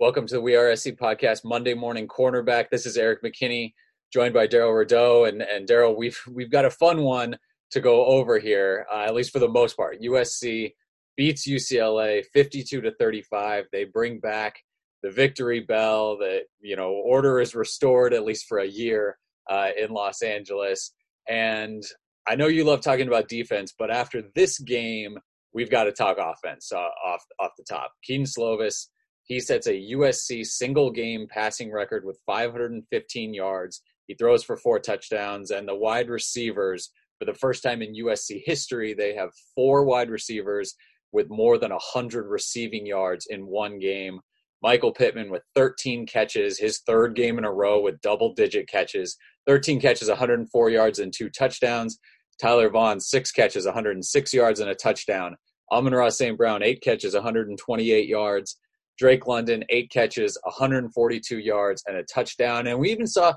Welcome 0.00 0.26
to 0.28 0.36
the 0.36 0.40
We 0.40 0.56
Are 0.56 0.74
SC 0.74 0.92
podcast, 0.92 1.44
Monday 1.44 1.74
morning 1.74 2.08
cornerback. 2.08 2.70
This 2.70 2.86
is 2.86 2.96
Erik 2.96 3.22
McKinney, 3.22 3.74
joined 4.10 4.32
by 4.32 4.46
Darrell 4.46 4.72
Rideaux, 4.72 5.24
and 5.24 5.42
and 5.42 5.68
Darrell, 5.68 5.94
we've 5.94 6.18
we've 6.26 6.50
got 6.50 6.64
a 6.64 6.70
fun 6.70 7.02
one 7.02 7.36
to 7.72 7.82
go 7.82 8.06
over 8.06 8.38
here, 8.38 8.86
uh, 8.90 9.00
at 9.00 9.14
least 9.14 9.30
for 9.30 9.40
the 9.40 9.48
most 9.50 9.76
part. 9.76 10.00
USC 10.00 10.72
beats 11.18 11.46
UCLA 11.46 12.24
52 12.32 12.80
to 12.80 12.94
35. 12.98 13.66
They 13.72 13.84
bring 13.84 14.20
back 14.20 14.60
the 15.02 15.10
victory 15.10 15.60
bell. 15.60 16.16
That 16.16 16.44
you 16.62 16.76
know 16.76 16.92
order 16.92 17.38
is 17.38 17.54
restored 17.54 18.14
at 18.14 18.24
least 18.24 18.46
for 18.48 18.60
a 18.60 18.66
year 18.66 19.18
uh, 19.50 19.68
in 19.78 19.90
Los 19.90 20.22
Angeles. 20.22 20.94
And 21.28 21.82
I 22.26 22.36
know 22.36 22.46
you 22.46 22.64
love 22.64 22.80
talking 22.80 23.06
about 23.06 23.28
defense, 23.28 23.74
but 23.78 23.90
after 23.90 24.22
this 24.34 24.58
game, 24.60 25.18
we've 25.52 25.70
got 25.70 25.84
to 25.84 25.92
talk 25.92 26.16
offense 26.18 26.72
uh, 26.72 26.78
off 26.78 27.22
off 27.38 27.50
the 27.58 27.64
top. 27.68 27.92
Kedon 28.02 28.24
Slovis 28.24 28.86
he 29.30 29.38
sets 29.38 29.68
a 29.68 29.92
USC 29.92 30.44
single 30.44 30.90
game 30.90 31.28
passing 31.30 31.70
record 31.70 32.04
with 32.04 32.18
515 32.26 33.32
yards. 33.32 33.80
He 34.08 34.14
throws 34.14 34.42
for 34.42 34.56
four 34.56 34.80
touchdowns, 34.80 35.52
and 35.52 35.68
the 35.68 35.74
wide 35.76 36.10
receivers, 36.10 36.90
for 37.16 37.26
the 37.26 37.38
first 37.38 37.62
time 37.62 37.80
in 37.80 37.94
USC 37.94 38.42
history, 38.44 38.92
they 38.92 39.14
have 39.14 39.30
four 39.54 39.84
wide 39.84 40.10
receivers 40.10 40.74
with 41.12 41.30
more 41.30 41.58
than 41.58 41.70
100 41.70 42.26
receiving 42.26 42.84
yards 42.84 43.28
in 43.30 43.46
one 43.46 43.78
game. 43.78 44.18
Michael 44.64 44.92
Pittman 44.92 45.30
with 45.30 45.42
13 45.54 46.06
catches, 46.06 46.58
his 46.58 46.80
third 46.80 47.14
game 47.14 47.38
in 47.38 47.44
a 47.44 47.52
row 47.52 47.80
with 47.80 48.00
double 48.00 48.34
digit 48.34 48.68
catches, 48.68 49.16
13 49.46 49.80
catches, 49.80 50.08
104 50.08 50.70
yards, 50.70 50.98
and 50.98 51.12
two 51.16 51.30
touchdowns. 51.30 52.00
Tyler 52.42 52.68
Vaughn, 52.68 52.98
six 52.98 53.30
catches, 53.30 53.64
106 53.64 54.34
yards, 54.34 54.58
and 54.58 54.70
a 54.70 54.74
touchdown. 54.74 55.36
Amon-Ra 55.70 56.08
St. 56.08 56.36
Brown, 56.36 56.64
eight 56.64 56.82
catches, 56.82 57.14
128 57.14 58.08
yards. 58.08 58.58
Drake 59.00 59.26
London, 59.26 59.64
eight 59.70 59.90
catches, 59.90 60.38
142 60.44 61.38
yards, 61.38 61.82
and 61.86 61.96
a 61.96 62.04
touchdown. 62.04 62.66
And 62.66 62.78
we 62.78 62.90
even 62.90 63.06
saw 63.06 63.32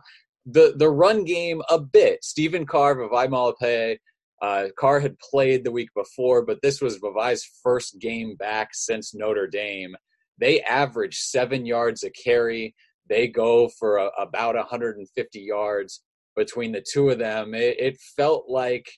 the 0.45 0.73
the 0.77 0.89
run 0.89 1.23
game 1.23 1.61
a 1.69 1.79
bit. 1.79 2.23
Stephen 2.23 2.65
Carr, 2.65 2.95
Vavae 2.95 3.29
Malepeai, 3.29 3.97
uh, 4.41 4.67
Carr 4.77 4.99
had 4.99 5.17
played 5.19 5.63
the 5.63 5.71
week 5.71 5.87
before, 5.95 6.45
but 6.45 6.59
this 6.61 6.81
was 6.81 6.99
Vavae's 6.99 7.47
first 7.63 7.97
game 8.01 8.35
back 8.35 8.71
since 8.73 9.15
Notre 9.15 9.47
Dame. 9.47 9.95
They 10.37 10.59
average 10.61 11.17
seven 11.19 11.65
yards 11.65 12.03
a 12.03 12.09
carry. 12.09 12.75
They 13.07 13.29
go 13.29 13.69
for 13.79 13.97
a, 13.97 14.09
about 14.19 14.55
150 14.55 15.39
yards 15.39 16.01
between 16.35 16.73
the 16.73 16.83
two 16.85 17.09
of 17.09 17.19
them. 17.19 17.53
It, 17.53 17.79
it 17.79 17.97
felt 18.17 18.49
like 18.49 18.91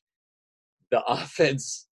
the 0.89 1.04
offense 1.08 1.88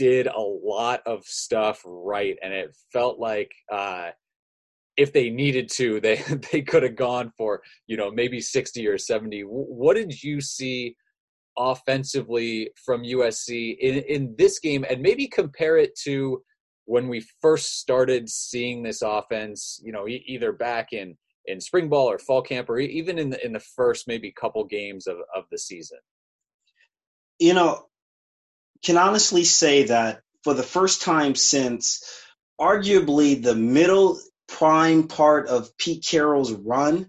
did 0.00 0.28
a 0.28 0.40
lot 0.40 1.02
of 1.04 1.22
stuff 1.26 1.82
right, 1.84 2.38
and 2.42 2.54
it 2.54 2.74
felt 2.90 3.18
like 3.18 3.52
uh, 3.70 4.08
if 4.96 5.12
they 5.12 5.28
needed 5.28 5.68
to, 5.72 6.00
they 6.00 6.16
they 6.52 6.62
could 6.62 6.82
have 6.82 6.96
gone 6.96 7.30
for 7.36 7.60
you 7.86 7.98
know 7.98 8.10
maybe 8.10 8.40
sixty 8.40 8.86
or 8.88 8.96
seventy. 8.96 9.42
What 9.42 9.96
did 9.96 10.22
you 10.22 10.40
see 10.40 10.96
offensively 11.58 12.70
from 12.82 13.02
USC 13.02 13.76
in 13.78 13.98
in 14.04 14.34
this 14.38 14.58
game, 14.58 14.86
and 14.88 15.02
maybe 15.02 15.26
compare 15.26 15.76
it 15.76 15.94
to 16.04 16.42
when 16.86 17.06
we 17.06 17.22
first 17.42 17.78
started 17.78 18.30
seeing 18.30 18.82
this 18.82 19.02
offense? 19.02 19.82
You 19.84 19.92
know, 19.92 20.08
either 20.08 20.50
back 20.50 20.94
in 20.94 21.14
in 21.44 21.60
spring 21.60 21.90
ball 21.90 22.10
or 22.10 22.18
fall 22.18 22.40
camp, 22.40 22.70
or 22.70 22.78
even 22.78 23.18
in 23.18 23.28
the 23.28 23.44
in 23.44 23.52
the 23.52 23.60
first 23.76 24.08
maybe 24.08 24.32
couple 24.32 24.64
games 24.64 25.06
of 25.06 25.18
of 25.36 25.44
the 25.50 25.58
season. 25.58 25.98
You 27.38 27.52
know, 27.52 27.89
can 28.84 28.96
honestly 28.96 29.44
say 29.44 29.84
that 29.84 30.22
for 30.44 30.54
the 30.54 30.62
first 30.62 31.02
time 31.02 31.34
since 31.34 32.02
arguably 32.60 33.42
the 33.42 33.54
middle 33.54 34.18
prime 34.48 35.08
part 35.08 35.48
of 35.48 35.76
Pete 35.76 36.04
Carroll's 36.06 36.52
run, 36.52 37.08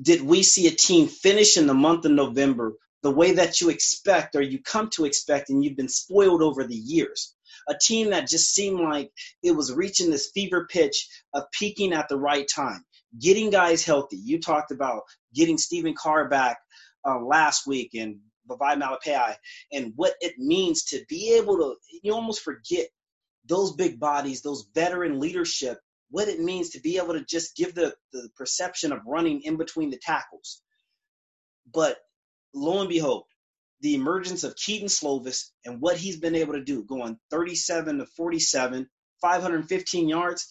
did 0.00 0.22
we 0.22 0.42
see 0.42 0.66
a 0.66 0.72
team 0.72 1.08
finish 1.08 1.56
in 1.56 1.66
the 1.66 1.74
month 1.74 2.04
of 2.04 2.12
November 2.12 2.74
the 3.02 3.10
way 3.10 3.32
that 3.32 3.60
you 3.60 3.70
expect 3.70 4.36
or 4.36 4.42
you 4.42 4.62
come 4.62 4.90
to 4.90 5.04
expect 5.04 5.50
and 5.50 5.64
you've 5.64 5.76
been 5.76 5.88
spoiled 5.88 6.42
over 6.42 6.64
the 6.64 6.76
years? 6.76 7.34
A 7.68 7.74
team 7.80 8.10
that 8.10 8.28
just 8.28 8.54
seemed 8.54 8.80
like 8.80 9.10
it 9.42 9.52
was 9.52 9.72
reaching 9.72 10.10
this 10.10 10.30
fever 10.32 10.66
pitch 10.70 11.08
of 11.34 11.44
peaking 11.52 11.92
at 11.92 12.08
the 12.08 12.18
right 12.18 12.48
time, 12.48 12.84
getting 13.20 13.50
guys 13.50 13.84
healthy. 13.84 14.16
You 14.16 14.40
talked 14.40 14.70
about 14.72 15.02
getting 15.34 15.58
Stephen 15.58 15.94
Carr 15.94 16.28
back 16.28 16.58
uh, 17.06 17.20
last 17.20 17.66
week 17.66 17.90
and 17.94 18.18
Vavae 18.50 18.76
Malepeai 18.80 19.34
and 19.72 19.92
what 19.96 20.14
it 20.20 20.38
means 20.38 20.84
to 20.84 21.04
be 21.08 21.34
able 21.36 21.56
to, 21.58 21.76
you 22.02 22.12
almost 22.12 22.42
forget 22.42 22.88
those 23.46 23.72
big 23.72 23.98
bodies, 23.98 24.42
those 24.42 24.68
veteran 24.74 25.20
leadership, 25.20 25.78
what 26.10 26.28
it 26.28 26.40
means 26.40 26.70
to 26.70 26.80
be 26.80 26.98
able 26.98 27.14
to 27.14 27.24
just 27.24 27.56
give 27.56 27.74
the, 27.74 27.94
the 28.12 28.28
perception 28.36 28.92
of 28.92 29.00
running 29.06 29.42
in 29.42 29.56
between 29.56 29.90
the 29.90 29.98
tackles. 29.98 30.62
But 31.72 31.98
lo 32.54 32.80
and 32.80 32.88
behold, 32.88 33.24
the 33.80 33.94
emergence 33.94 34.44
of 34.44 34.56
Kedon 34.56 34.88
Slovis 34.88 35.50
and 35.64 35.80
what 35.80 35.96
he's 35.96 36.18
been 36.18 36.34
able 36.34 36.54
to 36.54 36.64
do, 36.64 36.84
going 36.84 37.18
37 37.30 37.98
to 37.98 38.06
47, 38.06 38.88
515 39.22 40.08
yards, 40.08 40.48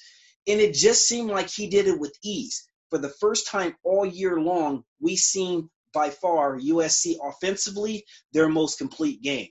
and 0.48 0.60
it 0.60 0.74
just 0.74 1.08
seemed 1.08 1.30
like 1.30 1.50
he 1.50 1.68
did 1.68 1.88
it 1.88 2.00
with 2.00 2.18
ease. 2.24 2.66
For 2.90 2.98
the 2.98 3.10
first 3.10 3.48
time 3.48 3.76
all 3.84 4.06
year 4.06 4.40
long, 4.40 4.84
we 5.00 5.16
seen 5.16 5.70
by 5.94 6.10
far 6.10 6.58
USC 6.60 7.16
offensively 7.24 8.06
their 8.34 8.50
most 8.50 8.78
complete 8.78 9.22
game. 9.22 9.50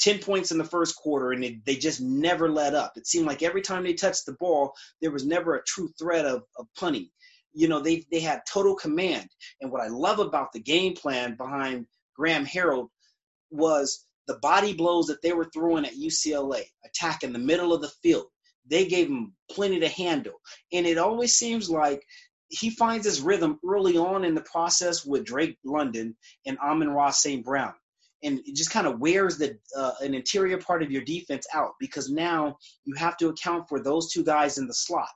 10 0.00 0.18
points 0.18 0.50
in 0.50 0.58
the 0.58 0.64
first 0.64 0.96
quarter 0.96 1.30
and 1.30 1.42
they, 1.42 1.60
they 1.64 1.76
just 1.76 2.00
never 2.00 2.48
let 2.48 2.74
up. 2.74 2.92
It 2.96 3.06
seemed 3.06 3.26
like 3.26 3.42
every 3.42 3.62
time 3.62 3.84
they 3.84 3.94
touched 3.94 4.26
the 4.26 4.32
ball, 4.32 4.74
there 5.00 5.12
was 5.12 5.24
never 5.24 5.54
a 5.54 5.64
true 5.64 5.88
threat 5.98 6.26
of, 6.26 6.42
of 6.58 6.66
punting. 6.76 7.08
You 7.52 7.68
know, 7.68 7.80
they, 7.80 8.04
they 8.10 8.20
had 8.20 8.42
total 8.48 8.74
command. 8.74 9.28
And 9.60 9.70
what 9.70 9.82
I 9.82 9.88
love 9.88 10.18
about 10.18 10.52
the 10.52 10.60
game 10.60 10.94
plan 10.94 11.36
behind 11.36 11.86
Graham 12.16 12.44
Harrell 12.44 12.88
was 13.50 14.04
the 14.26 14.38
body 14.38 14.72
blows 14.74 15.06
that 15.06 15.22
they 15.22 15.32
were 15.32 15.50
throwing 15.52 15.84
at 15.84 15.94
UCLA, 15.94 16.62
attack 16.84 17.22
in 17.22 17.32
the 17.32 17.38
middle 17.38 17.72
of 17.72 17.82
the 17.82 17.92
field. 18.02 18.26
They 18.68 18.86
gave 18.86 19.08
him 19.08 19.34
plenty 19.50 19.80
to 19.80 19.88
handle. 19.88 20.34
And 20.72 20.86
it 20.86 20.98
always 20.98 21.34
seems 21.34 21.68
like 21.68 22.02
he 22.52 22.68
finds 22.68 23.06
his 23.06 23.22
rhythm 23.22 23.58
early 23.66 23.96
on 23.96 24.24
in 24.24 24.34
the 24.34 24.42
process 24.42 25.06
with 25.06 25.24
Drake 25.24 25.56
London 25.64 26.14
and 26.44 26.58
Amon-Ra 26.58 27.10
St. 27.10 27.42
Brown. 27.42 27.72
And 28.22 28.40
it 28.46 28.54
just 28.54 28.70
kind 28.70 28.86
of 28.86 29.00
wears 29.00 29.38
the 29.38 29.58
uh, 29.76 29.92
an 30.00 30.14
interior 30.14 30.58
part 30.58 30.82
of 30.82 30.92
your 30.92 31.02
defense 31.02 31.46
out 31.54 31.72
because 31.80 32.10
now 32.10 32.58
you 32.84 32.94
have 32.94 33.16
to 33.16 33.30
account 33.30 33.68
for 33.68 33.80
those 33.80 34.12
two 34.12 34.22
guys 34.22 34.58
in 34.58 34.66
the 34.66 34.74
slot. 34.74 35.08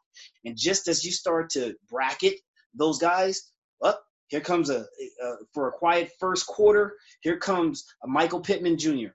And 0.47 0.57
just 0.57 0.89
as 0.89 1.05
you 1.05 1.13
start 1.13 1.51
to 1.51 1.77
bracket 1.91 2.41
those 2.75 2.99
guys, 2.99 3.53
up 3.85 4.01
oh, 4.01 4.03
here 4.29 4.41
comes 4.41 4.71
a, 4.71 4.87
a 5.23 5.35
for 5.53 5.69
a 5.69 5.73
quiet 5.73 6.13
first 6.19 6.47
quarter. 6.47 6.97
Here 7.21 7.39
comes 7.39 7.85
Michael 8.05 8.41
Pittman 8.41 8.79
Jr 8.79 9.11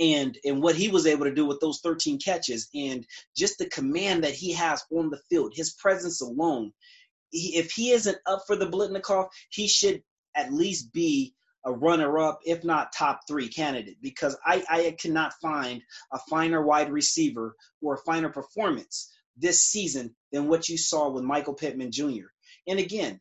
and 0.00 0.38
and 0.44 0.62
what 0.62 0.76
he 0.76 0.88
was 0.88 1.06
able 1.06 1.24
to 1.24 1.34
do 1.34 1.44
with 1.44 1.60
those 1.60 1.80
13 1.80 2.18
catches 2.18 2.68
and 2.74 3.04
just 3.36 3.58
the 3.58 3.68
command 3.68 4.24
that 4.24 4.34
he 4.34 4.52
has 4.52 4.84
on 4.92 5.10
the 5.10 5.20
field 5.28 5.52
his 5.54 5.72
presence 5.74 6.20
alone 6.20 6.72
he, 7.30 7.56
if 7.56 7.72
he 7.72 7.90
isn't 7.90 8.18
up 8.26 8.44
for 8.46 8.56
the 8.56 8.66
Biletnikoff, 8.66 9.28
he 9.50 9.68
should 9.68 10.02
at 10.34 10.52
least 10.52 10.92
be 10.92 11.34
a 11.64 11.72
runner-up, 11.72 12.40
if 12.44 12.64
not 12.64 12.92
top 12.92 13.20
three 13.26 13.48
candidate, 13.48 13.96
because 14.00 14.36
I, 14.44 14.64
I 14.68 14.96
cannot 14.98 15.34
find 15.42 15.82
a 16.12 16.18
finer 16.30 16.64
wide 16.64 16.90
receiver 16.90 17.56
or 17.82 17.94
a 17.94 18.02
finer 18.04 18.28
performance 18.28 19.12
this 19.36 19.62
season 19.62 20.14
than 20.32 20.48
what 20.48 20.68
you 20.68 20.78
saw 20.78 21.10
with 21.10 21.24
Michael 21.24 21.54
Pittman 21.54 21.92
Jr. 21.92 22.26
And 22.66 22.78
again, 22.78 23.20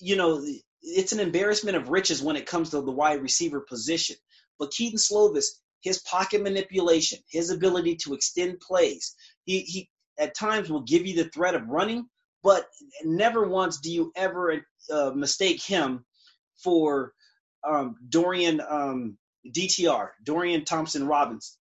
you 0.00 0.16
know, 0.16 0.44
it's 0.82 1.12
an 1.12 1.20
embarrassment 1.20 1.76
of 1.76 1.90
riches 1.90 2.22
when 2.22 2.36
it 2.36 2.46
comes 2.46 2.70
to 2.70 2.80
the 2.80 2.92
wide 2.92 3.22
receiver 3.22 3.60
position. 3.60 4.16
But 4.58 4.72
Kedon 4.72 4.98
Slovis, 4.98 5.46
his 5.80 5.98
pocket 6.00 6.42
manipulation, 6.42 7.18
his 7.28 7.50
ability 7.50 7.96
to 7.96 8.14
extend 8.14 8.60
plays, 8.60 9.14
he, 9.44 9.60
he 9.60 9.90
at 10.18 10.34
times 10.34 10.70
will 10.70 10.82
give 10.82 11.06
you 11.06 11.16
the 11.16 11.30
threat 11.30 11.54
of 11.54 11.68
running, 11.68 12.06
but 12.42 12.66
never 13.04 13.46
once 13.46 13.78
do 13.78 13.92
you 13.92 14.12
ever 14.16 14.64
uh, 14.90 15.10
mistake 15.14 15.62
him 15.62 16.04
for 16.62 17.12
um, 17.66 17.96
Dorian 18.08 18.60
um, 18.66 19.18
DTR, 19.46 20.10
Dorian 20.22 20.64
Thompson 20.64 21.06
Robinson. 21.06 21.56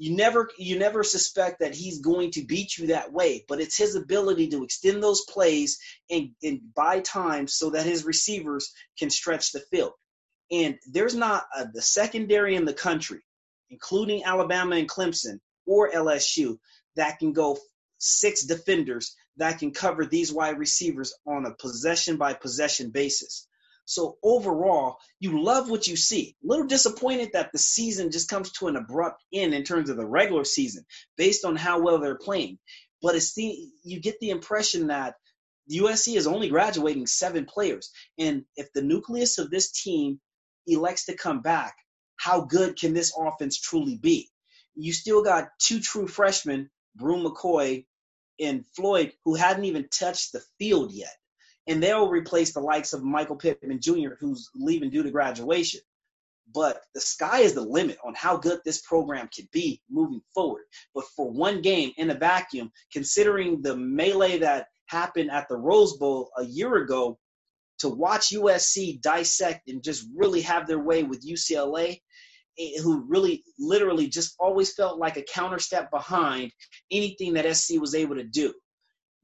You 0.00 0.14
never 0.14 0.48
you 0.56 0.78
never 0.78 1.02
suspect 1.02 1.58
that 1.58 1.74
he's 1.74 2.00
going 2.00 2.30
to 2.32 2.44
beat 2.44 2.78
you 2.78 2.88
that 2.88 3.12
way, 3.12 3.44
but 3.48 3.60
it's 3.60 3.76
his 3.76 3.96
ability 3.96 4.48
to 4.48 4.62
extend 4.62 5.02
those 5.02 5.24
plays 5.24 5.80
and, 6.08 6.30
and 6.42 6.60
buy 6.74 7.00
time 7.00 7.48
so 7.48 7.70
that 7.70 7.84
his 7.84 8.04
receivers 8.04 8.72
can 8.96 9.10
stretch 9.10 9.50
the 9.50 9.60
field. 9.72 9.92
And 10.52 10.78
there's 10.92 11.16
not 11.16 11.46
a, 11.56 11.66
the 11.72 11.82
secondary 11.82 12.54
in 12.54 12.64
the 12.64 12.72
country, 12.72 13.20
including 13.70 14.22
Alabama 14.22 14.76
and 14.76 14.88
Clemson 14.88 15.40
or 15.66 15.90
LSU, 15.90 16.58
that 16.94 17.18
can 17.18 17.32
go 17.32 17.58
six 17.98 18.44
defenders 18.44 19.16
that 19.38 19.58
can 19.58 19.72
cover 19.72 20.06
these 20.06 20.32
wide 20.32 20.58
receivers 20.58 21.14
on 21.26 21.46
a 21.46 21.54
possession 21.54 22.16
by 22.16 22.34
possession 22.34 22.90
basis. 22.90 23.46
So 23.84 24.18
overall, 24.22 24.98
you 25.20 25.42
love 25.42 25.70
what 25.70 25.86
you 25.86 25.96
see. 25.96 26.36
A 26.44 26.46
little 26.46 26.66
disappointed 26.66 27.30
that 27.32 27.52
the 27.52 27.58
season 27.58 28.10
just 28.10 28.28
comes 28.28 28.52
to 28.52 28.68
an 28.68 28.76
abrupt 28.76 29.24
end 29.32 29.54
in 29.54 29.64
terms 29.64 29.90
of 29.90 29.96
the 29.96 30.06
regular 30.06 30.44
season, 30.44 30.84
based 31.16 31.44
on 31.44 31.56
how 31.56 31.80
well 31.80 31.98
they're 31.98 32.18
playing. 32.18 32.58
but 33.02 33.14
it's 33.14 33.34
the 33.34 33.68
you 33.84 34.00
get 34.00 34.18
the 34.20 34.30
impression 34.30 34.88
that 34.88 35.14
USC 35.70 36.16
is 36.16 36.26
only 36.26 36.48
graduating 36.48 37.06
seven 37.06 37.44
players, 37.46 37.90
and 38.18 38.44
if 38.56 38.72
the 38.72 38.82
nucleus 38.82 39.38
of 39.38 39.50
this 39.50 39.70
team 39.70 40.20
elects 40.66 41.06
to 41.06 41.16
come 41.16 41.40
back, 41.42 41.74
how 42.16 42.42
good 42.42 42.78
can 42.78 42.94
this 42.94 43.12
offense 43.16 43.58
truly 43.60 43.96
be? 43.96 44.28
You 44.76 44.92
still 44.92 45.22
got 45.22 45.48
two 45.58 45.80
true 45.80 46.06
freshmen, 46.08 46.70
Bru 46.96 47.22
McCoy 47.22 47.84
and 48.40 48.64
Floyd, 48.74 49.12
who 49.24 49.34
hadn't 49.34 49.64
even 49.64 49.88
touched 49.88 50.32
the 50.32 50.42
field 50.58 50.92
yet. 50.92 51.14
And 51.66 51.82
they'll 51.82 52.08
replace 52.08 52.54
the 52.54 52.60
likes 52.60 52.92
of 52.92 53.02
Michael 53.02 53.36
Pittman 53.36 53.80
Jr., 53.80 54.14
who's 54.18 54.48
leaving 54.54 54.90
due 54.90 55.02
to 55.02 55.10
graduation. 55.10 55.80
But 56.54 56.80
the 56.94 57.00
sky 57.00 57.40
is 57.40 57.52
the 57.52 57.60
limit 57.60 57.98
on 58.02 58.14
how 58.14 58.38
good 58.38 58.60
this 58.64 58.80
program 58.80 59.28
can 59.34 59.46
be 59.52 59.82
moving 59.90 60.22
forward. 60.34 60.64
But 60.94 61.04
for 61.14 61.30
one 61.30 61.60
game 61.60 61.92
in 61.98 62.10
a 62.10 62.14
vacuum, 62.14 62.72
considering 62.90 63.60
the 63.60 63.76
melee 63.76 64.38
that 64.38 64.68
happened 64.86 65.30
at 65.30 65.48
the 65.48 65.58
Rose 65.58 65.98
Bowl 65.98 66.30
a 66.38 66.44
year 66.44 66.76
ago, 66.76 67.18
to 67.80 67.88
watch 67.88 68.30
USC 68.30 69.00
dissect 69.02 69.68
and 69.68 69.82
just 69.82 70.08
really 70.16 70.40
have 70.40 70.66
their 70.66 70.80
way 70.80 71.02
with 71.04 71.26
UCLA, 71.26 72.00
who 72.82 73.04
really 73.08 73.44
literally 73.58 74.08
just 74.08 74.34
always 74.38 74.72
felt 74.74 74.98
like 74.98 75.16
a 75.16 75.22
counter 75.22 75.58
step 75.58 75.90
behind 75.90 76.52
anything 76.90 77.34
that 77.34 77.56
SC 77.56 77.80
was 77.80 77.94
able 77.94 78.16
to 78.16 78.24
do. 78.24 78.52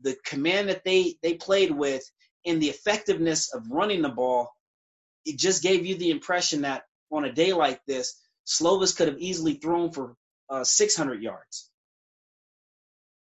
The 0.03 0.17
command 0.25 0.69
that 0.69 0.85
they 0.85 1.17
they 1.23 1.35
played 1.35 1.71
with 1.71 2.03
and 2.47 2.63
the 2.63 2.69
effectiveness 2.69 3.53
of 3.55 3.71
running 3.71 4.03
the 4.03 4.09
ball, 4.11 4.51
it 5.25 5.39
just 5.39 5.63
gave 5.63 5.85
you 5.85 5.97
the 5.97 6.11
impression 6.11 6.63
that 6.63 6.83
on 7.11 7.25
a 7.25 7.33
day 7.33 7.53
like 7.53 7.81
this, 7.87 8.21
Slovis 8.47 8.97
could 8.97 9.09
have 9.09 9.19
easily 9.19 9.55
thrown 9.55 9.91
for 9.91 10.15
uh, 10.51 10.65
600 10.65 11.23
yards. 11.23 11.71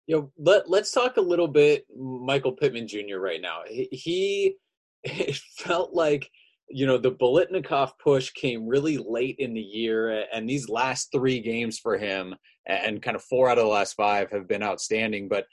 You 0.07 0.17
know, 0.17 0.33
let 0.39 0.69
let's 0.69 0.91
talk 0.91 1.17
a 1.19 1.23
little 1.23 1.49
bit 1.49 1.87
Michael 1.97 2.53
Pittman 2.53 2.89
Jr. 2.89 3.19
right 3.19 3.41
now. 3.41 3.61
He, 3.69 3.89
he 3.93 4.57
it 5.05 5.37
felt 5.59 5.95
like 5.95 6.31
you 6.71 6.87
know 6.87 6.99
the 6.99 7.13
Biletnikoff 7.13 7.93
push 8.03 8.31
came 8.31 8.67
really 8.67 8.97
late 8.97 9.37
in 9.39 9.55
the 9.55 9.61
year, 9.61 10.25
and 10.33 10.49
these 10.49 10.69
last 10.69 11.11
three 11.13 11.41
games 11.41 11.79
for 11.79 11.99
him, 11.99 12.35
and 12.67 13.03
kind 13.03 13.17
of 13.17 13.23
four 13.25 13.49
out 13.49 13.59
of 13.59 13.65
the 13.65 13.71
last 13.71 13.95
five 13.95 14.31
have 14.31 14.49
been 14.49 14.63
outstanding. 14.63 15.29
But 15.29 15.47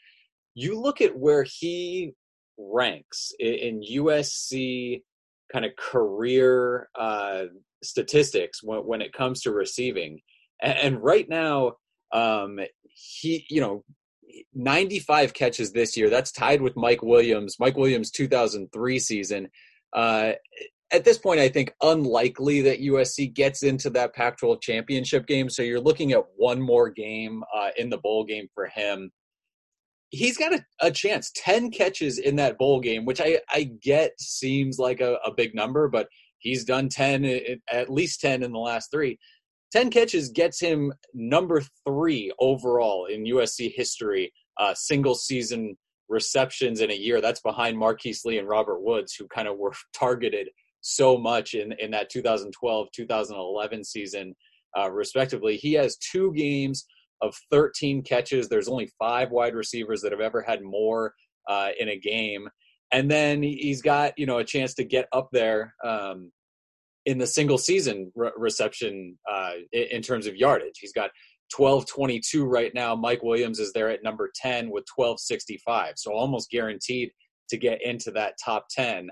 you 0.54 0.80
look 0.80 1.02
at 1.02 1.18
where 1.18 1.44
he 1.44 2.14
ranks 2.58 3.32
in 3.40 3.82
USC 3.82 5.04
kind 5.52 5.66
of 5.66 5.76
career 5.76 6.90
uh, 7.00 7.46
statistics 7.84 8.62
when, 8.64 8.80
when 8.80 9.02
it 9.02 9.14
comes 9.14 9.42
to 9.42 9.52
receiving. 9.52 10.20
And, 10.62 11.02
right 11.04 11.30
now, 11.30 11.74
um, 12.12 12.60
he, 12.86 13.46
you 13.50 13.62
know, 13.62 13.84
95 14.56 15.34
catches 15.34 15.72
this 15.72 15.96
year. 15.96 16.10
That's 16.10 16.32
tied 16.32 16.62
with 16.62 16.76
Mike 16.76 17.04
Williams, 17.04 17.58
Mike 17.60 17.78
Williams' 17.78 18.10
2003 18.10 19.00
season. 19.00 19.50
Uh, 19.94 20.34
at 20.92 21.04
this 21.04 21.18
point, 21.18 21.40
I 21.40 21.50
think 21.50 21.74
unlikely 21.82 22.62
that 22.62 22.82
USC 22.82 23.34
gets 23.34 23.64
into 23.64 23.90
that 23.92 24.16
Pac 24.16 24.38
12 24.38 24.62
championship 24.62 25.28
game. 25.28 25.50
So 25.50 25.62
you're 25.62 25.82
looking 25.82 26.14
at 26.14 26.24
one 26.38 26.62
more 26.62 26.90
game 26.90 27.44
uh, 27.56 27.70
in 27.78 27.90
the 27.90 27.98
bowl 27.98 28.24
game 28.24 28.48
for 28.54 28.68
him. 28.68 29.12
He's 30.10 30.38
got 30.38 30.54
a, 30.54 30.66
a, 30.82 30.90
chance. 30.90 31.32
10 31.36 31.72
catches 31.72 32.18
in 32.18 32.38
that 32.38 32.58
bowl 32.58 32.80
game 32.80 33.04
which 33.04 33.20
i, 33.20 33.40
I 33.50 33.64
get 33.82 34.14
seems 34.18 34.80
like 34.80 35.02
a, 35.02 35.16
a 35.26 35.34
big 35.34 35.54
number 35.54 35.90
but 35.90 36.08
he's 36.40 36.64
done 36.64 36.88
10 36.88 37.60
at 37.70 37.90
least 37.90 38.22
10 38.22 38.42
in 38.42 38.54
the 38.54 38.60
last 38.60 38.90
three. 38.90 39.20
10 39.74 39.90
catches 39.90 40.30
gets 40.30 40.62
him 40.62 40.94
number 41.14 41.62
three 41.86 42.32
overall 42.40 43.08
in 43.08 43.26
usc 43.26 43.74
history 43.76 44.32
uh, 44.58 44.74
single 44.74 45.14
season 45.14 45.76
receptions 46.10 46.80
in 46.80 46.90
a 46.90 46.96
year. 46.96 47.20
That's 47.20 47.42
behind 47.42 47.78
marquise 47.78 48.24
lee 48.24 48.38
and 48.38 48.48
robert 48.48 48.80
woods 48.82 49.14
who 49.14 49.28
kind 49.28 49.50
of 49.50 49.58
were 49.58 49.74
targeted 49.94 50.48
so 50.88 51.18
much 51.18 51.54
in, 51.54 51.74
in 51.80 51.92
that 51.92 52.10
2012 52.10 52.88
2011 52.94 53.84
season 53.84 54.36
uh, 54.78 54.90
respectively 54.90 55.58
he 55.58 55.74
has 55.74 55.98
two 55.98 56.34
games 56.34 56.86
of 57.22 57.36
13 57.52 58.04
catches. 58.04 58.48
There's 58.48 58.68
only 58.68 58.92
five 59.00 59.32
wide 59.32 59.56
receivers 59.56 60.02
that 60.02 60.12
have 60.12 60.22
ever 60.22 60.42
had 60.42 60.62
more 60.62 61.14
uh, 61.48 61.70
in 61.80 61.90
a 61.90 61.98
game. 61.98 62.48
And 62.92 63.10
then 63.12 63.44
he's 63.44 63.82
got, 63.82 64.14
you 64.18 64.26
know, 64.26 64.38
a 64.38 64.44
chance 64.44 64.74
to 64.76 64.84
get 64.84 65.08
up 65.12 65.30
there 65.32 65.74
um, 65.84 66.32
in 67.06 67.18
the 67.18 67.28
single 67.28 67.58
season 67.58 68.12
re- 68.16 68.32
reception 68.38 69.18
uh, 69.30 69.54
in 69.72 70.02
terms 70.02 70.28
of 70.28 70.36
yardage. 70.36 70.80
He's 70.80 70.94
got 70.94 71.12
1222 71.56 72.46
right 72.46 72.74
now. 72.74 72.96
Mike 72.96 73.24
Williams 73.24 73.60
is 73.60 73.74
there 73.74 73.90
at 73.90 74.04
number 74.04 74.32
10 74.36 74.70
with 74.70 74.86
1265. 74.96 75.94
So 75.98 76.14
almost 76.14 76.50
guaranteed 76.50 77.12
to 77.50 77.58
get 77.58 77.82
into 77.82 78.12
that 78.12 78.36
top 78.44 78.68
10. 78.72 79.10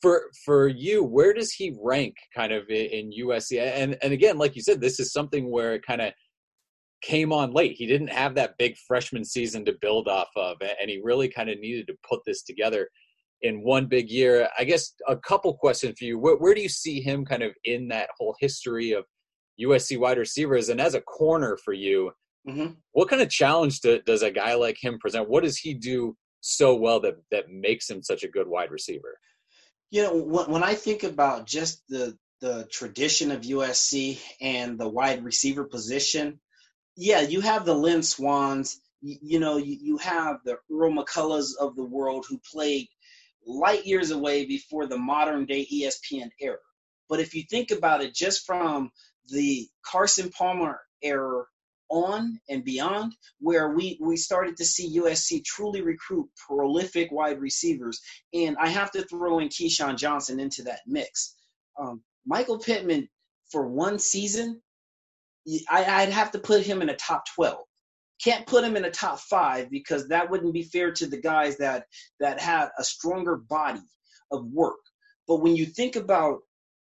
For 0.00 0.30
for 0.44 0.68
you, 0.68 1.02
where 1.02 1.34
does 1.34 1.52
he 1.52 1.76
rank 1.82 2.14
kind 2.34 2.52
of 2.52 2.68
in 2.68 3.10
USC? 3.10 3.60
And 3.60 3.96
and 4.02 4.12
again, 4.12 4.38
like 4.38 4.54
you 4.54 4.62
said, 4.62 4.80
this 4.80 5.00
is 5.00 5.12
something 5.12 5.50
where 5.50 5.74
it 5.74 5.84
kind 5.84 6.00
of 6.00 6.12
came 7.02 7.32
on 7.32 7.52
late. 7.52 7.76
He 7.76 7.86
didn't 7.86 8.12
have 8.12 8.34
that 8.34 8.58
big 8.58 8.76
freshman 8.86 9.24
season 9.24 9.64
to 9.64 9.76
build 9.80 10.08
off 10.08 10.28
of, 10.36 10.56
and 10.60 10.90
he 10.90 11.00
really 11.02 11.28
kind 11.28 11.50
of 11.50 11.58
needed 11.58 11.86
to 11.88 11.94
put 12.08 12.20
this 12.26 12.42
together 12.42 12.88
in 13.42 13.62
one 13.62 13.86
big 13.86 14.10
year. 14.10 14.48
I 14.58 14.64
guess 14.64 14.94
a 15.06 15.16
couple 15.16 15.54
questions 15.54 15.98
for 15.98 16.04
you. 16.04 16.18
Where, 16.18 16.36
where 16.36 16.54
do 16.54 16.60
you 16.60 16.68
see 16.68 17.00
him 17.00 17.24
kind 17.24 17.42
of 17.42 17.52
in 17.64 17.88
that 17.88 18.10
whole 18.18 18.34
history 18.40 18.92
of 18.92 19.04
USC 19.60 19.98
wide 19.98 20.18
receivers? 20.18 20.68
And 20.68 20.80
as 20.80 20.94
a 20.94 21.00
corner 21.00 21.58
for 21.64 21.72
you, 21.72 22.12
mm-hmm. 22.48 22.72
what 22.92 23.08
kind 23.08 23.22
of 23.22 23.30
challenge 23.30 23.80
do, 23.80 24.00
does 24.04 24.22
a 24.22 24.30
guy 24.30 24.54
like 24.54 24.76
him 24.80 24.98
present? 24.98 25.28
What 25.28 25.44
does 25.44 25.58
he 25.58 25.74
do 25.74 26.16
so 26.40 26.74
well 26.74 27.00
that 27.00 27.14
that 27.30 27.48
makes 27.50 27.88
him 27.88 28.02
such 28.02 28.24
a 28.24 28.28
good 28.28 28.48
wide 28.48 28.70
receiver? 28.70 29.18
You 29.90 30.02
know, 30.02 30.16
when 30.16 30.62
I 30.62 30.74
think 30.74 31.02
about 31.02 31.46
just 31.46 31.82
the 31.88 32.16
the 32.40 32.68
tradition 32.70 33.32
of 33.32 33.40
USC 33.42 34.20
and 34.40 34.78
the 34.78 34.88
wide 34.88 35.24
receiver 35.24 35.64
position, 35.64 36.38
yeah, 36.96 37.20
you 37.20 37.40
have 37.40 37.64
the 37.64 37.74
Lynn 37.74 38.02
Swans. 38.02 38.80
You, 39.00 39.16
you 39.22 39.40
know, 39.40 39.56
you, 39.56 39.76
you 39.80 39.96
have 39.98 40.38
the 40.44 40.58
Earl 40.70 40.92
McCullouchs 40.92 41.56
of 41.58 41.74
the 41.74 41.84
world 41.84 42.26
who 42.28 42.40
played 42.52 42.88
light 43.46 43.86
years 43.86 44.10
away 44.10 44.44
before 44.44 44.86
the 44.86 44.98
modern 44.98 45.46
day 45.46 45.66
ESPN 45.72 46.30
era. 46.40 46.58
But 47.08 47.20
if 47.20 47.34
you 47.34 47.44
think 47.48 47.70
about 47.70 48.02
it, 48.02 48.14
just 48.14 48.44
from 48.44 48.90
the 49.28 49.68
Carson 49.84 50.30
Palmer 50.30 50.80
era 51.02 51.44
on 51.90 52.40
and 52.48 52.64
beyond, 52.64 53.14
where 53.40 53.70
we, 53.70 53.98
we 54.00 54.16
started 54.16 54.56
to 54.58 54.64
see 54.64 54.98
USC 54.98 55.44
truly 55.44 55.82
recruit 55.82 56.28
prolific 56.46 57.10
wide 57.10 57.40
receivers. 57.40 58.00
And 58.32 58.56
I 58.58 58.68
have 58.68 58.90
to 58.92 59.02
throw 59.02 59.38
in 59.38 59.48
Keyshawn 59.48 59.96
Johnson 59.96 60.40
into 60.40 60.64
that 60.64 60.80
mix. 60.86 61.34
Um, 61.78 62.02
Michael 62.26 62.58
Pittman, 62.58 63.08
for 63.50 63.66
one 63.66 63.98
season, 63.98 64.60
I, 65.68 66.04
would 66.04 66.12
have 66.12 66.32
to 66.32 66.38
put 66.38 66.62
him 66.62 66.82
in 66.82 66.90
a 66.90 66.96
top 66.96 67.24
12. 67.34 67.64
Can't 68.22 68.46
put 68.46 68.64
him 68.64 68.76
in 68.76 68.84
a 68.84 68.90
top 68.90 69.20
five 69.20 69.70
because 69.70 70.08
that 70.08 70.30
wouldn't 70.30 70.52
be 70.52 70.64
fair 70.64 70.90
to 70.92 71.06
the 71.06 71.20
guys 71.20 71.58
that 71.58 71.86
that 72.18 72.40
had 72.40 72.70
a 72.76 72.84
stronger 72.84 73.36
body 73.36 73.80
of 74.30 74.44
work. 74.46 74.80
But 75.26 75.36
when 75.36 75.54
you 75.54 75.66
think 75.66 75.96
about 75.96 76.40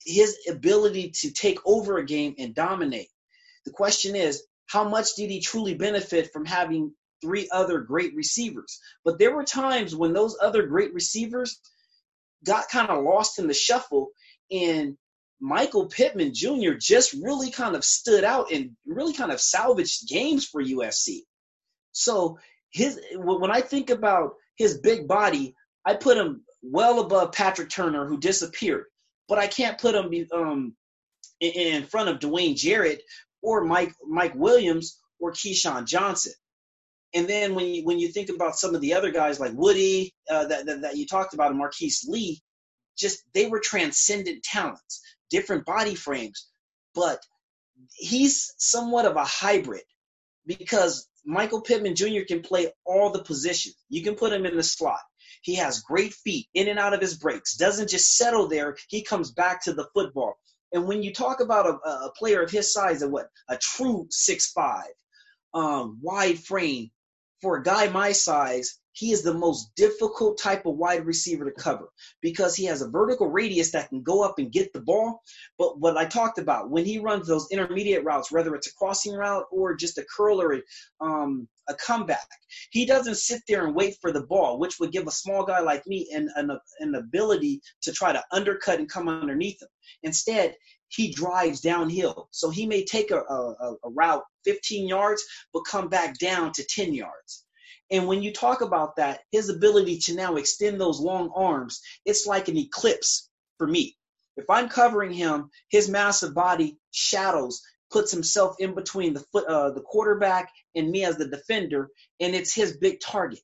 his 0.05 0.37
ability 0.49 1.11
to 1.21 1.31
take 1.31 1.59
over 1.65 1.97
a 1.97 2.05
game 2.05 2.35
and 2.37 2.53
dominate, 2.53 3.09
the 3.65 3.71
question 3.71 4.15
is, 4.15 4.43
how 4.67 4.87
much 4.87 5.15
did 5.15 5.29
he 5.29 5.39
truly 5.39 5.73
benefit 5.73 6.31
from 6.31 6.45
having 6.45 6.93
three 7.21 7.47
other 7.51 7.79
great 7.79 8.15
receivers? 8.15 8.79
But 9.05 9.19
there 9.19 9.35
were 9.35 9.43
times 9.43 9.95
when 9.95 10.13
those 10.13 10.37
other 10.41 10.63
great 10.63 10.93
receivers 10.93 11.59
got 12.45 12.69
kind 12.69 12.89
of 12.89 13.03
lost 13.03 13.39
in 13.39 13.47
the 13.47 13.53
shuffle 13.53 14.09
and 14.51 14.97
Michael 15.39 15.87
Pittman 15.87 16.33
Jr. 16.33 16.73
just 16.79 17.13
really 17.13 17.51
kind 17.51 17.75
of 17.75 17.83
stood 17.83 18.23
out 18.23 18.51
and 18.51 18.71
really 18.85 19.13
kind 19.13 19.31
of 19.31 19.41
salvaged 19.41 20.07
games 20.07 20.45
for 20.45 20.63
USC. 20.63 21.19
So 21.91 22.39
his 22.71 22.99
when 23.15 23.51
I 23.51 23.61
think 23.61 23.89
about 23.89 24.35
his 24.55 24.79
big 24.79 25.07
body, 25.07 25.55
I 25.85 25.95
put 25.95 26.17
him 26.17 26.43
well 26.61 27.01
above 27.01 27.33
Patrick 27.33 27.69
Turner, 27.69 28.07
who 28.07 28.17
disappeared, 28.17 28.85
but 29.27 29.37
I 29.37 29.47
can't 29.47 29.77
put 29.77 29.95
him 29.95 30.27
um, 30.33 30.75
in 31.41 31.83
front 31.85 32.09
of 32.09 32.19
Dwayne 32.19 32.55
Jarrett 32.55 33.01
or 33.43 33.65
Mike 33.65 33.93
Mike 34.07 34.35
Williams 34.35 34.99
or 35.19 35.33
Keyshawn 35.33 35.87
Johnson. 35.87 36.33
And 37.15 37.27
then 37.27 37.55
when 37.55 37.67
you 37.67 37.85
when 37.85 37.99
you 37.99 38.09
think 38.09 38.29
about 38.29 38.57
some 38.57 38.75
of 38.75 38.81
the 38.81 38.95
other 38.95 39.11
guys 39.11 39.39
like 39.39 39.53
Woody 39.55 40.15
uh, 40.31 40.47
that, 40.47 40.67
that, 40.67 40.81
that 40.83 40.97
you 40.97 41.07
talked 41.07 41.35
about, 41.35 41.51
and 41.51 41.59
Marquise 41.59 42.05
Lee, 42.09 42.41
just 42.97 43.23
they 43.35 43.47
were 43.47 43.61
transcendent 43.61 44.43
talents 44.43 45.01
different 45.31 45.65
body 45.65 45.95
frames, 45.95 46.47
but 46.95 47.19
he's 47.95 48.53
somewhat 48.57 49.05
of 49.05 49.17
a 49.17 49.25
hybrid 49.25 49.83
because 50.45 51.07
Michael 51.25 51.61
Pittman 51.61 51.95
Jr. 51.95 52.21
can 52.27 52.41
play 52.41 52.71
all 52.85 53.11
the 53.11 53.23
positions. 53.23 53.75
You 53.89 54.03
can 54.03 54.15
put 54.15 54.33
him 54.33 54.45
in 54.45 54.57
the 54.57 54.63
slot. 54.63 54.99
He 55.41 55.55
has 55.55 55.81
great 55.81 56.13
feet 56.13 56.47
in 56.53 56.69
and 56.69 56.79
out 56.79 56.93
of 56.93 57.01
his 57.01 57.17
breaks, 57.17 57.55
doesn't 57.57 57.89
just 57.89 58.17
settle 58.17 58.47
there. 58.47 58.77
He 58.89 59.03
comes 59.03 59.31
back 59.31 59.63
to 59.65 59.73
the 59.73 59.87
football. 59.93 60.35
And 60.73 60.87
when 60.87 61.03
you 61.03 61.13
talk 61.13 61.39
about 61.39 61.67
a, 61.67 61.89
a 61.89 62.11
player 62.17 62.41
of 62.41 62.51
his 62.51 62.73
size, 62.73 63.01
of 63.01 63.11
what 63.11 63.29
a 63.49 63.57
true 63.57 64.07
six 64.09 64.51
five, 64.51 64.91
um, 65.53 65.99
wide 66.01 66.39
frame, 66.39 66.89
for 67.41 67.57
a 67.57 67.63
guy 67.63 67.89
my 67.89 68.11
size, 68.11 68.79
he 68.93 69.11
is 69.11 69.23
the 69.23 69.33
most 69.33 69.75
difficult 69.75 70.37
type 70.37 70.65
of 70.65 70.75
wide 70.75 71.05
receiver 71.05 71.45
to 71.45 71.51
cover 71.51 71.89
because 72.21 72.55
he 72.55 72.65
has 72.65 72.81
a 72.81 72.89
vertical 72.89 73.27
radius 73.27 73.71
that 73.71 73.89
can 73.89 74.03
go 74.03 74.23
up 74.23 74.35
and 74.37 74.51
get 74.51 74.71
the 74.71 74.81
ball. 74.81 75.21
But 75.57 75.79
what 75.79 75.97
I 75.97 76.05
talked 76.05 76.37
about, 76.37 76.69
when 76.69 76.85
he 76.85 76.99
runs 76.99 77.27
those 77.27 77.47
intermediate 77.51 78.03
routes, 78.03 78.31
whether 78.31 78.55
it's 78.55 78.67
a 78.67 78.75
crossing 78.75 79.13
route 79.13 79.45
or 79.51 79.75
just 79.75 79.97
a 79.97 80.05
curl 80.15 80.41
or 80.41 80.53
a, 80.53 80.61
um, 81.01 81.47
a 81.67 81.73
comeback, 81.73 82.27
he 82.69 82.85
doesn't 82.85 83.15
sit 83.15 83.41
there 83.47 83.65
and 83.65 83.75
wait 83.75 83.97
for 83.99 84.11
the 84.11 84.25
ball, 84.27 84.59
which 84.59 84.79
would 84.79 84.91
give 84.91 85.07
a 85.07 85.11
small 85.11 85.43
guy 85.43 85.59
like 85.59 85.85
me 85.87 86.07
an, 86.13 86.29
an, 86.35 86.57
an 86.79 86.95
ability 86.95 87.61
to 87.81 87.91
try 87.91 88.13
to 88.13 88.23
undercut 88.31 88.79
and 88.79 88.89
come 88.89 89.09
underneath 89.09 89.61
him. 89.61 89.69
Instead, 90.03 90.55
he 90.89 91.11
drives 91.11 91.61
downhill. 91.61 92.27
So 92.29 92.51
he 92.51 92.67
may 92.67 92.85
take 92.85 93.09
a, 93.09 93.17
a, 93.17 93.75
a 93.83 93.89
route 93.89 94.23
15 94.45 94.87
yards, 94.87 95.23
but 95.51 95.63
come 95.69 95.89
back 95.89 96.19
down 96.19 96.51
to 96.51 96.63
10 96.63 96.93
yards. 96.93 97.45
And 97.93 98.07
when 98.07 98.23
you 98.23 98.33
talk 98.33 98.61
about 98.61 98.95
that, 98.95 99.21
his 99.31 99.49
ability 99.49 99.99
to 100.05 100.15
now 100.15 100.35
extend 100.37 100.81
those 100.81 100.99
long 100.99 101.31
arms, 101.35 101.79
it's 102.05 102.25
like 102.25 102.47
an 102.47 102.57
eclipse 102.57 103.29
for 103.59 103.67
me. 103.67 103.95
If 104.35 104.49
I'm 104.49 104.67
covering 104.67 105.13
him, 105.13 105.51
his 105.69 105.87
massive 105.87 106.33
body 106.33 106.79
shadows, 106.91 107.61
puts 107.91 108.11
himself 108.11 108.55
in 108.57 108.73
between 108.73 109.13
the 109.13 109.19
foot, 109.31 109.45
uh, 109.45 109.69
the 109.69 109.81
quarterback 109.81 110.49
and 110.73 110.89
me 110.89 111.05
as 111.05 111.17
the 111.17 111.27
defender, 111.27 111.89
and 112.19 112.33
it's 112.33 112.55
his 112.55 112.77
big 112.77 112.99
target. 112.99 113.41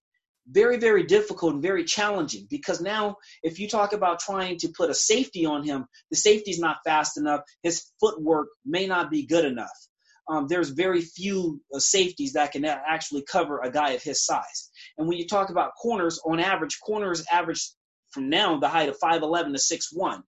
Very, 0.47 0.77
very 0.77 1.03
difficult 1.03 1.53
and 1.53 1.61
very 1.61 1.83
challenging 1.83 2.47
because 2.49 2.81
now, 2.81 3.17
if 3.43 3.59
you 3.59 3.69
talk 3.69 3.93
about 3.93 4.19
trying 4.19 4.57
to 4.57 4.69
put 4.75 4.89
a 4.89 4.95
safety 4.95 5.45
on 5.45 5.63
him, 5.63 5.85
the 6.09 6.17
safety's 6.17 6.59
not 6.59 6.77
fast 6.83 7.17
enough. 7.19 7.41
His 7.61 7.85
footwork 7.99 8.47
may 8.65 8.87
not 8.87 9.11
be 9.11 9.27
good 9.27 9.45
enough 9.45 9.88
um, 10.29 10.47
there's 10.47 10.69
very 10.69 11.01
few 11.01 11.59
uh, 11.73 11.79
safeties 11.79 12.33
that 12.33 12.51
can 12.51 12.63
actually 12.63 13.23
cover 13.23 13.59
a 13.59 13.71
guy 13.71 13.91
of 13.91 14.03
his 14.03 14.23
size. 14.23 14.69
And 14.97 15.07
when 15.07 15.17
you 15.17 15.27
talk 15.27 15.49
about 15.49 15.71
corners, 15.81 16.19
on 16.23 16.39
average, 16.39 16.79
corners 16.79 17.25
average 17.31 17.71
from 18.11 18.29
now 18.29 18.59
the 18.59 18.67
height 18.67 18.89
of 18.89 18.99
5'11 18.99 19.55
to 19.55 19.77
6'1. 19.97 20.21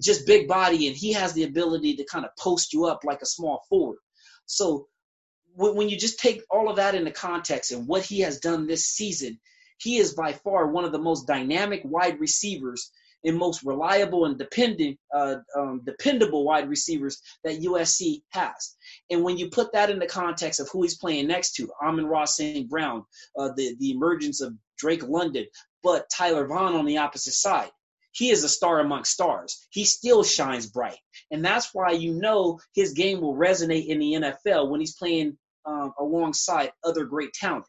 Just 0.00 0.26
big 0.26 0.48
body, 0.48 0.86
and 0.86 0.96
he 0.96 1.12
has 1.12 1.34
the 1.34 1.42
ability 1.42 1.96
to 1.96 2.04
kind 2.04 2.24
of 2.24 2.30
post 2.38 2.72
you 2.72 2.86
up 2.86 3.00
like 3.04 3.20
a 3.22 3.26
small 3.26 3.62
forward. 3.68 3.98
So 4.46 4.86
when 5.56 5.88
you 5.88 5.98
just 5.98 6.18
take 6.18 6.42
all 6.50 6.70
of 6.70 6.76
that 6.76 6.94
into 6.94 7.10
context 7.10 7.70
and 7.70 7.86
what 7.86 8.02
he 8.02 8.20
has 8.20 8.40
done 8.40 8.66
this 8.66 8.86
season, 8.86 9.38
he 9.78 9.98
is 9.98 10.14
by 10.14 10.32
far 10.32 10.68
one 10.68 10.84
of 10.84 10.92
the 10.92 10.98
most 10.98 11.26
dynamic 11.26 11.82
wide 11.84 12.18
receivers 12.18 12.90
and 13.24 13.36
most 13.36 13.62
reliable 13.64 14.26
and 14.26 14.38
dependent, 14.38 14.98
uh, 15.14 15.36
um, 15.56 15.80
dependable 15.84 16.44
wide 16.44 16.68
receivers 16.68 17.20
that 17.42 17.60
USC 17.60 18.22
has. 18.30 18.76
And 19.10 19.22
when 19.22 19.38
you 19.38 19.48
put 19.50 19.72
that 19.72 19.90
in 19.90 19.98
the 19.98 20.06
context 20.06 20.60
of 20.60 20.68
who 20.70 20.82
he's 20.82 20.98
playing 20.98 21.26
next 21.26 21.54
to, 21.54 21.68
Amon-Ra 21.82 22.24
St. 22.26 22.68
Brown, 22.68 23.04
uh, 23.38 23.50
the, 23.56 23.74
the 23.78 23.90
emergence 23.90 24.40
of 24.40 24.54
Drake 24.78 25.06
London, 25.06 25.46
but 25.82 26.08
Tyler 26.10 26.46
Vaughn 26.46 26.74
on 26.74 26.84
the 26.84 26.98
opposite 26.98 27.34
side, 27.34 27.70
he 28.12 28.30
is 28.30 28.44
a 28.44 28.48
star 28.48 28.80
amongst 28.80 29.12
stars. 29.12 29.66
He 29.70 29.84
still 29.84 30.22
shines 30.22 30.66
bright. 30.66 30.98
And 31.30 31.44
that's 31.44 31.70
why 31.74 31.90
you 31.90 32.14
know 32.14 32.60
his 32.74 32.92
game 32.92 33.20
will 33.20 33.34
resonate 33.34 33.86
in 33.86 33.98
the 33.98 34.12
NFL 34.12 34.70
when 34.70 34.80
he's 34.80 34.94
playing 34.94 35.36
um, 35.66 35.92
alongside 35.98 36.72
other 36.84 37.04
great 37.04 37.32
talent. 37.32 37.64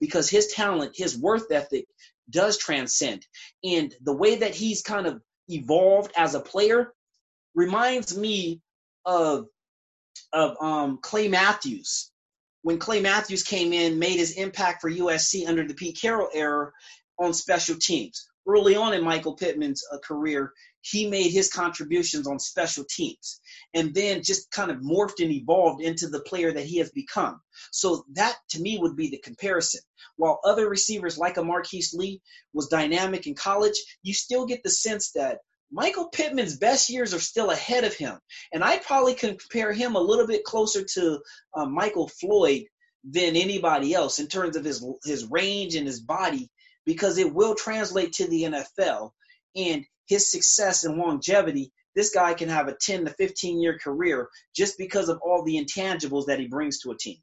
Because 0.00 0.30
his 0.30 0.48
talent, 0.48 0.92
his 0.94 1.18
worth 1.18 1.50
ethic 1.50 1.86
does 2.30 2.58
transcend. 2.58 3.26
And 3.64 3.94
the 4.02 4.12
way 4.12 4.36
that 4.36 4.54
he's 4.54 4.82
kind 4.82 5.06
of 5.06 5.20
evolved 5.48 6.12
as 6.16 6.34
a 6.34 6.40
player 6.40 6.92
reminds 7.54 8.16
me 8.16 8.60
of 9.04 9.46
of 10.32 10.56
um, 10.60 10.98
Clay 11.00 11.28
Matthews. 11.28 12.10
When 12.62 12.78
Clay 12.78 13.00
Matthews 13.00 13.42
came 13.42 13.72
in, 13.72 13.98
made 13.98 14.18
his 14.18 14.32
impact 14.32 14.82
for 14.82 14.90
USC 14.90 15.48
under 15.48 15.66
the 15.66 15.74
Pete 15.74 15.98
Carroll 16.00 16.28
era 16.34 16.72
on 17.18 17.32
special 17.32 17.76
teams. 17.76 18.27
Early 18.48 18.76
on 18.76 18.94
in 18.94 19.04
Michael 19.04 19.36
Pittman's 19.36 19.84
uh, 19.92 19.98
career, 19.98 20.54
he 20.80 21.06
made 21.08 21.30
his 21.30 21.50
contributions 21.50 22.26
on 22.26 22.38
special 22.38 22.84
teams 22.88 23.40
and 23.74 23.92
then 23.94 24.22
just 24.22 24.50
kind 24.50 24.70
of 24.70 24.78
morphed 24.78 25.22
and 25.22 25.30
evolved 25.30 25.82
into 25.82 26.08
the 26.08 26.20
player 26.20 26.50
that 26.52 26.64
he 26.64 26.78
has 26.78 26.90
become. 26.90 27.40
So 27.72 28.04
that 28.14 28.36
to 28.50 28.60
me 28.60 28.78
would 28.78 28.96
be 28.96 29.10
the 29.10 29.18
comparison. 29.18 29.82
While 30.16 30.40
other 30.44 30.68
receivers 30.68 31.18
like 31.18 31.36
a 31.36 31.44
Marquise 31.44 31.92
Lee 31.92 32.22
was 32.54 32.68
dynamic 32.68 33.26
in 33.26 33.34
college, 33.34 33.76
you 34.02 34.14
still 34.14 34.46
get 34.46 34.62
the 34.62 34.70
sense 34.70 35.12
that 35.12 35.40
Michael 35.70 36.08
Pittman's 36.08 36.56
best 36.56 36.88
years 36.88 37.12
are 37.12 37.20
still 37.20 37.50
ahead 37.50 37.84
of 37.84 37.94
him. 37.94 38.18
And 38.52 38.64
I 38.64 38.78
probably 38.78 39.14
can 39.14 39.36
compare 39.36 39.72
him 39.72 39.94
a 39.94 40.00
little 40.00 40.26
bit 40.26 40.44
closer 40.44 40.82
to 40.94 41.20
uh, 41.54 41.66
Michael 41.66 42.08
Floyd 42.08 42.64
than 43.04 43.36
anybody 43.36 43.94
else 43.94 44.18
in 44.18 44.26
terms 44.26 44.56
of 44.56 44.64
his 44.64 44.84
his 45.04 45.24
range 45.26 45.74
and 45.74 45.86
his 45.86 46.00
body 46.00 46.50
because 46.88 47.18
it 47.18 47.34
will 47.34 47.54
translate 47.54 48.12
to 48.12 48.26
the 48.28 48.44
NFL. 48.44 49.10
And 49.54 49.84
his 50.08 50.32
success 50.32 50.84
and 50.84 50.96
longevity, 50.96 51.70
this 51.94 52.08
guy 52.08 52.32
can 52.32 52.48
have 52.48 52.66
a 52.66 52.76
10 52.80 53.04
to 53.04 53.10
15 53.12 53.60
year 53.60 53.78
career 53.78 54.30
just 54.56 54.78
because 54.78 55.10
of 55.10 55.18
all 55.22 55.44
the 55.44 55.62
intangibles 55.62 56.24
that 56.26 56.40
he 56.40 56.48
brings 56.48 56.78
to 56.80 56.90
a 56.90 56.96
team. 56.96 57.18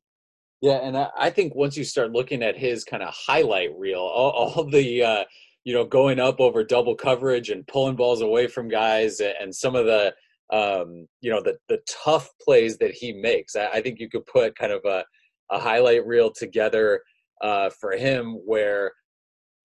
Yeah, 0.62 0.76
and 0.84 0.96
I 0.96 1.32
think 1.32 1.56
once 1.56 1.76
you 1.76 1.84
start 1.84 2.12
looking 2.12 2.44
at 2.44 2.56
his 2.56 2.84
kind 2.84 3.02
of 3.02 3.12
highlight 3.12 3.76
reel, 3.76 4.02
all, 4.02 4.30
all 4.32 4.64
the 4.66 5.04
uh, 5.04 5.24
you 5.64 5.74
know 5.74 5.84
going 5.84 6.20
up 6.20 6.40
over 6.40 6.64
double 6.64 6.96
coverage 6.96 7.50
and 7.50 7.66
pulling 7.66 7.96
balls 7.96 8.22
away 8.22 8.46
from 8.46 8.68
guys, 8.68 9.20
and 9.20 9.54
some 9.54 9.76
of 9.76 9.86
the 9.86 10.14
um, 10.54 11.08
you 11.22 11.32
know 11.32 11.42
the 11.42 11.58
the 11.70 11.80
tough 11.88 12.30
plays 12.40 12.78
that 12.78 12.92
he 12.92 13.14
makes, 13.14 13.56
I, 13.56 13.68
I 13.68 13.82
think 13.82 14.00
you 14.00 14.10
could 14.10 14.26
put 14.28 14.58
kind 14.58 14.72
of 14.72 14.82
a, 14.86 15.04
a 15.52 15.60
highlight 15.60 16.06
reel 16.06 16.32
together 16.32 17.02
uh, 17.42 17.70
for 17.70 17.92
him 17.92 18.34
where 18.46 18.92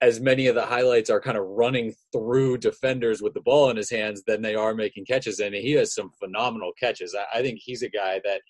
as 0.02 0.20
many 0.20 0.46
of 0.46 0.54
the 0.54 0.64
highlights 0.64 1.10
are 1.10 1.20
kind 1.20 1.36
of 1.36 1.44
running 1.44 1.94
through 2.12 2.58
defenders 2.58 3.20
with 3.20 3.34
the 3.34 3.40
ball 3.40 3.70
in 3.70 3.76
his 3.76 3.90
hands 3.90 4.22
than 4.26 4.40
they 4.40 4.54
are 4.54 4.74
making 4.74 5.04
catches. 5.04 5.40
And 5.40 5.54
he 5.54 5.72
has 5.72 5.94
some 5.94 6.10
phenomenal 6.18 6.72
catches. 6.78 7.14
I, 7.14 7.38
I 7.38 7.42
think 7.42 7.60
he's 7.62 7.82
a 7.82 7.88
guy 7.88 8.20
that 8.24 8.40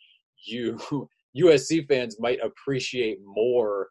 you 0.45 0.79
USC 1.37 1.87
fans 1.89 2.17
might 2.21 2.39
appreciate 2.43 3.19
more 3.25 3.89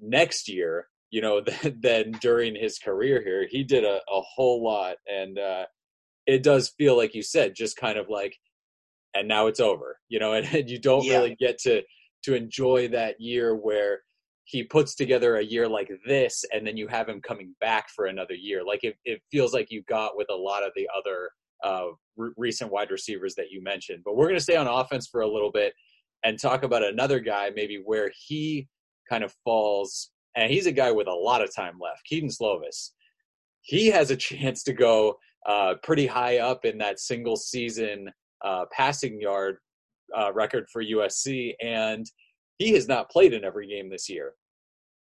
next 0.00 0.48
year, 0.48 0.88
you 1.10 1.20
know, 1.20 1.40
than, 1.62 1.80
than 1.80 2.12
during 2.20 2.54
his 2.54 2.78
career 2.78 3.22
here. 3.22 3.46
He 3.48 3.62
did 3.62 3.84
a, 3.84 3.96
a 3.96 4.20
whole 4.34 4.64
lot. 4.64 4.96
And 5.06 5.38
uh, 5.38 5.66
it 6.26 6.42
does 6.42 6.72
feel 6.78 6.96
like 6.96 7.14
you 7.14 7.22
said, 7.22 7.54
just 7.54 7.76
kind 7.76 7.98
of 7.98 8.08
like, 8.08 8.36
and 9.14 9.28
now 9.28 9.46
it's 9.48 9.60
over, 9.60 9.98
you 10.08 10.18
know, 10.18 10.32
and, 10.34 10.46
and 10.54 10.70
you 10.70 10.80
don't 10.80 11.04
yeah. 11.04 11.18
really 11.18 11.36
get 11.38 11.58
to 11.60 11.82
to 12.24 12.34
enjoy 12.34 12.88
that 12.88 13.20
year 13.20 13.54
where 13.54 14.00
he 14.46 14.62
puts 14.62 14.94
together 14.94 15.36
a 15.36 15.44
year 15.44 15.68
like 15.68 15.90
this 16.06 16.44
and 16.52 16.64
then 16.64 16.76
you 16.76 16.86
have 16.86 17.08
him 17.08 17.20
coming 17.20 17.52
back 17.60 17.88
for 17.90 18.06
another 18.06 18.34
year. 18.34 18.64
Like 18.64 18.84
it, 18.84 18.96
it 19.04 19.20
feels 19.30 19.52
like 19.52 19.72
you 19.72 19.82
got 19.88 20.16
with 20.16 20.28
a 20.30 20.34
lot 20.34 20.62
of 20.62 20.70
the 20.76 20.88
other 20.96 21.30
uh, 21.64 21.88
re- 22.16 22.30
recent 22.36 22.70
wide 22.70 22.92
receivers 22.92 23.34
that 23.34 23.50
you 23.50 23.60
mentioned. 23.60 24.02
But 24.04 24.14
we're 24.14 24.26
going 24.28 24.38
to 24.38 24.42
stay 24.42 24.54
on 24.54 24.68
offense 24.68 25.08
for 25.08 25.22
a 25.22 25.28
little 25.28 25.50
bit 25.50 25.74
and 26.24 26.40
talk 26.40 26.62
about 26.62 26.84
another 26.84 27.18
guy 27.18 27.50
maybe 27.56 27.82
where 27.84 28.12
he 28.16 28.68
kind 29.10 29.24
of 29.24 29.34
falls 29.44 30.10
and 30.36 30.48
he's 30.48 30.66
a 30.66 30.72
guy 30.72 30.92
with 30.92 31.08
a 31.08 31.12
lot 31.12 31.42
of 31.42 31.52
time 31.52 31.74
left 31.80 32.02
kedon 32.08 32.28
slovis. 32.28 32.90
He 33.62 33.88
has 33.88 34.12
a 34.12 34.16
chance 34.16 34.62
to 34.62 34.72
go 34.72 35.16
uh, 35.44 35.74
pretty 35.82 36.06
high 36.06 36.38
up 36.38 36.64
in 36.64 36.78
that 36.78 37.00
single 37.00 37.36
season 37.36 38.12
uh, 38.44 38.66
passing 38.70 39.20
yard 39.20 39.56
uh, 40.16 40.32
record 40.32 40.66
for 40.72 40.84
usc 40.84 41.52
and 41.60 42.06
he 42.58 42.72
has 42.72 42.88
not 42.88 43.10
played 43.10 43.32
in 43.32 43.44
every 43.44 43.66
game 43.66 43.90
this 43.90 44.08
year. 44.08 44.32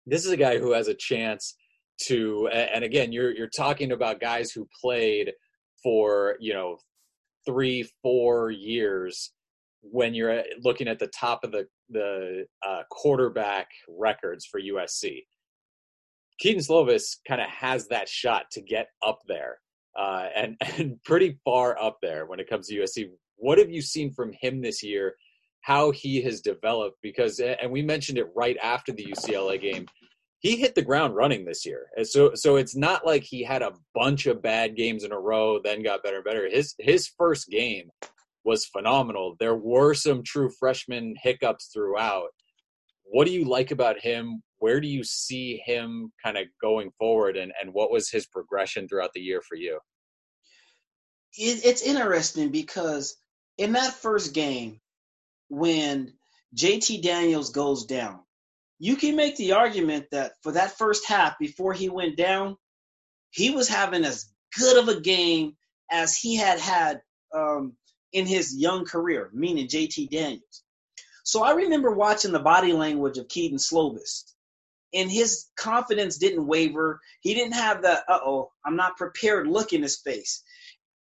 This 0.05 0.25
is 0.25 0.31
a 0.31 0.37
guy 0.37 0.57
who 0.57 0.73
has 0.73 0.87
a 0.87 0.93
chance 0.93 1.55
to, 2.07 2.47
and 2.51 2.83
again, 2.83 3.11
you're 3.11 3.31
you're 3.31 3.49
talking 3.55 3.91
about 3.91 4.19
guys 4.19 4.51
who 4.51 4.67
played 4.81 5.31
for 5.81 6.35
you 6.39 6.53
know 6.53 6.77
three, 7.45 7.89
four 8.01 8.51
years 8.51 9.31
when 9.81 10.13
you're 10.13 10.43
looking 10.63 10.87
at 10.87 10.99
the 10.99 11.07
top 11.07 11.43
of 11.43 11.51
the 11.51 11.67
the 11.89 12.45
uh, 12.65 12.83
quarterback 12.89 13.67
records 13.87 14.45
for 14.45 14.59
USC. 14.59 15.23
Kedon 16.41 16.61
Slovis 16.61 17.17
kind 17.27 17.41
of 17.41 17.47
has 17.47 17.87
that 17.87 18.09
shot 18.09 18.45
to 18.51 18.61
get 18.61 18.87
up 19.05 19.19
there, 19.27 19.59
uh, 19.97 20.27
and 20.35 20.57
and 20.77 21.01
pretty 21.03 21.37
far 21.45 21.77
up 21.81 21.97
there 22.01 22.25
when 22.25 22.39
it 22.39 22.49
comes 22.49 22.67
to 22.67 22.75
USC. 22.75 23.09
What 23.37 23.57
have 23.57 23.69
you 23.69 23.81
seen 23.81 24.13
from 24.13 24.33
him 24.41 24.61
this 24.61 24.83
year? 24.83 25.15
How 25.63 25.91
he 25.91 26.21
has 26.21 26.41
developed 26.41 26.97
because 27.01 27.39
and 27.39 27.71
we 27.71 27.81
mentioned 27.81 28.17
it 28.17 28.27
right 28.35 28.57
after 28.61 28.91
the 28.91 29.05
UCLA 29.05 29.59
game 29.59 29.85
he 30.43 30.57
hit 30.57 30.75
the 30.75 30.81
ground 30.81 31.15
running 31.15 31.45
this 31.45 31.65
year. 31.65 31.87
So 32.03 32.35
so 32.35 32.57
it's 32.57 32.75
not 32.75 33.05
like 33.05 33.23
he 33.23 33.43
had 33.43 33.61
a 33.61 33.71
bunch 33.95 34.27
of 34.27 34.41
bad 34.41 34.75
games 34.75 35.05
in 35.05 35.13
a 35.13 35.19
row 35.19 35.59
then 35.63 35.81
got 35.81 36.03
better 36.03 36.17
and 36.17 36.25
better. 36.25 36.47
His 36.49 36.75
his 36.79 37.09
first 37.17 37.49
game 37.49 37.89
was 38.43 38.65
phenomenal. 38.65 39.37
There 39.39 39.55
were 39.55 39.93
some 39.93 40.21
true 40.21 40.51
freshman 40.59 41.15
hiccups 41.23 41.69
throughout. 41.73 42.27
What 43.05 43.25
do 43.25 43.31
you 43.31 43.45
like 43.45 43.71
about 43.71 44.01
him? 44.01 44.43
Where 44.59 44.81
do 44.81 44.87
you 44.87 45.03
see 45.05 45.61
him 45.65 46.11
kind 46.23 46.37
of 46.37 46.47
going 46.61 46.91
forward 46.99 47.37
and 47.37 47.53
and 47.61 47.73
what 47.73 47.89
was 47.89 48.09
his 48.09 48.27
progression 48.27 48.87
throughout 48.89 49.11
the 49.13 49.21
year 49.21 49.41
for 49.41 49.55
you? 49.55 49.79
It, 51.37 51.65
it's 51.65 51.83
interesting 51.83 52.49
because 52.49 53.15
in 53.57 53.71
that 53.73 53.93
first 53.93 54.33
game 54.33 54.81
when 55.53 56.13
JT 56.55 57.01
Daniels 57.03 57.51
goes 57.51 57.85
down, 57.85 58.19
you 58.79 58.95
can 58.95 59.15
make 59.15 59.37
the 59.37 59.53
argument 59.53 60.07
that 60.11 60.33
for 60.41 60.53
that 60.53 60.77
first 60.77 61.07
half 61.07 61.37
before 61.39 61.73
he 61.73 61.89
went 61.89 62.17
down, 62.17 62.57
he 63.29 63.51
was 63.51 63.69
having 63.69 64.03
as 64.03 64.25
good 64.57 64.77
of 64.77 64.89
a 64.89 64.99
game 64.99 65.55
as 65.91 66.17
he 66.17 66.35
had 66.35 66.59
had 66.59 67.01
um, 67.33 67.73
in 68.11 68.25
his 68.25 68.55
young 68.55 68.85
career, 68.85 69.29
meaning 69.33 69.67
JT 69.67 70.09
Daniels. 70.09 70.63
So 71.23 71.43
I 71.43 71.53
remember 71.53 71.91
watching 71.91 72.31
the 72.31 72.39
body 72.39 72.73
language 72.73 73.17
of 73.17 73.27
Kedon 73.29 73.57
Slovis, 73.57 74.23
and 74.93 75.09
his 75.09 75.45
confidence 75.55 76.17
didn't 76.17 76.45
waver. 76.45 76.99
He 77.21 77.33
didn't 77.33 77.53
have 77.53 77.83
that, 77.83 78.03
uh 78.07 78.19
oh, 78.23 78.51
I'm 78.65 78.75
not 78.75 78.97
prepared 78.97 79.47
look 79.47 79.71
in 79.73 79.81
his 79.81 79.99
face 79.99 80.43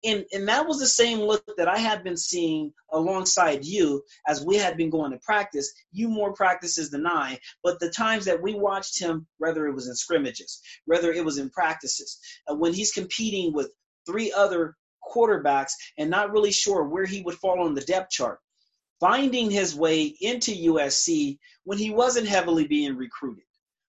and 0.03 0.25
and 0.33 0.47
that 0.47 0.67
was 0.67 0.79
the 0.79 0.87
same 0.87 1.19
look 1.19 1.43
that 1.57 1.67
I 1.67 1.77
had 1.77 2.03
been 2.03 2.17
seeing 2.17 2.73
alongside 2.91 3.65
you 3.65 4.03
as 4.27 4.43
we 4.43 4.57
had 4.57 4.77
been 4.77 4.89
going 4.89 5.11
to 5.11 5.17
practice. 5.19 5.71
You 5.91 6.09
more 6.09 6.33
practices 6.33 6.89
than 6.89 7.05
I, 7.05 7.39
but 7.63 7.79
the 7.79 7.89
times 7.89 8.25
that 8.25 8.41
we 8.41 8.53
watched 8.53 8.99
him, 8.99 9.27
whether 9.37 9.67
it 9.67 9.73
was 9.73 9.87
in 9.87 9.95
scrimmages, 9.95 10.61
whether 10.85 11.11
it 11.11 11.23
was 11.23 11.37
in 11.37 11.49
practices, 11.49 12.19
uh, 12.49 12.55
when 12.55 12.73
he's 12.73 12.91
competing 12.91 13.53
with 13.53 13.71
three 14.05 14.31
other 14.31 14.75
quarterbacks 15.03 15.73
and 15.97 16.09
not 16.09 16.31
really 16.31 16.51
sure 16.51 16.83
where 16.83 17.05
he 17.05 17.21
would 17.21 17.35
fall 17.35 17.61
on 17.61 17.75
the 17.75 17.81
depth 17.81 18.11
chart, 18.11 18.39
finding 18.99 19.51
his 19.51 19.75
way 19.75 20.03
into 20.21 20.51
USC 20.51 21.37
when 21.63 21.77
he 21.77 21.91
wasn't 21.91 22.27
heavily 22.27 22.67
being 22.67 22.95
recruited. 22.97 23.43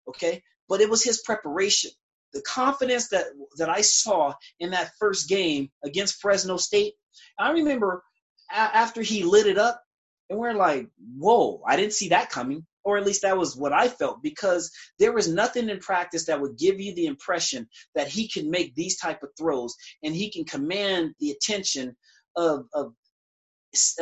Okay, 0.08 0.42
but 0.68 0.80
it 0.80 0.90
was 0.90 1.04
his 1.04 1.22
preparation 1.22 1.90
the 2.32 2.42
confidence 2.42 3.08
that 3.08 3.26
that 3.58 3.68
I 3.68 3.80
saw 3.80 4.34
in 4.60 4.70
that 4.70 4.92
first 4.98 5.28
game 5.28 5.70
against 5.84 6.20
Fresno 6.20 6.56
State. 6.56 6.94
I 7.38 7.50
remember 7.50 8.02
a- 8.50 8.54
after 8.54 9.02
he 9.02 9.24
lit 9.24 9.46
it 9.46 9.58
up, 9.58 9.82
and 10.30 10.38
we're 10.38 10.54
like, 10.54 10.88
"Whoa! 11.18 11.62
I 11.66 11.76
didn't 11.76 11.94
see 11.94 12.08
that 12.08 12.30
coming." 12.30 12.66
Or 12.84 12.98
at 12.98 13.06
least 13.06 13.22
that 13.22 13.38
was 13.38 13.56
what 13.56 13.72
I 13.72 13.88
felt 13.88 14.24
because 14.24 14.68
there 14.98 15.12
was 15.12 15.28
nothing 15.28 15.70
in 15.70 15.78
practice 15.78 16.26
that 16.26 16.40
would 16.40 16.58
give 16.58 16.80
you 16.80 16.92
the 16.94 17.06
impression 17.06 17.68
that 17.94 18.08
he 18.08 18.26
can 18.28 18.50
make 18.50 18.74
these 18.74 18.96
type 18.98 19.22
of 19.22 19.30
throws 19.38 19.76
and 20.02 20.16
he 20.16 20.32
can 20.32 20.44
command 20.44 21.14
the 21.20 21.30
attention 21.30 21.96
of, 22.34 22.66
of 22.74 22.92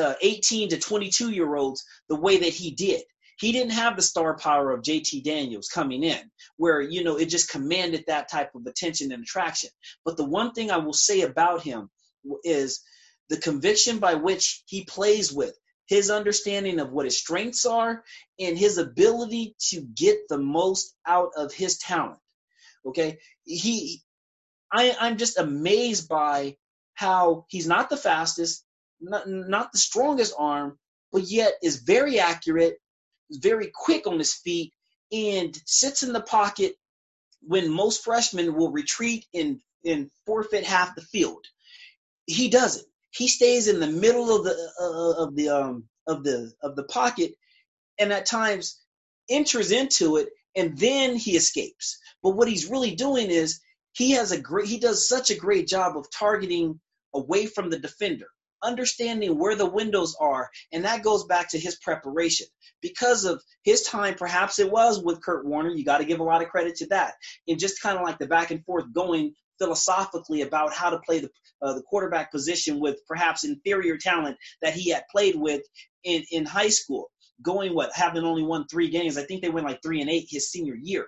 uh, 0.00 0.14
18 0.22 0.70
to 0.70 0.78
22 0.78 1.30
year 1.30 1.56
olds 1.56 1.84
the 2.08 2.16
way 2.16 2.38
that 2.38 2.54
he 2.54 2.70
did 2.70 3.02
he 3.40 3.52
didn't 3.52 3.72
have 3.72 3.96
the 3.96 4.02
star 4.02 4.36
power 4.36 4.70
of 4.70 4.82
JT 4.82 5.24
Daniels 5.24 5.68
coming 5.68 6.04
in, 6.04 6.30
where, 6.58 6.82
you 6.82 7.02
know, 7.02 7.16
it 7.16 7.30
just 7.30 7.50
commanded 7.50 8.04
that 8.06 8.30
type 8.30 8.54
of 8.54 8.66
attention 8.66 9.12
and 9.12 9.22
attraction. 9.22 9.70
But 10.04 10.18
the 10.18 10.26
one 10.26 10.52
thing 10.52 10.70
I 10.70 10.76
will 10.76 10.92
say 10.92 11.22
about 11.22 11.62
him 11.62 11.88
is 12.44 12.82
the 13.30 13.38
conviction 13.38 13.98
by 13.98 14.14
which 14.14 14.62
he 14.66 14.84
plays 14.84 15.32
with, 15.32 15.56
his 15.86 16.10
understanding 16.10 16.80
of 16.80 16.92
what 16.92 17.06
his 17.06 17.18
strengths 17.18 17.64
are, 17.64 18.04
and 18.38 18.58
his 18.58 18.76
ability 18.76 19.56
to 19.70 19.80
get 19.80 20.18
the 20.28 20.38
most 20.38 20.94
out 21.06 21.30
of 21.34 21.52
his 21.52 21.78
talent. 21.78 22.20
Okay. 22.84 23.18
He, 23.44 24.02
I, 24.70 24.94
I'm 25.00 25.16
just 25.16 25.38
amazed 25.38 26.08
by 26.08 26.56
how 26.92 27.46
he's 27.48 27.66
not 27.66 27.88
the 27.88 27.96
fastest, 27.96 28.64
not, 29.00 29.26
not 29.26 29.72
the 29.72 29.78
strongest 29.78 30.34
arm, 30.38 30.78
but 31.10 31.22
yet 31.22 31.54
is 31.62 31.76
very 31.76 32.20
accurate 32.20 32.76
very 33.30 33.70
quick 33.74 34.06
on 34.06 34.18
his 34.18 34.34
feet 34.34 34.72
and 35.12 35.56
sits 35.66 36.02
in 36.02 36.12
the 36.12 36.20
pocket 36.20 36.74
when 37.42 37.70
most 37.70 38.04
freshmen 38.04 38.54
will 38.54 38.70
retreat 38.70 39.26
and, 39.34 39.60
and 39.84 40.10
forfeit 40.26 40.64
half 40.64 40.94
the 40.94 41.02
field. 41.02 41.44
He 42.26 42.48
doesn't. 42.48 42.86
He 43.10 43.28
stays 43.28 43.66
in 43.66 43.80
the 43.80 43.88
middle 43.88 44.34
of 44.34 44.44
the 44.44 44.72
uh, 44.80 45.24
of 45.24 45.34
the 45.34 45.48
um, 45.48 45.88
of 46.06 46.22
the 46.22 46.52
of 46.62 46.76
the 46.76 46.84
pocket, 46.84 47.34
and 47.98 48.12
at 48.12 48.26
times 48.26 48.80
enters 49.28 49.72
into 49.72 50.16
it, 50.16 50.28
and 50.54 50.78
then 50.78 51.16
he 51.16 51.36
escapes. 51.36 51.98
But 52.22 52.30
what 52.30 52.46
he's 52.46 52.70
really 52.70 52.94
doing 52.94 53.30
is 53.30 53.60
he 53.92 54.12
has 54.12 54.30
a 54.30 54.40
great 54.40 54.68
he 54.68 54.78
does 54.78 55.08
such 55.08 55.30
a 55.30 55.36
great 55.36 55.66
job 55.66 55.96
of 55.96 56.10
targeting 56.10 56.78
away 57.12 57.46
from 57.46 57.68
the 57.68 57.80
defender 57.80 58.28
understanding 58.62 59.38
where 59.38 59.54
the 59.54 59.66
windows 59.66 60.16
are, 60.20 60.50
and 60.72 60.84
that 60.84 61.02
goes 61.02 61.24
back 61.24 61.50
to 61.50 61.58
his 61.58 61.76
preparation. 61.76 62.46
Because 62.82 63.24
of 63.24 63.42
his 63.62 63.82
time, 63.82 64.14
perhaps 64.14 64.58
it 64.58 64.70
was 64.70 65.02
with 65.02 65.22
Kurt 65.22 65.46
Warner, 65.46 65.70
you 65.70 65.84
got 65.84 65.98
to 65.98 66.04
give 66.04 66.20
a 66.20 66.24
lot 66.24 66.42
of 66.42 66.48
credit 66.48 66.76
to 66.76 66.86
that. 66.88 67.14
And 67.46 67.58
just 67.58 67.82
kind 67.82 67.98
of 67.98 68.04
like 68.04 68.18
the 68.18 68.26
back 68.26 68.50
and 68.50 68.64
forth 68.64 68.92
going 68.92 69.34
philosophically 69.58 70.40
about 70.40 70.72
how 70.72 70.90
to 70.90 70.98
play 71.00 71.20
the, 71.20 71.30
uh, 71.60 71.74
the 71.74 71.82
quarterback 71.82 72.32
position 72.32 72.80
with 72.80 72.96
perhaps 73.06 73.44
inferior 73.44 73.98
talent 73.98 74.38
that 74.62 74.74
he 74.74 74.90
had 74.90 75.04
played 75.12 75.36
with 75.36 75.62
in, 76.04 76.24
in 76.30 76.46
high 76.46 76.70
school. 76.70 77.10
Going 77.42 77.74
what, 77.74 77.90
having 77.94 78.24
only 78.24 78.42
won 78.42 78.66
three 78.66 78.90
games. 78.90 79.16
I 79.16 79.22
think 79.22 79.40
they 79.40 79.48
went 79.48 79.66
like 79.66 79.82
three 79.82 80.00
and 80.00 80.10
eight 80.10 80.26
his 80.28 80.50
senior 80.50 80.74
year. 80.74 81.06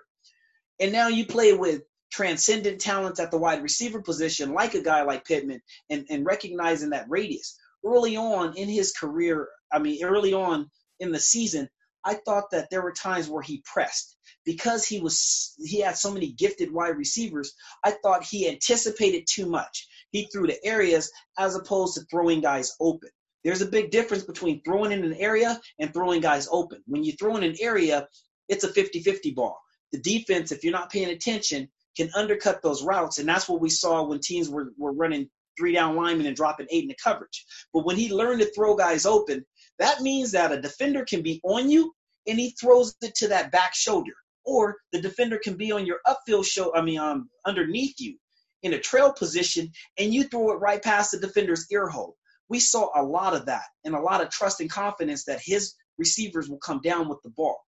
And 0.80 0.92
now 0.92 1.08
you 1.08 1.26
play 1.26 1.52
with 1.52 1.82
transcendent 2.12 2.80
talents 2.80 3.18
at 3.18 3.30
the 3.30 3.38
wide 3.38 3.62
receiver 3.62 4.02
position, 4.02 4.52
like 4.52 4.74
a 4.74 4.82
guy 4.82 5.02
like 5.02 5.24
Pittman, 5.24 5.62
and, 5.90 6.06
and 6.10 6.26
recognizing 6.26 6.90
that 6.90 7.06
radius. 7.08 7.58
Early 7.84 8.16
on 8.16 8.56
in 8.56 8.68
his 8.68 8.92
career, 8.92 9.48
I 9.72 9.78
mean, 9.78 10.04
early 10.04 10.34
on 10.34 10.70
in 11.00 11.10
the 11.10 11.18
season, 11.18 11.68
I 12.04 12.14
thought 12.14 12.50
that 12.52 12.68
there 12.70 12.82
were 12.82 12.92
times 12.92 13.28
where 13.28 13.42
he 13.42 13.62
pressed 13.64 14.16
because 14.44 14.84
he 14.84 15.00
was 15.00 15.54
he 15.64 15.80
had 15.80 15.96
so 15.96 16.12
many 16.12 16.32
gifted 16.32 16.72
wide 16.72 16.96
receivers. 16.96 17.54
I 17.84 17.92
thought 17.92 18.24
he 18.24 18.48
anticipated 18.48 19.26
too 19.28 19.46
much. 19.46 19.88
He 20.10 20.26
threw 20.26 20.46
to 20.46 20.64
areas 20.64 21.10
as 21.38 21.54
opposed 21.56 21.94
to 21.94 22.04
throwing 22.10 22.40
guys 22.40 22.76
open. 22.80 23.08
There's 23.44 23.62
a 23.62 23.66
big 23.66 23.90
difference 23.90 24.24
between 24.24 24.62
throwing 24.62 24.92
in 24.92 25.04
an 25.04 25.14
area 25.14 25.60
and 25.78 25.92
throwing 25.92 26.20
guys 26.20 26.48
open. 26.50 26.82
When 26.86 27.02
you 27.02 27.12
throw 27.12 27.36
in 27.36 27.42
an 27.42 27.56
area, 27.60 28.06
it's 28.48 28.64
a 28.64 28.72
50-50 28.72 29.34
ball. 29.34 29.58
The 29.90 29.98
defense, 29.98 30.52
if 30.52 30.62
you're 30.62 30.72
not 30.72 30.92
paying 30.92 31.10
attention, 31.10 31.68
can 31.96 32.10
undercut 32.14 32.62
those 32.62 32.82
routes. 32.82 33.18
And 33.18 33.28
that's 33.28 33.48
what 33.48 33.60
we 33.60 33.70
saw 33.70 34.02
when 34.04 34.20
teams 34.20 34.48
were, 34.48 34.72
were 34.78 34.92
running 34.92 35.28
three 35.58 35.72
down 35.72 35.96
linemen 35.96 36.26
and 36.26 36.36
dropping 36.36 36.66
eight 36.70 36.82
in 36.82 36.88
the 36.88 36.96
coverage. 37.02 37.44
But 37.72 37.84
when 37.84 37.96
he 37.96 38.12
learned 38.12 38.40
to 38.40 38.52
throw 38.52 38.74
guys 38.74 39.06
open, 39.06 39.44
that 39.78 40.00
means 40.00 40.32
that 40.32 40.52
a 40.52 40.60
defender 40.60 41.04
can 41.04 41.22
be 41.22 41.40
on 41.44 41.70
you 41.70 41.92
and 42.26 42.38
he 42.38 42.54
throws 42.60 42.94
it 43.02 43.14
to 43.16 43.28
that 43.28 43.52
back 43.52 43.74
shoulder. 43.74 44.12
Or 44.44 44.76
the 44.92 45.00
defender 45.00 45.38
can 45.42 45.56
be 45.56 45.70
on 45.72 45.86
your 45.86 45.98
upfield 46.06 46.46
show, 46.46 46.74
I 46.74 46.82
mean, 46.82 46.98
um, 46.98 47.28
underneath 47.44 48.00
you 48.00 48.16
in 48.62 48.72
a 48.72 48.78
trail 48.78 49.12
position, 49.12 49.70
and 49.98 50.12
you 50.14 50.24
throw 50.24 50.52
it 50.52 50.60
right 50.60 50.82
past 50.82 51.10
the 51.10 51.18
defender's 51.18 51.66
ear 51.70 51.88
hole. 51.88 52.16
We 52.48 52.60
saw 52.60 52.90
a 52.94 53.02
lot 53.02 53.34
of 53.34 53.46
that 53.46 53.64
and 53.84 53.94
a 53.94 54.00
lot 54.00 54.20
of 54.20 54.30
trust 54.30 54.60
and 54.60 54.70
confidence 54.70 55.24
that 55.24 55.40
his 55.42 55.74
receivers 55.98 56.48
will 56.48 56.58
come 56.58 56.80
down 56.80 57.08
with 57.08 57.18
the 57.22 57.30
ball. 57.30 57.58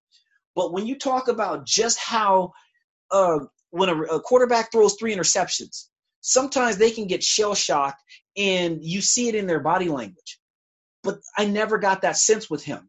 But 0.54 0.72
when 0.72 0.86
you 0.86 0.98
talk 0.98 1.28
about 1.28 1.66
just 1.66 1.98
how 1.98 2.52
uh, 3.10 3.40
when 3.74 3.88
a, 3.88 4.02
a 4.02 4.20
quarterback 4.20 4.70
throws 4.70 4.94
three 4.94 5.14
interceptions, 5.14 5.88
sometimes 6.20 6.76
they 6.76 6.92
can 6.92 7.08
get 7.08 7.24
shell 7.24 7.56
shocked 7.56 8.00
and 8.36 8.78
you 8.82 9.00
see 9.00 9.28
it 9.28 9.34
in 9.34 9.48
their 9.48 9.60
body 9.60 9.88
language. 9.88 10.38
But 11.02 11.18
I 11.36 11.46
never 11.46 11.76
got 11.76 12.02
that 12.02 12.16
sense 12.16 12.48
with 12.48 12.62
him. 12.62 12.88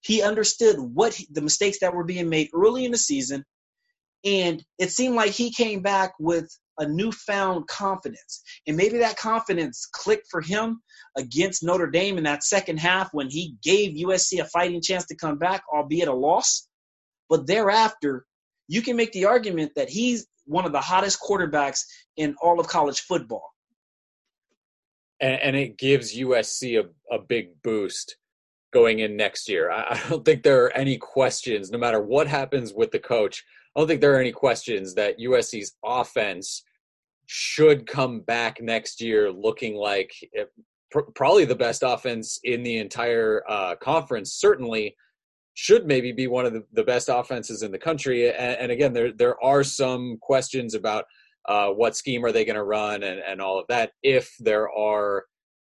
He 0.00 0.22
understood 0.22 0.78
what 0.78 1.14
he, 1.14 1.28
the 1.30 1.40
mistakes 1.40 1.78
that 1.80 1.94
were 1.94 2.04
being 2.04 2.28
made 2.28 2.50
early 2.52 2.84
in 2.84 2.90
the 2.90 2.98
season, 2.98 3.44
and 4.24 4.62
it 4.78 4.90
seemed 4.90 5.14
like 5.14 5.30
he 5.30 5.52
came 5.52 5.80
back 5.80 6.12
with 6.18 6.50
a 6.78 6.86
newfound 6.86 7.68
confidence. 7.68 8.42
And 8.66 8.76
maybe 8.76 8.98
that 8.98 9.16
confidence 9.16 9.86
clicked 9.92 10.26
for 10.28 10.40
him 10.40 10.82
against 11.16 11.64
Notre 11.64 11.90
Dame 11.90 12.18
in 12.18 12.24
that 12.24 12.42
second 12.42 12.78
half 12.78 13.08
when 13.12 13.30
he 13.30 13.56
gave 13.62 13.96
USC 14.04 14.40
a 14.40 14.44
fighting 14.44 14.82
chance 14.82 15.06
to 15.06 15.16
come 15.16 15.38
back, 15.38 15.62
albeit 15.72 16.08
a 16.08 16.12
loss. 16.12 16.68
But 17.28 17.46
thereafter, 17.46 18.26
you 18.68 18.82
can 18.82 18.96
make 18.96 19.12
the 19.12 19.24
argument 19.24 19.72
that 19.76 19.88
he's 19.88 20.26
one 20.44 20.64
of 20.64 20.72
the 20.72 20.80
hottest 20.80 21.20
quarterbacks 21.20 21.80
in 22.16 22.34
all 22.40 22.60
of 22.60 22.68
college 22.68 23.00
football. 23.00 23.52
And, 25.20 25.40
and 25.40 25.56
it 25.56 25.78
gives 25.78 26.16
USC 26.16 26.82
a, 26.82 27.14
a 27.14 27.18
big 27.18 27.60
boost 27.62 28.16
going 28.72 29.00
in 29.00 29.16
next 29.16 29.48
year. 29.48 29.70
I, 29.70 29.82
I 29.90 30.08
don't 30.08 30.24
think 30.24 30.42
there 30.42 30.64
are 30.64 30.76
any 30.76 30.98
questions, 30.98 31.70
no 31.70 31.78
matter 31.78 32.00
what 32.00 32.26
happens 32.26 32.72
with 32.74 32.90
the 32.90 32.98
coach, 32.98 33.44
I 33.74 33.80
don't 33.80 33.88
think 33.88 34.00
there 34.00 34.14
are 34.14 34.20
any 34.20 34.32
questions 34.32 34.94
that 34.94 35.18
USC's 35.18 35.76
offense 35.84 36.62
should 37.26 37.86
come 37.86 38.20
back 38.20 38.60
next 38.62 39.02
year 39.02 39.30
looking 39.30 39.74
like 39.74 40.12
it, 40.32 40.40
eh, 40.40 40.62
pr- 40.90 41.10
probably 41.14 41.44
the 41.44 41.56
best 41.56 41.82
offense 41.84 42.40
in 42.44 42.62
the 42.62 42.78
entire 42.78 43.42
uh, 43.48 43.74
conference. 43.76 44.32
Certainly, 44.32 44.96
should 45.56 45.86
maybe 45.86 46.12
be 46.12 46.26
one 46.26 46.44
of 46.44 46.52
the, 46.52 46.62
the 46.74 46.84
best 46.84 47.08
offenses 47.10 47.62
in 47.62 47.72
the 47.72 47.78
country. 47.78 48.28
And, 48.28 48.58
and 48.60 48.70
again, 48.70 48.92
there 48.92 49.10
there 49.10 49.42
are 49.42 49.64
some 49.64 50.18
questions 50.20 50.74
about 50.74 51.06
uh, 51.48 51.70
what 51.70 51.96
scheme 51.96 52.24
are 52.24 52.30
they 52.32 52.44
going 52.44 52.56
to 52.56 52.62
run 52.62 53.02
and, 53.02 53.20
and 53.20 53.40
all 53.40 53.58
of 53.58 53.66
that 53.68 53.92
if 54.02 54.30
there 54.38 54.70
are 54.70 55.24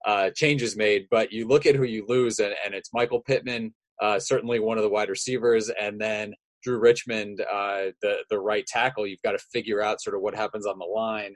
uh, 0.06 0.30
changes 0.36 0.78
made. 0.78 1.08
But 1.12 1.34
you 1.34 1.48
look 1.48 1.65
at 1.65 1.76
who 1.76 1.84
you 1.84 2.06
lose, 2.08 2.39
and, 2.39 2.56
and 2.65 2.74
it's 2.74 2.93
Michael 2.93 3.19
Pittman, 3.19 3.74
uh, 4.02 4.19
certainly 4.19 4.60
one 4.60 4.78
of 4.78 4.84
the 4.84 4.89
wide 4.89 5.10
receivers, 5.10 5.69
and 5.69 6.00
then 6.00 6.34
Drew 6.63 6.80
Richmond, 6.80 7.41
uh, 7.41 7.91
the 8.02 8.19
the 8.30 8.39
right 8.39 8.65
tackle. 8.65 9.06
You've 9.06 9.22
got 9.22 9.34
to 9.34 9.46
figure 9.52 9.82
out 9.82 10.02
sort 10.02 10.15
of 10.15 10.22
what 10.22 10.34
happens 10.34 10.65
on 10.65 10.80
the 10.80 10.86
line. 10.86 11.36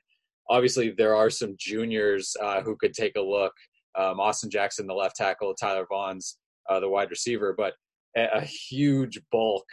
Obviously, 0.50 0.92
there 0.92 1.16
are 1.18 1.30
some 1.30 1.56
juniors 1.60 2.34
uh, 2.42 2.62
who 2.62 2.78
could 2.78 2.94
take 2.94 3.18
a 3.18 3.22
look. 3.22 3.52
Um, 4.00 4.22
Austin 4.22 4.50
Jackson, 4.50 4.88
the 4.88 4.94
left 4.94 5.18
tackle, 5.18 5.54
Tyler 5.54 5.86
Vaughns, 5.92 6.36
uh, 6.70 6.80
the 6.80 6.88
wide 6.88 7.10
receiver, 7.10 7.54
but 7.58 7.74
a, 8.18 8.42
huge 8.42 9.20
bulk 9.32 9.66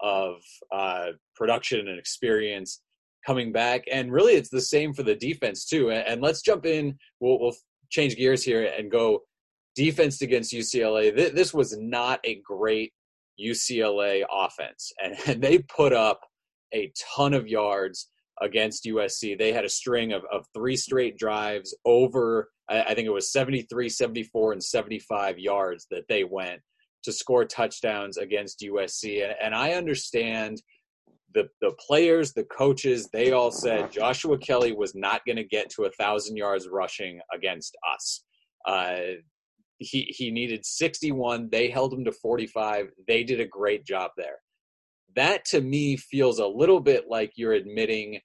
of 0.00 0.36
uh, 0.72 1.08
production 1.36 1.88
and 1.88 1.98
experience 1.98 2.80
coming 3.26 3.52
back. 3.52 3.84
And 3.90 4.12
really, 4.12 4.34
it's 4.34 4.48
the 4.48 4.60
same 4.60 4.94
for 4.94 5.02
the 5.02 5.14
defense 5.14 5.64
too. 5.64 5.90
And, 5.90 6.20
let's 6.22 6.42
jump 6.42 6.66
in. 6.66 6.96
We'll, 7.20 7.38
we'll 7.38 7.56
change 7.90 8.16
gears 8.16 8.42
here 8.42 8.64
and 8.64 8.90
go 8.90 9.20
defense 9.74 10.22
against 10.22 10.52
UCLA. 10.52 11.14
This 11.34 11.52
was 11.52 11.76
not 11.78 12.20
a 12.24 12.40
great 12.44 12.92
UCLA 13.40 14.24
offense, 14.30 14.92
and, 15.02 15.16
and 15.26 15.42
they 15.42 15.58
put 15.58 15.92
up 15.92 16.20
a 16.72 16.92
ton 17.16 17.34
of 17.34 17.48
yards 17.48 18.08
against 18.40 18.84
USC. 18.84 19.38
They 19.38 19.52
had 19.52 19.64
a 19.64 19.68
string 19.68 20.12
of, 20.12 20.22
of 20.32 20.46
three 20.54 20.76
straight 20.76 21.18
drives 21.18 21.76
over, 21.84 22.48
I, 22.68 22.94
think 22.94 23.06
it 23.06 23.12
was 23.12 23.32
73, 23.32 23.88
74, 23.88 24.52
and 24.52 24.62
75 24.62 25.38
yards 25.38 25.86
that 25.90 26.04
they 26.08 26.24
went 26.24 26.60
to 27.04 27.12
score 27.12 27.44
touchdowns 27.44 28.16
against 28.16 28.60
USC. 28.60 29.24
And, 29.24 29.34
and 29.42 29.54
I 29.54 29.72
understand 29.72 30.62
the, 31.32 31.48
the 31.60 31.72
players, 31.86 32.32
the 32.32 32.44
coaches, 32.44 33.08
they 33.12 33.32
all 33.32 33.50
said 33.50 33.92
Joshua 33.92 34.38
Kelly 34.38 34.72
was 34.72 34.94
not 34.94 35.24
going 35.24 35.36
to 35.36 35.44
get 35.44 35.70
to 35.70 35.84
a 35.84 35.90
thousand 35.90 36.36
yards 36.36 36.68
rushing 36.70 37.20
against 37.32 37.76
us. 37.94 38.24
Uh, 38.66 38.96
he 39.78 40.12
he 40.14 40.30
needed 40.30 40.64
61. 40.64 41.48
They 41.50 41.70
held 41.70 41.92
him 41.92 42.04
to 42.04 42.12
45. 42.12 42.90
They 43.08 43.24
did 43.24 43.40
a 43.40 43.46
great 43.46 43.84
job 43.84 44.10
there. 44.16 44.36
That 45.16 45.44
to 45.46 45.60
me 45.60 45.96
feels 45.96 46.38
a 46.38 46.46
little 46.46 46.80
bit 46.80 47.06
like 47.08 47.32
you're 47.36 47.54
admitting 47.54 48.20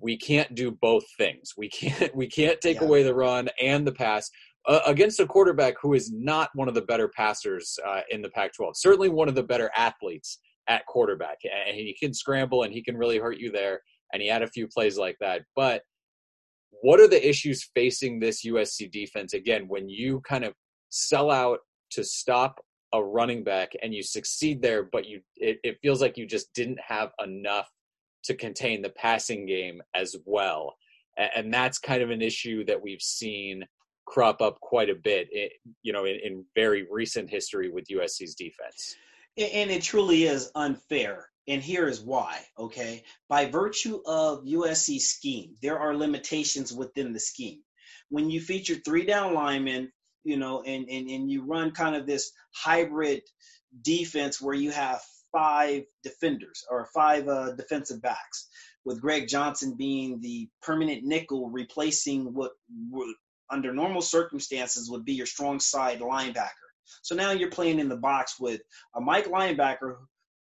we 0.00 0.18
can't 0.18 0.54
do 0.54 0.70
both 0.70 1.04
things. 1.16 1.52
We 1.56 1.68
can't 1.70 2.14
we 2.14 2.26
can't 2.26 2.60
take 2.60 2.80
yeah. 2.80 2.86
away 2.86 3.02
the 3.02 3.14
run 3.14 3.48
and 3.60 3.86
the 3.86 3.92
pass 3.92 4.28
uh, 4.66 4.80
against 4.86 5.20
a 5.20 5.26
quarterback 5.26 5.74
who 5.80 5.94
is 5.94 6.12
not 6.12 6.50
one 6.54 6.68
of 6.68 6.74
the 6.74 6.82
better 6.82 7.08
passers 7.08 7.78
uh, 7.86 8.00
in 8.10 8.22
the 8.22 8.30
Pac-12. 8.30 8.76
Certainly 8.76 9.10
one 9.10 9.28
of 9.28 9.34
the 9.34 9.42
better 9.42 9.70
athletes 9.76 10.38
at 10.68 10.84
quarterback, 10.86 11.38
and 11.44 11.76
he 11.76 11.96
can 11.98 12.12
scramble 12.12 12.64
and 12.64 12.72
he 12.72 12.82
can 12.82 12.96
really 12.96 13.18
hurt 13.18 13.38
you 13.38 13.50
there. 13.50 13.80
And 14.12 14.22
he 14.22 14.28
had 14.28 14.42
a 14.42 14.48
few 14.48 14.68
plays 14.68 14.98
like 14.98 15.16
that, 15.20 15.42
but 15.54 15.82
what 16.82 17.00
are 17.00 17.08
the 17.08 17.28
issues 17.28 17.70
facing 17.74 18.20
this 18.20 18.44
USC 18.44 18.90
defense 18.90 19.32
again 19.32 19.66
when 19.66 19.88
you 19.88 20.20
kind 20.28 20.44
of 20.44 20.54
sell 20.90 21.30
out 21.30 21.60
to 21.90 22.04
stop 22.04 22.60
a 22.92 23.02
running 23.02 23.42
back 23.44 23.72
and 23.82 23.94
you 23.94 24.02
succeed 24.02 24.62
there, 24.62 24.84
but 24.84 25.06
you 25.06 25.20
it, 25.36 25.58
it 25.62 25.78
feels 25.82 26.00
like 26.00 26.16
you 26.16 26.26
just 26.26 26.52
didn't 26.54 26.78
have 26.86 27.10
enough 27.24 27.68
to 28.24 28.34
contain 28.34 28.82
the 28.82 28.90
passing 28.90 29.46
game 29.46 29.82
as 29.94 30.16
well. 30.24 30.74
And 31.34 31.52
that's 31.52 31.78
kind 31.78 32.02
of 32.02 32.10
an 32.10 32.20
issue 32.20 32.64
that 32.66 32.82
we've 32.82 33.00
seen 33.00 33.64
crop 34.06 34.40
up 34.40 34.60
quite 34.60 34.88
a 34.88 34.94
bit, 34.94 35.28
you 35.82 35.92
know, 35.92 36.04
in, 36.04 36.16
in 36.22 36.44
very 36.54 36.86
recent 36.90 37.28
history 37.28 37.68
with 37.68 37.88
USC's 37.88 38.34
defense. 38.34 38.96
And 39.36 39.70
it 39.70 39.82
truly 39.82 40.24
is 40.24 40.50
unfair. 40.54 41.28
And 41.48 41.62
here 41.62 41.86
is 41.86 42.00
why, 42.00 42.40
okay? 42.58 43.04
By 43.28 43.46
virtue 43.46 44.00
of 44.06 44.44
USC's 44.44 45.08
scheme, 45.08 45.54
there 45.62 45.78
are 45.78 45.94
limitations 45.94 46.72
within 46.72 47.12
the 47.12 47.20
scheme. 47.20 47.60
When 48.08 48.30
you 48.30 48.40
feature 48.40 48.76
three 48.76 49.04
down 49.04 49.34
linemen, 49.34 49.92
you 50.24 50.36
know, 50.36 50.62
and, 50.62 50.88
and, 50.88 51.08
and 51.08 51.30
you 51.30 51.44
run 51.44 51.70
kind 51.70 51.94
of 51.94 52.06
this 52.06 52.32
hybrid 52.52 53.22
defense 53.82 54.40
where 54.40 54.54
you 54.54 54.70
have 54.72 55.00
five 55.30 55.84
defenders 56.02 56.64
or 56.70 56.88
five 56.94 57.28
uh, 57.28 57.52
defensive 57.52 58.02
backs, 58.02 58.48
with 58.84 59.00
Greg 59.00 59.28
Johnson 59.28 59.74
being 59.76 60.20
the 60.20 60.48
permanent 60.62 61.04
nickel, 61.04 61.50
replacing 61.50 62.32
what 62.32 62.52
under 63.50 63.72
normal 63.72 64.02
circumstances 64.02 64.90
would 64.90 65.04
be 65.04 65.14
your 65.14 65.26
strong 65.26 65.60
side 65.60 66.00
linebacker. 66.00 66.50
So 67.02 67.14
now 67.14 67.32
you're 67.32 67.50
playing 67.50 67.78
in 67.78 67.88
the 67.88 67.96
box 67.96 68.36
with 68.38 68.60
a 68.94 69.00
Mike 69.00 69.26
linebacker 69.26 69.96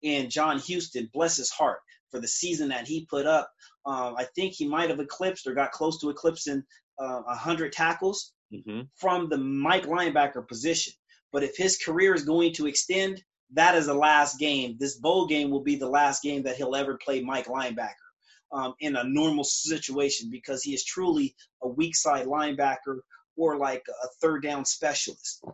and 0.04 0.30
John 0.30 0.58
Houston, 0.60 1.10
bless 1.12 1.36
his 1.36 1.50
heart, 1.50 1.80
for 2.10 2.20
the 2.20 2.28
season 2.28 2.68
that 2.68 2.86
he 2.86 3.06
put 3.10 3.26
up. 3.26 3.50
Um, 3.86 4.14
I 4.16 4.26
think 4.34 4.54
he 4.54 4.68
might 4.68 4.90
have 4.90 5.00
eclipsed 5.00 5.46
or 5.46 5.54
got 5.54 5.72
close 5.72 5.98
to 6.00 6.10
eclipsing 6.10 6.62
uh, 6.98 7.22
100 7.22 7.72
tackles 7.72 8.32
mm-hmm. 8.52 8.82
from 8.96 9.28
the 9.28 9.38
Mike 9.38 9.86
linebacker 9.86 10.46
position. 10.46 10.92
But 11.32 11.42
if 11.42 11.56
his 11.56 11.78
career 11.78 12.14
is 12.14 12.24
going 12.24 12.54
to 12.54 12.66
extend, 12.66 13.22
that 13.54 13.74
is 13.74 13.86
the 13.86 13.94
last 13.94 14.38
game. 14.38 14.76
This 14.78 14.96
bowl 14.96 15.26
game 15.26 15.50
will 15.50 15.62
be 15.62 15.76
the 15.76 15.88
last 15.88 16.22
game 16.22 16.42
that 16.44 16.56
he'll 16.56 16.76
ever 16.76 16.98
play 17.02 17.20
Mike 17.20 17.46
linebacker 17.46 18.07
um, 18.52 18.74
in 18.80 18.96
a 18.96 19.04
normal 19.04 19.44
situation 19.44 20.30
because 20.30 20.62
he 20.62 20.74
is 20.74 20.84
truly 20.84 21.34
a 21.62 21.68
weak 21.68 21.94
side 21.94 22.26
linebacker 22.26 23.00
or 23.36 23.56
like 23.56 23.84
a 23.88 24.08
third 24.20 24.42
down 24.42 24.64
specialist. 24.64 25.44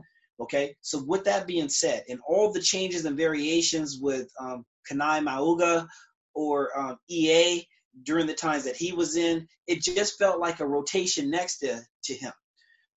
Okay, 0.40 0.74
so 0.80 1.02
with 1.06 1.24
that 1.24 1.46
being 1.46 1.68
said, 1.68 2.04
and 2.08 2.18
all 2.26 2.52
the 2.52 2.60
changes 2.60 3.04
and 3.04 3.16
variations 3.16 3.98
with 4.00 4.28
um, 4.40 4.64
Kanai 4.90 5.22
Mauga 5.22 5.86
or 6.34 6.76
um, 6.76 6.98
EA 7.08 7.64
during 8.02 8.26
the 8.26 8.34
times 8.34 8.64
that 8.64 8.76
he 8.76 8.92
was 8.92 9.16
in, 9.16 9.46
it 9.68 9.80
just 9.80 10.18
felt 10.18 10.40
like 10.40 10.58
a 10.58 10.66
rotation 10.66 11.30
next 11.30 11.58
to, 11.58 11.80
to 12.04 12.14
him. 12.14 12.32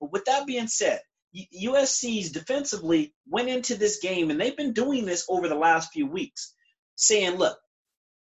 But 0.01 0.11
with 0.11 0.25
that 0.25 0.47
being 0.47 0.67
said, 0.67 1.01
USC's 1.35 2.31
defensively 2.31 3.13
went 3.27 3.49
into 3.49 3.75
this 3.75 3.99
game, 3.99 4.31
and 4.31 4.39
they've 4.39 4.57
been 4.57 4.73
doing 4.73 5.05
this 5.05 5.25
over 5.29 5.47
the 5.47 5.55
last 5.55 5.91
few 5.91 6.07
weeks, 6.07 6.53
saying, 6.95 7.35
look, 7.35 7.57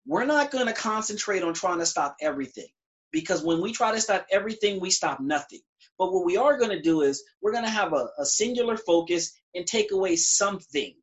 we're 0.06 0.26
not 0.26 0.52
going 0.52 0.68
to 0.68 0.74
concentrate 0.74 1.44
on 1.44 1.54
trying 1.54 1.80
to 1.80 1.86
stop 1.86 2.18
everything 2.22 2.68
because 3.12 3.44
when 3.44 3.62
we 3.62 3.72
try 3.72 3.94
to 3.94 4.02
stop 4.02 4.26
everything, 4.32 4.80
we 4.80 4.90
stop 4.90 5.20
nothing. 5.20 5.62
But 5.98 6.12
what 6.12 6.26
we 6.26 6.38
are 6.38 6.58
going 6.58 6.72
to 6.72 6.82
do 6.82 7.02
is 7.02 7.24
we're 7.42 7.52
going 7.52 7.64
to 7.66 7.70
have 7.70 7.94
a, 7.94 8.10
a 8.18 8.26
singular 8.26 8.76
focus 8.78 9.32
and 9.56 9.66
take 9.66 9.92
away 9.92 10.16
something. 10.16 10.94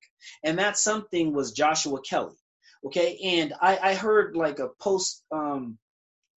And 0.44 0.58
that 0.58 0.76
something 0.76 1.32
was 1.32 1.52
Joshua 1.52 2.00
Kelly. 2.02 2.36
Okay. 2.84 3.18
And 3.40 3.54
I, 3.60 3.78
I 3.78 3.94
heard 3.94 4.36
like 4.36 4.58
a 4.58 4.68
post 4.80 5.22
um, 5.32 5.78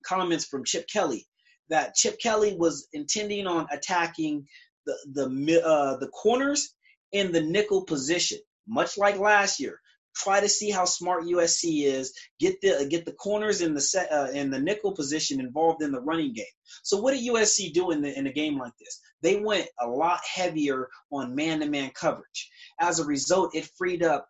comments 0.06 0.46
from 0.46 0.64
Chip 0.64 0.88
Kelly 0.88 1.28
that 1.70 1.96
Chip 1.96 2.20
Kelly 2.20 2.56
was 2.56 2.88
intending 2.94 3.48
on 3.48 3.68
attacking 3.72 4.48
the 4.86 4.96
the 5.14 5.64
uh, 5.66 5.98
the 5.98 6.08
corners 6.08 6.76
in 7.12 7.32
the 7.32 7.42
nickel 7.42 7.84
position, 7.86 8.40
much 8.68 8.98
like 8.98 9.18
last 9.18 9.60
year. 9.60 9.80
Try 10.16 10.40
to 10.40 10.50
see 10.50 10.70
how 10.70 10.86
smart 10.86 11.24
USC 11.24 11.86
is. 11.86 12.14
Get 12.40 12.62
the 12.62 12.88
get 12.90 13.06
the 13.06 13.14
corners 13.14 13.62
in 13.62 13.74
the 13.74 13.82
set 13.82 14.12
uh, 14.12 14.30
in 14.32 14.52
the 14.52 14.60
nickel 14.60 14.94
position 14.94 15.40
involved 15.40 15.82
in 15.82 15.92
the 15.92 16.02
running 16.02 16.34
game. 16.34 16.46
So 16.84 17.02
what 17.02 17.14
did 17.14 17.28
USC 17.28 17.74
do 17.74 17.92
in 17.92 18.02
the 18.02 18.18
in 18.18 18.28
a 18.28 18.34
game 18.34 18.58
like 18.58 18.74
this? 18.80 19.00
They 19.22 19.38
went 19.38 19.68
a 19.80 19.88
lot 19.88 20.20
heavier 20.24 20.90
on 21.12 21.36
man-to-man 21.36 21.92
coverage. 21.92 22.50
As 22.80 23.00
a 23.00 23.06
result, 23.06 23.56
it 23.56 23.70
freed 23.78 24.04
up 24.04 24.28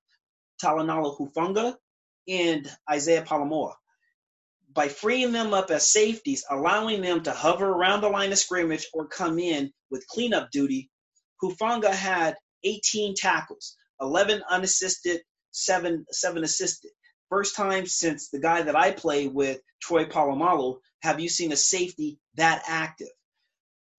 Talanoa 0.63 1.17
Hufanga 1.17 1.76
and 2.28 2.69
Isaiah 2.89 3.24
Pola-Mao 3.24 3.74
by 4.74 4.88
freeing 4.88 5.32
them 5.32 5.54
up 5.54 5.69
as 5.69 5.88
safeties, 5.88 6.43
allowing 6.50 7.02
them 7.02 7.22
to 7.24 7.32
hover 7.32 7.69
around 7.69 8.02
the 8.02 8.10
line 8.10 8.32
of 8.32 8.38
scrimmage 8.38 8.88
or 8.93 9.08
come 9.08 9.39
in 9.39 9.72
with 9.91 10.08
cleanup 10.08 10.50
duty, 10.52 10.89
Hufanga 11.41 11.91
had 11.91 12.36
18 12.63 13.15
tackles, 13.15 13.76
11 14.02 14.41
unassisted, 14.50 15.22
seven 15.54 16.06
seven 16.12 16.44
assisted. 16.44 16.92
First 17.30 17.56
time 17.56 17.86
since 17.86 18.30
the 18.30 18.39
guy 18.39 18.63
that 18.63 18.76
I 18.76 18.92
play 18.92 19.28
with, 19.28 19.62
Troy 19.82 20.06
Polamalu, 20.06 20.78
have 21.02 21.20
you 21.20 21.30
seen 21.30 21.52
a 21.52 21.58
safety 21.58 22.20
that 22.36 22.63
active? 22.68 23.08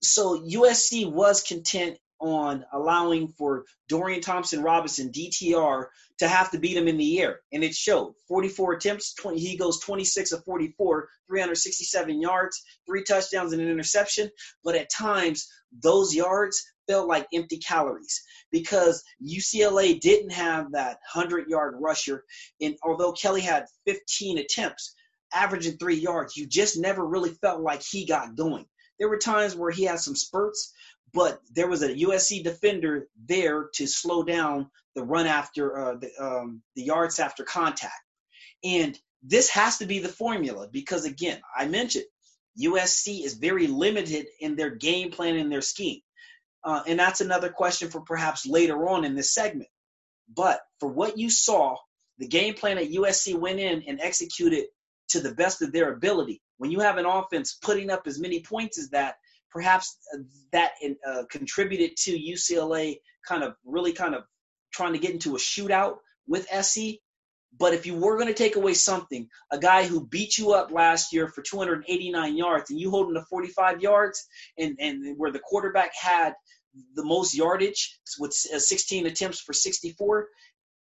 So 0.03 0.41
USC 0.43 1.11
was 1.11 1.43
content 1.43 1.97
on 2.21 2.65
allowing 2.73 3.29
for 3.29 3.65
Dorian 3.89 4.21
Thompson 4.21 4.63
Robinson, 4.63 5.11
DTR, 5.11 5.87
to 6.19 6.29
have 6.29 6.51
to 6.53 6.59
beat 6.59 6.77
him 6.77 6.89
in 6.89 6.97
the 6.97 7.21
air. 7.21 7.41
And 7.53 7.65
it 7.65 7.75
showed 7.75 8.15
44 8.29 8.75
attempts, 8.75 9.15
20, 9.15 9.39
he 9.39 9.57
goes 9.57 9.81
26 9.81 10.33
of 10.33 10.45
44, 10.45 11.09
367 11.29 12.21
yards, 12.21 12.63
three 12.87 13.03
touchdowns, 13.03 13.53
and 13.53 13.61
an 13.61 13.69
interception. 13.69 14.31
But 14.63 14.77
at 14.77 14.91
times, 14.91 15.49
those 15.83 16.15
yards 16.15 16.63
felt 16.87 17.09
like 17.09 17.27
empty 17.33 17.59
calories 17.59 18.23
because 18.51 19.03
UCLA 19.23 20.01
didn't 20.01 20.33
have 20.33 20.73
that 20.73 20.99
100 21.13 21.49
yard 21.49 21.77
rusher. 21.79 22.25
And 22.61 22.77
although 22.83 23.13
Kelly 23.13 23.41
had 23.41 23.67
15 23.87 24.39
attempts, 24.39 24.95
averaging 25.33 25.77
three 25.77 25.97
yards, 25.97 26.37
you 26.37 26.47
just 26.47 26.79
never 26.79 27.05
really 27.05 27.31
felt 27.41 27.61
like 27.61 27.83
he 27.83 28.07
got 28.07 28.37
going. 28.37 28.67
There 28.99 29.09
were 29.09 29.19
times 29.19 29.57
where 29.57 29.71
he 29.71 29.85
had 29.85 29.99
some 29.99 30.15
spurts, 30.15 30.73
but 31.13 31.41
there 31.53 31.69
was 31.69 31.83
a 31.83 31.95
USC 31.95 32.43
defender 32.43 33.09
there 33.27 33.69
to 33.75 33.87
slow 33.87 34.23
down 34.23 34.71
the 34.95 35.03
run 35.03 35.27
after 35.27 35.79
uh, 35.79 35.97
the, 35.97 36.11
um, 36.25 36.63
the 36.77 36.83
yards 36.83 37.19
after 37.19 37.45
contact. 37.45 38.01
And 38.63 38.99
this 39.23 39.51
has 39.51 39.79
to 39.79 39.87
be 39.87 39.99
the 39.99 40.09
formula 40.09 40.69
because, 40.71 41.05
again, 41.05 41.41
I 41.57 41.67
mentioned 41.67 42.05
USC 42.61 43.25
is 43.25 43.35
very 43.35 43.67
limited 43.67 44.27
in 44.41 44.55
their 44.55 44.71
game 44.71 45.11
plan 45.11 45.37
and 45.37 45.51
their 45.51 45.63
scheme. 45.63 46.01
Uh, 46.65 46.83
and 46.87 46.99
that's 46.99 47.21
another 47.21 47.51
question 47.51 47.91
for 47.91 48.01
perhaps 48.01 48.47
later 48.47 48.89
on 48.89 49.05
in 49.05 49.15
this 49.15 49.35
segment. 49.35 49.69
But 50.35 50.61
for 50.81 50.89
what 50.89 51.19
you 51.19 51.29
saw, 51.31 51.77
the 52.19 52.29
game 52.29 52.55
plan 52.55 52.77
that 52.77 52.93
USC 52.93 53.39
went 53.39 53.61
in 53.61 53.83
and 53.87 54.01
executed 54.01 54.67
to 55.09 55.21
the 55.21 55.35
best 55.35 55.63
of 55.63 55.73
their 55.73 55.93
ability. 55.93 56.41
When 56.57 56.71
you 56.71 56.81
have 56.81 56.97
an 56.97 57.07
offense 57.07 57.59
putting 57.61 57.91
up 57.91 58.07
as 58.07 58.19
many 58.19 58.41
points 58.41 58.79
as 58.79 58.91
that, 58.91 59.17
perhaps 59.51 59.99
uh, 60.15 60.19
that 60.53 60.73
uh, 61.07 61.25
contributed 61.31 61.97
to 61.99 62.19
UCLA 62.19 62.99
kind 63.27 63.43
of 63.43 63.55
really 63.65 63.93
kind 63.93 64.15
of 64.15 64.25
trying 64.73 64.93
to 64.93 64.99
get 64.99 65.13
into 65.13 65.37
a 65.37 65.39
shootout 65.39 65.97
with 66.27 66.49
SC. 66.49 66.99
But 67.59 67.75
if 67.75 67.87
you 67.87 67.95
were 67.95 68.17
going 68.17 68.29
to 68.29 68.35
take 68.35 68.57
away 68.57 68.75
something, 68.75 69.29
a 69.51 69.59
guy 69.59 69.87
who 69.87 70.07
beat 70.07 70.39
you 70.39 70.53
up 70.53 70.73
last 70.73 71.13
year 71.13 71.29
for 71.29 71.43
289 71.43 72.37
yards 72.37 72.71
and 72.71 72.81
you 72.81 72.91
hold 72.91 73.09
him 73.09 73.15
to 73.15 73.23
45 73.23 73.81
yards, 73.81 74.27
and, 74.59 74.77
and 74.81 75.17
where 75.19 75.31
the 75.31 75.39
quarterback 75.39 75.93
had 75.95 76.35
the 76.95 77.05
most 77.05 77.35
yardage 77.35 77.99
with 78.19 78.33
16 78.33 79.07
attempts 79.07 79.41
for 79.41 79.53
64, 79.53 80.29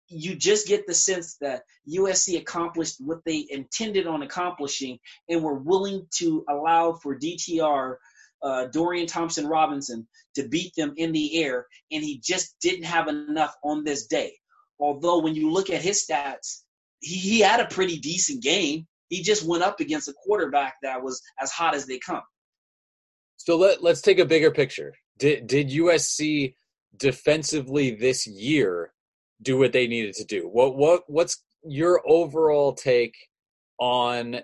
you 0.10 0.36
just 0.36 0.68
get 0.68 0.88
the 0.88 0.94
sense 0.94 1.38
that 1.42 1.64
USC 1.90 2.40
accomplished 2.40 2.96
what 3.00 3.20
they 3.26 3.46
intended 3.50 4.08
on 4.08 4.22
accomplishing 4.22 5.00
and 5.30 5.44
were 5.44 5.60
willing 5.60 6.08
to 6.16 6.46
allow 6.50 6.94
for 6.94 7.18
DTR, 7.18 7.96
uh, 8.42 8.66
Dorian 8.68 9.08
Thompson 9.08 9.48
Robinson, 9.48 10.08
to 10.36 10.48
beat 10.48 10.74
them 10.76 10.94
in 10.98 11.12
the 11.12 11.44
air, 11.44 11.68
and 11.92 12.04
he 12.04 12.20
just 12.20 12.56
didn't 12.62 12.86
have 12.86 13.08
enough 13.08 13.56
on 13.64 13.84
this 13.84 14.08
day. 14.08 14.38
Although, 14.80 15.20
when 15.20 15.36
you 15.36 15.52
look 15.52 15.70
at 15.70 15.82
his 15.82 16.06
stats, 16.06 16.64
he, 17.00 17.16
he 17.16 17.40
had 17.40 17.60
a 17.60 17.66
pretty 17.66 18.00
decent 18.00 18.44
game. 18.44 18.88
He 19.10 19.22
just 19.22 19.46
went 19.46 19.64
up 19.64 19.80
against 19.80 20.10
a 20.10 20.14
quarterback 20.14 20.76
that 20.84 21.02
was 21.02 21.22
as 21.42 21.52
hot 21.52 21.76
as 21.76 21.86
they 21.86 22.00
come. 22.00 22.22
So 23.38 23.56
let, 23.56 23.82
let's 23.82 24.02
take 24.02 24.20
a 24.20 24.26
bigger 24.26 24.52
picture. 24.52 24.94
Did, 25.18 25.48
did 25.48 25.70
USC 25.70 26.54
defensively 26.98 27.96
this 27.96 28.28
year 28.28 28.92
do 29.42 29.58
what 29.58 29.74
they 29.74 29.88
needed 29.88 30.14
to 30.16 30.26
do. 30.26 30.48
What 30.52 30.76
what 30.76 31.04
what's 31.08 31.44
your 31.64 32.02
overall 32.08 32.74
take 32.74 33.16
on 33.80 34.42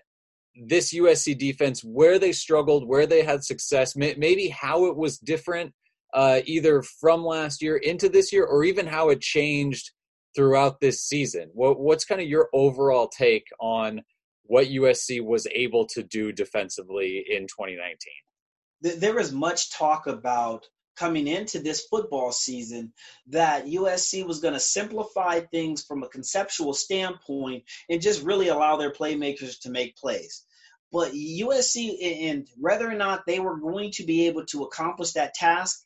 this 0.55 0.93
USC 0.93 1.37
defense? 1.37 1.83
Where 1.83 2.19
they 2.19 2.31
struggled, 2.31 2.87
where 2.87 3.07
they 3.07 3.23
had 3.23 3.43
success, 3.43 3.95
maybe 3.95 4.47
how 4.49 4.85
it 4.85 4.95
was 4.95 5.17
different, 5.17 5.73
uh, 6.13 6.41
either 6.45 6.83
from 6.99 7.23
last 7.25 7.61
year 7.61 7.77
into 7.77 8.09
this 8.09 8.31
year, 8.31 8.45
or 8.45 8.63
even 8.63 8.85
how 8.85 9.09
it 9.09 9.21
changed 9.21 9.91
throughout 10.35 10.79
this 10.79 11.01
season. 11.03 11.49
What 11.53 11.79
what's 11.79 12.05
kind 12.05 12.21
of 12.21 12.27
your 12.27 12.49
overall 12.53 13.07
take 13.07 13.47
on 13.59 14.01
what 14.43 14.67
USC 14.67 15.23
was 15.23 15.47
able 15.53 15.85
to 15.87 16.03
do 16.03 16.31
defensively 16.31 17.23
in 17.29 17.43
2019? 17.43 18.99
There 18.99 19.15
was 19.15 19.31
much 19.31 19.71
talk 19.71 20.07
about 20.07 20.65
coming 20.95 21.27
into 21.27 21.59
this 21.59 21.87
football 21.87 22.31
season 22.31 22.93
that 23.27 23.65
USC 23.65 24.25
was 24.25 24.39
going 24.39 24.53
to 24.53 24.59
simplify 24.59 25.39
things 25.39 25.83
from 25.83 26.03
a 26.03 26.09
conceptual 26.09 26.73
standpoint 26.73 27.63
and 27.89 28.01
just 28.01 28.23
really 28.23 28.49
allow 28.49 28.77
their 28.77 28.91
playmakers 28.91 29.59
to 29.61 29.71
make 29.71 29.95
plays. 29.95 30.43
But 30.91 31.13
USC, 31.13 32.29
and 32.29 32.47
whether 32.57 32.87
or 32.87 32.93
not 32.95 33.25
they 33.25 33.39
were 33.39 33.57
going 33.57 33.91
to 33.93 34.03
be 34.03 34.27
able 34.27 34.45
to 34.47 34.63
accomplish 34.63 35.13
that 35.13 35.33
task, 35.33 35.83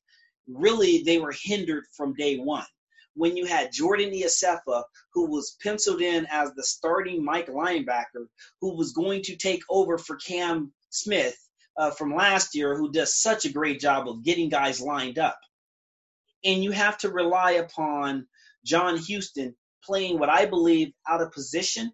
really 0.48 1.04
they 1.04 1.18
were 1.18 1.34
hindered 1.34 1.86
from 1.96 2.14
day 2.14 2.38
one. 2.38 2.66
When 3.18 3.36
you 3.36 3.46
had 3.46 3.72
Jordan 3.72 4.12
Iosefa, 4.12 4.84
who 5.12 5.30
was 5.32 5.58
penciled 5.62 6.02
in 6.02 6.28
as 6.30 6.54
the 6.54 6.64
starting 6.64 7.26
Mike 7.26 7.48
linebacker, 7.48 8.28
who 8.62 8.78
was 8.78 8.94
going 8.94 9.24
to 9.24 9.36
take 9.36 9.64
over 9.70 9.98
for 9.98 10.18
Cam 10.18 10.72
Smith 10.92 11.36
uh, 11.78 11.90
from 11.92 12.16
last 12.16 12.56
year 12.56 12.78
who 12.78 12.92
does 12.92 13.20
such 13.20 13.46
a 13.46 13.52
great 13.52 13.80
job 13.80 14.08
of 14.08 14.24
getting 14.24 14.50
guys 14.50 14.80
lined 14.80 15.18
up. 15.18 15.40
And 16.46 16.64
you 16.64 16.72
have 16.72 17.00
to 17.00 17.10
rely 17.10 17.54
upon 17.54 18.28
John 18.64 18.98
Houston 18.98 19.56
playing 19.84 20.20
what 20.20 20.30
I 20.30 20.46
believe 20.46 20.94
out 21.10 21.22
of 21.22 21.32
position. 21.32 21.92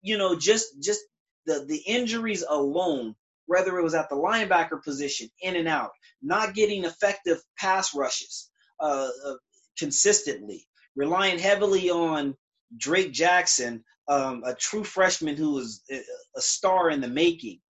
You 0.00 0.16
know, 0.16 0.38
just 0.38 0.80
just 0.80 1.00
the 1.46 1.64
the 1.66 1.78
injuries 1.78 2.44
alone, 2.48 3.16
whether 3.46 3.76
it 3.78 3.82
was 3.82 3.94
at 3.94 4.08
the 4.10 4.16
linebacker 4.16 4.80
position, 4.80 5.28
in 5.40 5.56
and 5.56 5.66
out, 5.66 5.90
not 6.22 6.54
getting 6.54 6.84
effective 6.84 7.42
pass 7.58 7.94
rushes 7.96 8.50
uh, 8.80 9.08
uh, 9.26 9.34
consistently, 9.78 10.66
relying 10.96 11.38
heavily 11.38 11.90
on 11.90 12.36
Drake 12.76 13.12
Jackson, 13.12 13.84
um, 14.08 14.42
a 14.44 14.54
true 14.54 14.84
freshman 14.84 15.36
who 15.36 15.52
was 15.52 15.82
a 15.90 16.40
star 16.40 16.90
in 16.90 17.00
the 17.00 17.08
making, 17.08 17.60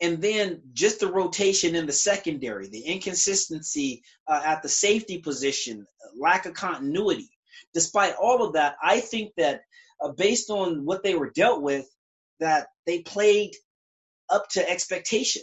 and 0.00 0.20
then 0.20 0.62
just 0.72 1.00
the 1.00 1.10
rotation 1.10 1.74
in 1.74 1.86
the 1.86 1.92
secondary, 1.92 2.68
the 2.68 2.82
inconsistency 2.82 4.02
uh, 4.28 4.42
at 4.44 4.62
the 4.62 4.68
safety 4.68 5.18
position, 5.18 5.86
lack 6.20 6.46
of 6.46 6.54
continuity. 6.54 7.30
Despite 7.72 8.14
all 8.20 8.44
of 8.44 8.52
that, 8.54 8.76
I 8.82 9.00
think 9.00 9.32
that 9.36 9.62
uh, 10.00 10.12
based 10.12 10.50
on 10.50 10.84
what 10.84 11.02
they 11.02 11.14
were 11.14 11.30
dealt 11.30 11.62
with, 11.62 11.86
that 12.40 12.68
they 12.86 13.00
played 13.00 13.54
up 14.28 14.48
to 14.50 14.68
expectation. 14.68 15.42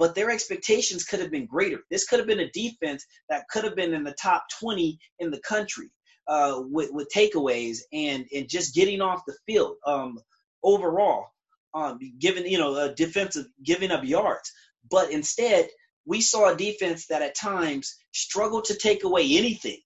But 0.00 0.16
their 0.16 0.30
expectations 0.30 1.04
could 1.04 1.20
have 1.20 1.30
been 1.30 1.46
greater. 1.46 1.80
This 1.90 2.06
could 2.06 2.18
have 2.18 2.26
been 2.26 2.40
a 2.40 2.50
defense 2.50 3.06
that 3.28 3.48
could 3.48 3.62
have 3.62 3.76
been 3.76 3.94
in 3.94 4.02
the 4.02 4.16
top 4.20 4.46
20 4.58 4.98
in 5.20 5.30
the 5.30 5.40
country 5.40 5.92
uh, 6.26 6.62
with, 6.64 6.90
with 6.92 7.12
takeaways 7.14 7.78
and, 7.92 8.26
and 8.34 8.48
just 8.48 8.74
getting 8.74 9.00
off 9.00 9.22
the 9.26 9.36
field 9.46 9.76
um, 9.86 10.18
overall 10.64 11.26
um, 11.74 11.98
giving 12.18 12.46
you 12.46 12.58
know 12.58 12.76
a 12.76 12.94
defensive 12.94 13.46
giving 13.64 13.90
up 13.90 14.04
yards. 14.04 14.52
But 14.90 15.10
instead, 15.10 15.68
we 16.04 16.20
saw 16.20 16.52
a 16.52 16.56
defense 16.56 17.06
that 17.06 17.22
at 17.22 17.36
times 17.36 17.96
struggled 18.12 18.64
to 18.66 18.74
take 18.74 19.04
away 19.04 19.36
anything, 19.36 19.78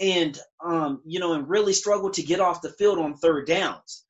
and 0.00 0.38
um, 0.64 1.00
you 1.04 1.20
know, 1.20 1.32
and 1.34 1.48
really 1.48 1.72
struggled 1.72 2.14
to 2.14 2.22
get 2.22 2.40
off 2.40 2.62
the 2.62 2.70
field 2.70 2.98
on 2.98 3.14
third 3.14 3.46
downs. 3.46 4.04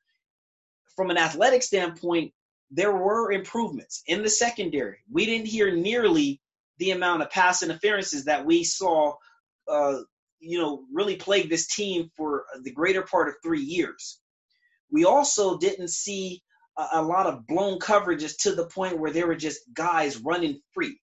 From 0.97 1.11
an 1.11 1.17
athletic 1.17 1.63
standpoint, 1.63 2.33
there 2.73 2.93
were 2.97 3.33
improvements 3.33 4.03
in 4.07 4.23
the 4.23 4.31
secondary. 4.31 4.99
We 5.11 5.27
didn't 5.27 5.47
hear 5.47 5.75
nearly 5.75 6.41
the 6.79 6.93
amount 6.93 7.23
of 7.23 7.31
pass 7.31 7.63
interferences 7.63 8.25
that 8.25 8.47
we 8.47 8.65
saw, 8.65 9.15
uh, 9.69 9.99
you 10.41 10.59
know, 10.59 10.85
really 10.93 11.17
plague 11.17 11.51
this 11.51 11.69
team 11.69 12.11
for 12.17 12.47
the 12.63 12.73
greater 12.73 13.03
part 13.03 13.29
of 13.29 13.35
three 13.43 13.61
years. 13.61 14.19
We 14.91 15.05
also 15.05 15.59
didn't 15.59 15.91
see 15.91 16.43
a, 16.79 16.89
a 16.95 17.03
lot 17.03 17.27
of 17.27 17.47
blown 17.47 17.79
coverages 17.79 18.37
to 18.41 18.55
the 18.55 18.67
point 18.67 18.99
where 18.99 19.13
there 19.13 19.27
were 19.27 19.37
just 19.37 19.61
guys 19.75 20.17
running 20.17 20.61
free. 20.73 20.99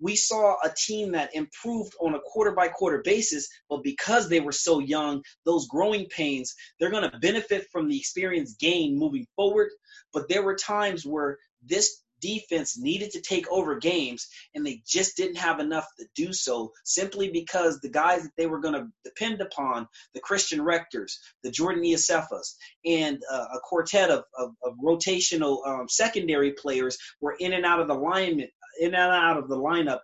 We 0.00 0.16
saw 0.16 0.56
a 0.62 0.72
team 0.76 1.12
that 1.12 1.34
improved 1.34 1.94
on 2.00 2.14
a 2.14 2.20
quarter 2.20 2.52
by 2.52 2.68
quarter 2.68 3.02
basis, 3.02 3.48
but 3.68 3.82
because 3.82 4.28
they 4.28 4.40
were 4.40 4.52
so 4.52 4.78
young, 4.78 5.22
those 5.44 5.68
growing 5.68 6.06
pains, 6.06 6.54
they're 6.78 6.90
going 6.90 7.10
to 7.10 7.18
benefit 7.18 7.68
from 7.70 7.88
the 7.88 7.98
experience 7.98 8.56
gained 8.58 8.98
moving 8.98 9.26
forward. 9.36 9.70
But 10.12 10.28
there 10.28 10.42
were 10.42 10.56
times 10.56 11.06
where 11.06 11.38
this 11.62 12.02
defense 12.24 12.78
needed 12.78 13.10
to 13.10 13.20
take 13.20 13.46
over 13.50 13.76
games 13.76 14.28
and 14.54 14.64
they 14.64 14.80
just 14.86 15.14
didn't 15.14 15.36
have 15.36 15.60
enough 15.60 15.86
to 15.98 16.06
do 16.14 16.32
so 16.32 16.72
simply 16.82 17.30
because 17.30 17.80
the 17.80 17.88
guys 17.90 18.22
that 18.22 18.32
they 18.38 18.46
were 18.46 18.60
going 18.60 18.74
to 18.74 18.88
depend 19.04 19.42
upon, 19.42 19.86
the 20.14 20.20
Christian 20.20 20.62
Rectors, 20.62 21.20
the 21.42 21.50
Jordan 21.50 21.82
Iosefas, 21.82 22.54
and 22.86 23.22
uh, 23.30 23.44
a 23.54 23.58
quartet 23.62 24.10
of, 24.10 24.24
of, 24.38 24.54
of 24.64 24.72
rotational 24.82 25.66
um, 25.66 25.86
secondary 25.88 26.52
players 26.52 26.96
were 27.20 27.36
in 27.38 27.52
and 27.52 27.66
out 27.66 27.80
of 27.80 27.88
the 27.88 27.94
alignment, 27.94 28.50
in 28.80 28.94
and 28.94 28.96
out 28.96 29.38
of 29.38 29.48
the 29.48 29.56
lineup 29.56 30.00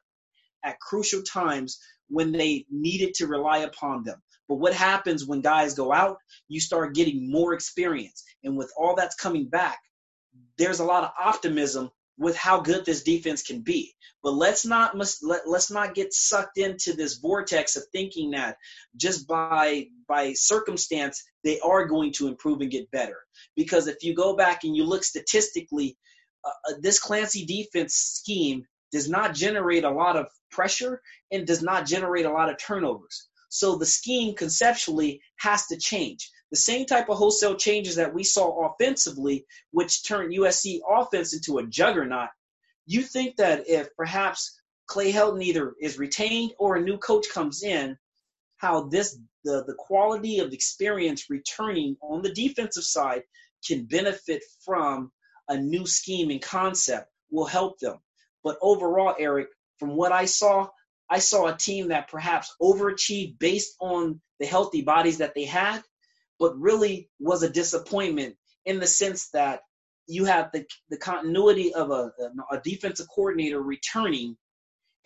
at 0.64 0.80
crucial 0.80 1.22
times 1.22 1.78
when 2.08 2.32
they 2.32 2.66
needed 2.70 3.14
to 3.14 3.26
rely 3.26 3.58
upon 3.58 4.04
them. 4.04 4.20
But 4.48 4.56
what 4.56 4.74
happens 4.74 5.24
when 5.24 5.42
guys 5.42 5.74
go 5.74 5.92
out? 5.92 6.18
You 6.48 6.60
start 6.60 6.94
getting 6.94 7.30
more 7.30 7.54
experience. 7.54 8.24
And 8.42 8.56
with 8.56 8.72
all 8.76 8.96
that's 8.96 9.14
coming 9.14 9.48
back, 9.48 9.78
there's 10.58 10.80
a 10.80 10.84
lot 10.84 11.04
of 11.04 11.10
optimism 11.18 11.90
with 12.18 12.36
how 12.36 12.60
good 12.60 12.84
this 12.84 13.02
defense 13.02 13.42
can 13.42 13.60
be. 13.62 13.94
But 14.22 14.32
let's 14.32 14.66
not 14.66 14.94
let, 15.22 15.48
let's 15.48 15.70
not 15.70 15.94
get 15.94 16.12
sucked 16.12 16.58
into 16.58 16.92
this 16.92 17.16
vortex 17.16 17.76
of 17.76 17.84
thinking 17.92 18.32
that 18.32 18.58
just 18.96 19.26
by 19.26 19.86
by 20.06 20.34
circumstance 20.34 21.24
they 21.44 21.58
are 21.60 21.86
going 21.86 22.12
to 22.14 22.28
improve 22.28 22.60
and 22.60 22.70
get 22.70 22.90
better. 22.90 23.16
Because 23.56 23.86
if 23.86 24.02
you 24.02 24.14
go 24.14 24.36
back 24.36 24.64
and 24.64 24.76
you 24.76 24.84
look 24.84 25.02
statistically, 25.02 25.96
uh, 26.44 26.70
uh 26.70 26.74
this 26.80 26.98
Clancy 26.98 27.44
defense 27.44 27.94
scheme 27.94 28.64
does 28.92 29.08
not 29.08 29.34
generate 29.34 29.84
a 29.84 29.90
lot 29.90 30.16
of 30.16 30.26
pressure 30.50 31.00
and 31.30 31.46
does 31.46 31.62
not 31.62 31.86
generate 31.86 32.26
a 32.26 32.32
lot 32.32 32.50
of 32.50 32.58
turnovers. 32.58 33.28
So 33.48 33.76
the 33.76 33.86
scheme 33.86 34.34
conceptually 34.34 35.20
has 35.38 35.66
to 35.66 35.76
change 35.76 36.30
the 36.50 36.56
same 36.56 36.86
type 36.86 37.08
of 37.08 37.16
wholesale 37.16 37.54
changes 37.54 37.96
that 37.96 38.12
we 38.12 38.24
saw 38.24 38.66
offensively, 38.66 39.46
which 39.70 40.04
turned 40.04 40.34
USC 40.34 40.80
offense 40.88 41.32
into 41.32 41.58
a 41.58 41.66
juggernaut. 41.66 42.28
You 42.86 43.02
think 43.02 43.36
that 43.36 43.68
if 43.68 43.94
perhaps 43.96 44.60
Clay 44.86 45.12
Helton 45.12 45.42
either 45.42 45.74
is 45.80 45.98
retained 45.98 46.52
or 46.58 46.76
a 46.76 46.82
new 46.82 46.98
coach 46.98 47.26
comes 47.32 47.62
in, 47.62 47.96
how 48.56 48.88
this 48.88 49.16
the, 49.44 49.64
the 49.66 49.74
quality 49.78 50.40
of 50.40 50.52
experience 50.52 51.30
returning 51.30 51.96
on 52.02 52.20
the 52.20 52.34
defensive 52.34 52.84
side 52.84 53.22
can 53.66 53.84
benefit 53.84 54.42
from 54.64 55.10
a 55.50 55.58
new 55.58 55.86
scheme 55.86 56.30
and 56.30 56.42
concept 56.42 57.08
will 57.32 57.46
help 57.46 57.80
them. 57.80 57.98
But 58.44 58.58
overall, 58.62 59.16
Eric, 59.18 59.48
from 59.80 59.96
what 59.96 60.12
I 60.12 60.26
saw, 60.26 60.70
I 61.10 61.20
saw 61.20 61.48
a 61.48 61.58
team 61.58 61.90
that 61.90 62.10
perhaps 62.10 62.54
overachieved 62.62 63.40
based 63.40 63.76
on 63.80 64.22
the 64.40 64.46
healthy 64.46 64.82
bodies 64.82 65.18
that 65.20 65.34
they 65.36 65.46
had, 65.46 65.82
but 66.40 66.58
really 66.60 67.10
was 67.20 67.44
a 67.44 67.50
disappointment 67.50 68.36
in 68.66 68.80
the 68.80 68.88
sense 68.88 69.30
that 69.30 69.62
you 70.08 70.26
have 70.26 70.52
the, 70.52 70.66
the 70.90 70.98
continuity 70.98 71.74
of 71.74 71.92
a, 71.92 72.12
a 72.52 72.60
defensive 72.64 73.08
coordinator 73.14 73.62
returning 73.62 74.36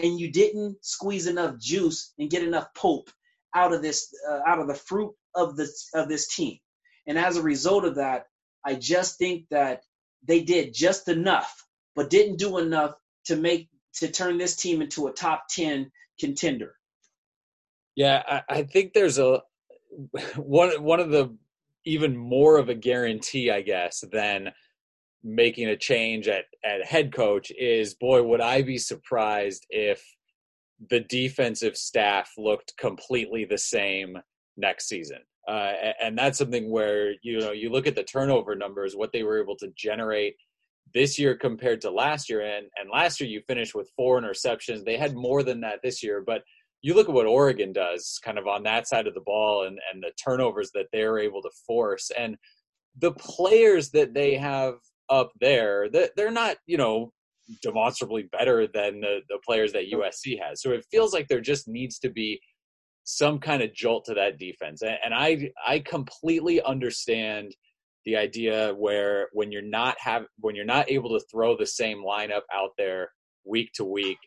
and 0.00 0.20
you 0.20 0.32
didn't 0.32 0.78
squeeze 0.84 1.28
enough 1.28 1.58
juice 1.58 2.14
and 2.18 2.30
get 2.30 2.44
enough 2.44 2.68
pulp 2.74 3.10
out 3.54 3.74
of 3.74 3.82
this 3.82 4.14
uh, 4.30 4.40
out 4.46 4.60
of 4.60 4.68
the 4.68 4.74
fruit 4.74 5.14
of 5.36 5.56
this 5.56 5.90
of 5.94 6.08
this 6.10 6.28
team 6.34 6.58
And 7.06 7.18
as 7.18 7.38
a 7.38 7.42
result 7.42 7.86
of 7.86 7.96
that, 7.96 8.26
I 8.66 8.76
just 8.76 9.18
think 9.18 9.46
that 9.52 9.82
they 10.26 10.40
did 10.40 10.74
just 10.74 11.08
enough, 11.08 11.66
but 11.94 12.10
didn't 12.10 12.38
do 12.38 12.58
enough 12.58 12.94
to 13.26 13.36
make 13.36 13.68
to 13.94 14.10
turn 14.10 14.38
this 14.38 14.56
team 14.56 14.82
into 14.82 15.06
a 15.06 15.12
top 15.12 15.44
10 15.48 15.90
contender. 16.18 16.74
Yeah, 17.94 18.22
I, 18.26 18.42
I 18.48 18.62
think 18.62 18.92
there's 18.92 19.18
a 19.18 19.42
one 20.36 20.82
one 20.82 21.00
of 21.00 21.10
the 21.10 21.36
even 21.84 22.16
more 22.16 22.58
of 22.58 22.68
a 22.68 22.74
guarantee, 22.74 23.50
I 23.50 23.60
guess, 23.60 24.02
than 24.10 24.52
making 25.22 25.68
a 25.68 25.76
change 25.76 26.28
at, 26.28 26.44
at 26.64 26.84
head 26.84 27.12
coach 27.12 27.50
is 27.50 27.94
boy, 27.94 28.22
would 28.22 28.40
I 28.40 28.62
be 28.62 28.78
surprised 28.78 29.66
if 29.70 30.02
the 30.90 31.00
defensive 31.00 31.76
staff 31.76 32.32
looked 32.36 32.76
completely 32.76 33.44
the 33.44 33.58
same 33.58 34.18
next 34.56 34.88
season. 34.88 35.18
Uh, 35.46 35.72
and 36.02 36.16
that's 36.16 36.38
something 36.38 36.70
where 36.70 37.14
you 37.22 37.38
know 37.38 37.52
you 37.52 37.70
look 37.70 37.86
at 37.86 37.94
the 37.94 38.02
turnover 38.02 38.54
numbers, 38.54 38.96
what 38.96 39.12
they 39.12 39.22
were 39.22 39.40
able 39.40 39.56
to 39.56 39.68
generate 39.76 40.36
this 40.94 41.18
year 41.18 41.36
compared 41.36 41.80
to 41.82 41.90
last 41.90 42.30
year, 42.30 42.40
and 42.40 42.66
and 42.76 42.90
last 42.90 43.20
year 43.20 43.28
you 43.28 43.40
finished 43.46 43.74
with 43.74 43.90
four 43.96 44.20
interceptions. 44.20 44.84
They 44.84 44.96
had 44.96 45.14
more 45.14 45.42
than 45.42 45.60
that 45.60 45.80
this 45.82 46.02
year, 46.02 46.22
but 46.26 46.42
you 46.82 46.94
look 46.94 47.08
at 47.08 47.14
what 47.14 47.26
Oregon 47.26 47.72
does, 47.72 48.18
kind 48.24 48.38
of 48.38 48.46
on 48.46 48.62
that 48.64 48.86
side 48.88 49.06
of 49.06 49.14
the 49.14 49.20
ball, 49.20 49.64
and 49.66 49.78
and 49.92 50.02
the 50.02 50.12
turnovers 50.22 50.70
that 50.74 50.86
they're 50.92 51.18
able 51.18 51.42
to 51.42 51.50
force, 51.66 52.10
and 52.16 52.36
the 52.98 53.12
players 53.12 53.90
that 53.90 54.14
they 54.14 54.36
have 54.36 54.74
up 55.10 55.32
there, 55.40 55.90
that 55.90 56.12
they're 56.16 56.30
not 56.30 56.56
you 56.66 56.78
know 56.78 57.12
demonstrably 57.62 58.22
better 58.32 58.66
than 58.66 59.00
the 59.00 59.20
the 59.28 59.38
players 59.44 59.72
that 59.72 59.90
USC 59.92 60.40
has. 60.40 60.62
So 60.62 60.70
it 60.70 60.86
feels 60.90 61.12
like 61.12 61.28
there 61.28 61.40
just 61.40 61.68
needs 61.68 61.98
to 61.98 62.08
be 62.08 62.40
some 63.04 63.38
kind 63.38 63.62
of 63.62 63.74
jolt 63.74 64.06
to 64.06 64.14
that 64.14 64.38
defense. 64.38 64.82
And 64.82 65.14
I 65.14 65.50
I 65.66 65.78
completely 65.80 66.60
understand 66.62 67.54
the 68.04 68.16
idea 68.16 68.74
where 68.74 69.28
when 69.32 69.52
you're 69.52 69.62
not 69.62 69.96
have 70.00 70.24
when 70.40 70.54
you're 70.54 70.64
not 70.64 70.90
able 70.90 71.18
to 71.18 71.24
throw 71.30 71.56
the 71.56 71.66
same 71.66 71.98
lineup 71.98 72.42
out 72.52 72.70
there 72.76 73.10
week 73.44 73.70
to 73.74 73.84
week, 73.84 74.18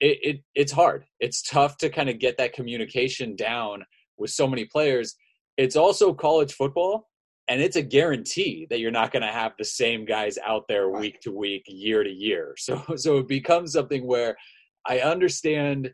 it, 0.00 0.18
it 0.22 0.40
it's 0.54 0.72
hard. 0.72 1.04
It's 1.20 1.42
tough 1.42 1.76
to 1.78 1.90
kind 1.90 2.08
of 2.08 2.18
get 2.18 2.38
that 2.38 2.54
communication 2.54 3.36
down 3.36 3.84
with 4.18 4.30
so 4.30 4.46
many 4.46 4.64
players. 4.64 5.14
It's 5.56 5.76
also 5.76 6.12
college 6.12 6.52
football, 6.52 7.08
and 7.48 7.60
it's 7.60 7.76
a 7.76 7.82
guarantee 7.82 8.66
that 8.70 8.80
you're 8.80 8.90
not 8.90 9.12
going 9.12 9.22
to 9.22 9.28
have 9.28 9.52
the 9.58 9.64
same 9.64 10.04
guys 10.04 10.38
out 10.44 10.64
there 10.68 10.90
week 10.90 11.20
to 11.22 11.32
week, 11.32 11.64
year 11.66 12.02
to 12.02 12.10
year. 12.10 12.54
So 12.58 12.82
so 12.96 13.18
it 13.18 13.28
becomes 13.28 13.72
something 13.72 14.06
where 14.06 14.36
I 14.86 15.00
understand 15.00 15.90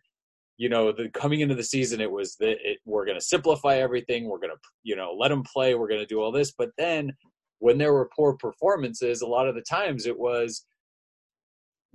you 0.62 0.68
know, 0.68 0.92
the 0.92 1.08
coming 1.08 1.40
into 1.40 1.56
the 1.56 1.64
season, 1.64 2.00
it 2.00 2.12
was 2.18 2.36
that 2.36 2.54
it, 2.62 2.78
we're 2.84 3.04
going 3.04 3.18
to 3.18 3.24
simplify 3.24 3.78
everything. 3.78 4.28
We're 4.28 4.38
going 4.38 4.52
to, 4.52 4.60
you 4.84 4.94
know, 4.94 5.12
let 5.18 5.30
them 5.30 5.42
play. 5.42 5.74
We're 5.74 5.88
going 5.88 6.00
to 6.00 6.06
do 6.06 6.20
all 6.20 6.30
this. 6.30 6.52
But 6.56 6.70
then 6.78 7.10
when 7.58 7.78
there 7.78 7.92
were 7.92 8.08
poor 8.14 8.36
performances, 8.36 9.22
a 9.22 9.26
lot 9.26 9.48
of 9.48 9.56
the 9.56 9.64
times 9.68 10.06
it 10.06 10.16
was 10.16 10.64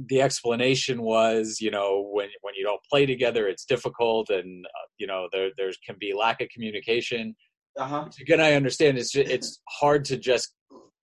the 0.10 0.22
explanation 0.22 1.02
was, 1.02 1.62
you 1.62 1.72
know, 1.72 2.10
when 2.12 2.28
when 2.42 2.56
you 2.56 2.66
don't 2.66 2.82
play 2.92 3.06
together, 3.06 3.48
it's 3.48 3.64
difficult, 3.64 4.30
and 4.30 4.66
uh, 4.66 4.88
you 4.98 5.08
know, 5.08 5.30
there 5.32 5.52
there 5.58 5.72
can 5.86 5.96
be 5.98 6.14
lack 6.14 6.42
of 6.42 6.50
communication. 6.50 7.38
Uh-huh. 7.80 8.10
Again, 8.20 8.42
I 8.42 8.52
understand 8.56 8.98
it's 8.98 9.14
just, 9.14 9.32
it's 9.32 9.62
hard 9.70 10.04
to 10.06 10.18
just 10.18 10.54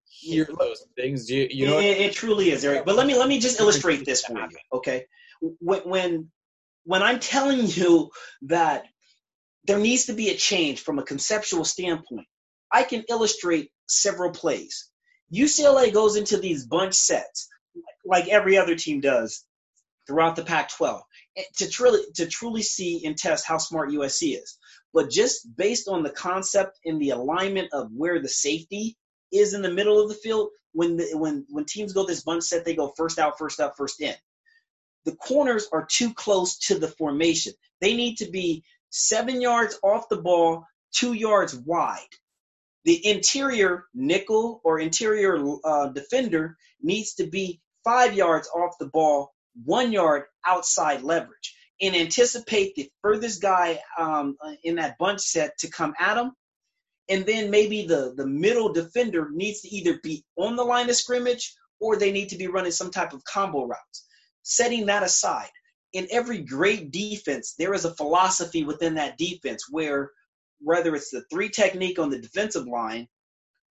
hear 0.07 0.47
those 0.59 0.85
things. 0.99 1.31
You, 1.31 1.49
you 1.51 1.67
know, 1.67 1.79
it, 1.79 1.97
it, 1.97 2.13
truly 2.13 2.51
is, 2.51 2.63
Erik. 2.63 2.85
But 2.85 2.97
let 2.97 3.07
me 3.07 3.17
let 3.17 3.29
me 3.29 3.41
just 3.41 3.59
illustrate 3.59 4.05
this 4.05 4.23
for 4.23 4.39
you, 4.39 4.59
okay? 4.75 5.07
When 5.41 5.81
when 5.89 6.31
when 6.85 7.03
I'm 7.03 7.21
telling 7.21 7.67
you 7.67 8.11
that 8.43 8.85
there 9.67 9.79
needs 9.79 10.07
to 10.07 10.13
be 10.13 10.31
a 10.31 10.37
change 10.37 10.81
from 10.83 10.99
a 10.99 11.05
conceptual 11.05 11.65
standpoint, 11.65 12.27
I 12.71 12.83
can 12.83 13.05
illustrate 13.09 13.71
several 13.87 14.31
plays. 14.31 14.91
UCLA 15.33 15.93
goes 15.93 16.17
into 16.17 16.37
these 16.37 16.67
bunch 16.67 16.95
sets 16.95 17.49
like 18.05 18.29
every 18.29 18.59
other 18.59 18.77
team 18.77 19.01
does 19.01 19.45
throughout 20.07 20.37
the 20.37 20.45
Pac 20.45 20.71
12 20.71 21.03
eh, 21.37 21.43
to 21.57 21.69
truly, 21.69 22.01
to 22.17 22.27
truly 22.27 22.63
see 22.63 23.05
and 23.07 23.17
test 23.17 23.47
how 23.47 23.59
smart 23.59 23.91
USC 23.91 24.39
is. 24.41 24.59
But 24.93 25.11
just 25.11 25.57
based 25.57 25.89
on 25.89 26.03
the 26.03 26.11
concept 26.11 26.79
and 26.85 27.01
the 27.01 27.11
alignment 27.11 27.69
of 27.73 27.91
where 27.93 28.21
the 28.21 28.29
safety 28.29 28.97
is 29.33 29.55
in 29.55 29.63
the 29.63 29.73
middle 29.73 30.01
of 30.01 30.09
the 30.09 30.15
field, 30.15 30.51
when 30.73 30.97
the, 30.97 31.11
when 31.15 31.47
when 31.49 31.65
teams 31.65 31.93
go 31.93 32.05
this 32.05 32.23
bunch 32.23 32.45
set, 32.45 32.65
they 32.65 32.77
go 32.77 32.93
first 32.97 33.19
out, 33.19 33.39
first 33.39 33.61
up, 33.61 33.77
first 33.77 34.01
in 34.01 34.15
the 35.05 35.17
corners 35.17 35.69
are 35.73 35.87
too 35.87 36.13
close 36.15 36.59
to 36.59 36.79
the 36.79 36.89
formation. 36.89 37.53
They 37.81 37.95
need 37.95 38.17
to 38.19 38.31
be 38.31 38.65
seven 38.91 39.41
yards 39.41 39.79
off 39.83 40.09
the 40.09 40.17
ball, 40.17 40.67
two 40.93 41.13
yards 41.13 41.55
wide. 41.55 42.01
The 42.85 43.07
interior 43.07 43.87
nickel 43.95 44.61
or 44.65 44.79
interior 44.79 45.43
uh, 45.65 45.89
defender 45.89 46.57
needs 46.83 47.15
to 47.15 47.27
be 47.27 47.61
five 47.83 48.15
yards 48.15 48.49
off 48.49 48.79
the 48.79 48.87
ball, 48.87 49.35
one 49.65 49.93
yard 49.93 50.25
outside 50.47 51.03
leverage, 51.03 51.55
and 51.81 51.95
anticipate 51.95 52.75
the 52.75 52.91
furthest 53.03 53.43
guy 53.43 53.81
um, 53.99 54.37
in 54.63 54.77
that 54.77 54.99
bunch 54.99 55.21
set 55.21 55.57
to 55.59 55.71
come 55.71 55.95
at 55.99 56.17
him. 56.17 56.33
And 57.09 57.27
then 57.27 57.51
maybe 57.51 57.87
the, 57.87 58.15
the 58.17 58.27
middle 58.27 58.73
defender 58.73 59.29
needs 59.31 59.61
to 59.63 59.69
either 59.69 59.99
be 60.03 60.25
on 60.37 60.57
the 60.57 60.65
line 60.65 60.89
of 60.89 60.97
scrimmage 60.97 61.55
or 61.81 61.97
they 61.97 62.13
need 62.13 62.31
to 62.31 62.39
be 62.39 62.47
running 62.47 62.73
some 62.73 62.91
type 62.91 63.13
of 63.13 63.25
combo 63.25 63.67
routes 63.67 64.07
setting 64.45 64.87
that 64.87 65.03
aside, 65.03 65.51
in 65.93 66.07
every 66.11 66.41
great 66.43 66.93
defense, 66.93 67.55
there 67.59 67.75
is 67.75 67.85
a 67.85 67.95
philosophy 67.95 68.65
within 68.65 68.95
that 68.95 69.19
defense 69.19 69.67
where 69.71 70.11
whether 70.61 70.95
it's 70.95 71.11
the 71.11 71.25
three 71.31 71.49
technique 71.49 71.99
on 71.99 72.11
the 72.11 72.21
defensive 72.21 72.67
line 72.67 73.09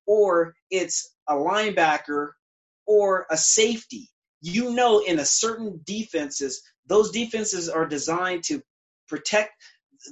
or 0.05 0.55
it's 0.69 1.15
a 1.29 1.33
linebacker 1.33 2.31
or 2.85 3.25
a 3.29 3.37
safety, 3.37 4.09
you 4.41 4.73
know, 4.73 4.99
in 4.99 5.19
a 5.19 5.25
certain 5.25 5.79
defenses, 5.85 6.61
those 6.85 7.11
defenses 7.11 7.69
are 7.69 7.85
designed 7.85 8.43
to 8.43 8.61
protect 9.07 9.51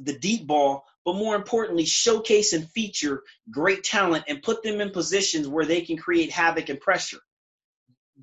the 0.03 0.17
deep 0.19 0.47
ball, 0.47 0.85
but 1.03 1.15
more 1.15 1.35
importantly, 1.35 1.85
showcase 1.85 2.53
and 2.53 2.69
feature 2.71 3.23
great 3.49 3.83
talent 3.83 4.23
and 4.27 4.43
put 4.43 4.63
them 4.63 4.79
in 4.79 4.91
positions 4.91 5.47
where 5.47 5.65
they 5.65 5.81
can 5.81 5.97
create 5.97 6.31
havoc 6.31 6.69
and 6.69 6.79
pressure. 6.79 7.19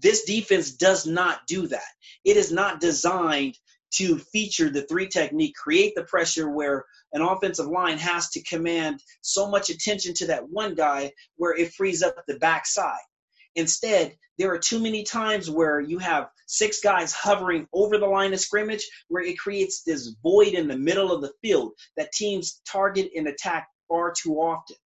This 0.01 0.25
defense 0.25 0.73
does 0.73 1.07
not 1.07 1.47
do 1.47 1.67
that. 1.69 1.83
It 2.25 2.37
is 2.37 2.53
not 2.53 2.81
designed 2.81 3.59
to 3.95 4.19
feature 4.19 4.71
the 4.71 4.83
three 4.83 5.09
technique, 5.09 5.55
create 5.55 5.95
the 5.95 6.05
pressure 6.05 6.49
where 6.51 6.85
an 7.13 7.23
offensive 7.23 7.67
line 7.67 7.99
has 7.99 8.29
to 8.31 8.43
command 8.43 9.03
so 9.23 9.51
much 9.51 9.71
attention 9.71 10.15
to 10.15 10.27
that 10.27 10.49
one 10.49 10.75
guy 10.75 11.13
where 11.37 11.57
it 11.57 11.73
frees 11.73 12.03
up 12.03 12.15
the 12.27 12.39
backside. 12.39 12.99
Instead, 13.55 14.15
there 14.37 14.53
are 14.53 14.59
too 14.59 14.79
many 14.79 15.03
times 15.03 15.51
where 15.51 15.81
you 15.81 15.99
have 15.99 16.29
six 16.47 16.81
guys 16.81 17.13
hovering 17.13 17.67
over 17.73 17.99
the 17.99 18.07
line 18.07 18.33
of 18.33 18.41
scrimmage 18.41 18.87
where 19.09 19.25
it 19.25 19.39
creates 19.39 19.83
this 19.83 20.15
void 20.23 20.49
in 20.55 20.69
the 20.69 20.79
middle 20.79 21.11
of 21.13 21.23
the 21.23 21.33
field 21.43 21.73
that 21.97 22.13
teams 22.13 22.61
target 22.71 23.11
and 23.17 23.27
attack 23.27 23.69
far 23.89 24.13
too 24.13 24.35
often. 24.35 24.77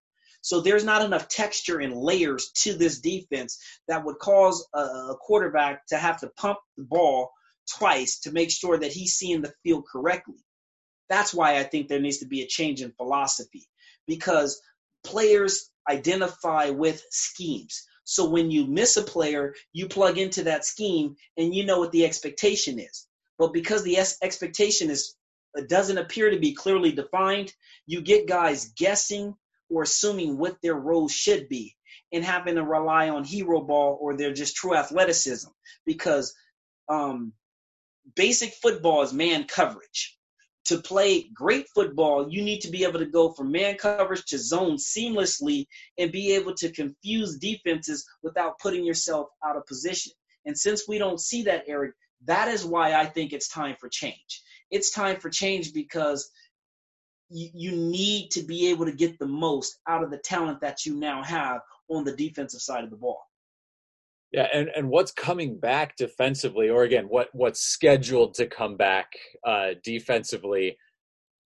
So 0.42 0.60
there's 0.60 0.84
not 0.84 1.02
enough 1.02 1.28
texture 1.28 1.78
and 1.78 1.94
layers 1.94 2.50
to 2.56 2.74
this 2.74 3.00
defense 3.00 3.58
that 3.88 4.04
would 4.04 4.18
cause 4.18 4.66
a, 4.74 5.14
quarterback 5.20 5.86
to 5.86 5.96
have 5.96 6.20
to 6.20 6.30
pump 6.36 6.58
the 6.76 6.82
ball 6.82 7.30
twice 7.78 8.18
to 8.20 8.32
make 8.32 8.50
sure 8.50 8.76
that 8.76 8.92
he's 8.92 9.14
seeing 9.14 9.40
the 9.40 9.54
field 9.62 9.84
correctly. 9.90 10.44
That's 11.08 11.32
why 11.32 11.58
I 11.58 11.62
think 11.62 11.88
there 11.88 12.00
needs 12.00 12.18
to 12.18 12.26
be 12.26 12.42
a 12.42 12.46
change 12.46 12.82
in 12.82 12.92
philosophy 12.92 13.68
because 14.06 14.60
players 15.04 15.70
identify 15.88 16.70
with 16.70 17.02
schemes. 17.10 17.86
So 18.04 18.28
when 18.28 18.50
you 18.50 18.66
miss 18.66 18.96
a 18.96 19.02
player, 19.02 19.54
you 19.72 19.86
plug 19.86 20.18
into 20.18 20.44
that 20.44 20.64
scheme 20.64 21.14
and 21.36 21.54
you 21.54 21.64
know 21.64 21.78
what 21.78 21.92
the 21.92 22.04
expectation 22.04 22.80
is. 22.80 23.06
But 23.38 23.52
because 23.52 23.84
the 23.84 23.98
expectation 24.22 24.90
is 24.90 25.14
doesn't 25.68 25.98
appear 25.98 26.30
to 26.30 26.38
be 26.38 26.54
clearly 26.54 26.92
defined, 26.92 27.52
you 27.86 28.00
get 28.00 28.26
guys 28.26 28.72
guessing 28.76 29.34
or 29.72 29.82
assuming 29.82 30.38
what 30.38 30.56
their 30.62 30.74
role 30.74 31.08
should 31.08 31.48
be 31.48 31.74
and 32.12 32.24
having 32.24 32.56
to 32.56 32.64
rely 32.64 33.08
on 33.08 33.24
hero 33.24 33.60
ball 33.60 33.98
or 34.00 34.16
their 34.16 34.32
just 34.32 34.54
true 34.54 34.76
athleticism 34.76 35.48
because 35.86 36.34
um, 36.88 37.32
basic 38.14 38.52
football 38.54 39.02
is 39.02 39.12
man 39.12 39.44
coverage. 39.44 40.18
To 40.66 40.78
play 40.78 41.28
great 41.34 41.66
football, 41.74 42.28
you 42.30 42.42
need 42.42 42.60
to 42.60 42.70
be 42.70 42.84
able 42.84 43.00
to 43.00 43.06
go 43.06 43.32
from 43.32 43.50
man 43.50 43.76
coverage 43.76 44.24
to 44.26 44.38
zone 44.38 44.76
seamlessly 44.76 45.66
and 45.98 46.12
be 46.12 46.32
able 46.34 46.54
to 46.54 46.70
confuse 46.70 47.38
defenses 47.38 48.06
without 48.22 48.60
putting 48.60 48.84
yourself 48.84 49.26
out 49.44 49.56
of 49.56 49.66
position. 49.66 50.12
And 50.46 50.56
since 50.56 50.86
we 50.86 50.98
don't 50.98 51.20
see 51.20 51.42
that, 51.44 51.64
Erik, 51.66 51.94
that 52.26 52.46
is 52.46 52.64
why 52.64 52.94
I 52.94 53.06
think 53.06 53.32
it's 53.32 53.48
time 53.48 53.74
for 53.80 53.88
change. 53.88 54.42
It's 54.70 54.92
time 54.92 55.18
for 55.18 55.30
change 55.30 55.72
because 55.72 56.30
you, 57.32 57.72
need 57.72 58.30
to 58.30 58.42
be 58.42 58.68
able 58.68 58.84
to 58.84 58.92
get 58.92 59.18
the 59.18 59.26
most 59.26 59.78
out 59.88 60.02
of 60.02 60.10
the 60.10 60.18
talent 60.18 60.60
that 60.60 60.84
you 60.84 60.96
now 60.96 61.22
have 61.22 61.60
on 61.88 62.04
the 62.04 62.14
defensive 62.14 62.60
side 62.60 62.84
of 62.84 62.90
the 62.90 62.96
ball. 62.96 63.20
Yeah, 64.32 64.48
and, 64.52 64.70
and 64.74 64.88
what's 64.88 65.12
coming 65.12 65.58
back 65.58 65.96
defensively, 65.96 66.70
or 66.70 66.84
again, 66.84 67.04
what 67.04 67.28
what's 67.32 67.60
scheduled 67.60 68.34
to 68.34 68.46
come 68.46 68.76
back 68.76 69.06
uh, 69.46 69.70
defensively? 69.84 70.76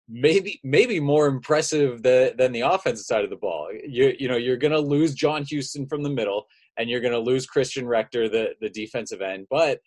maybe 0.08 0.60
maybe 0.62 1.00
more 1.00 1.26
impressive 1.26 2.02
the, 2.02 2.34
than 2.36 2.52
the 2.52 2.60
offensive 2.60 3.06
side 3.06 3.24
of 3.24 3.30
the 3.30 3.36
ball. 3.36 3.68
You 3.86 4.12
you 4.18 4.28
know 4.28 4.36
you're 4.36 4.56
going 4.56 4.72
to 4.72 4.80
lose 4.80 5.14
John 5.14 5.44
Houston 5.44 5.86
from 5.86 6.02
the 6.02 6.10
middle, 6.10 6.46
and 6.76 6.88
you're 6.90 7.00
going 7.00 7.12
to 7.12 7.18
lose 7.18 7.46
Christian 7.46 7.86
Rector 7.86 8.28
the 8.28 8.50
the 8.60 8.70
defensive 8.70 9.20
end, 9.20 9.46
but 9.50 9.80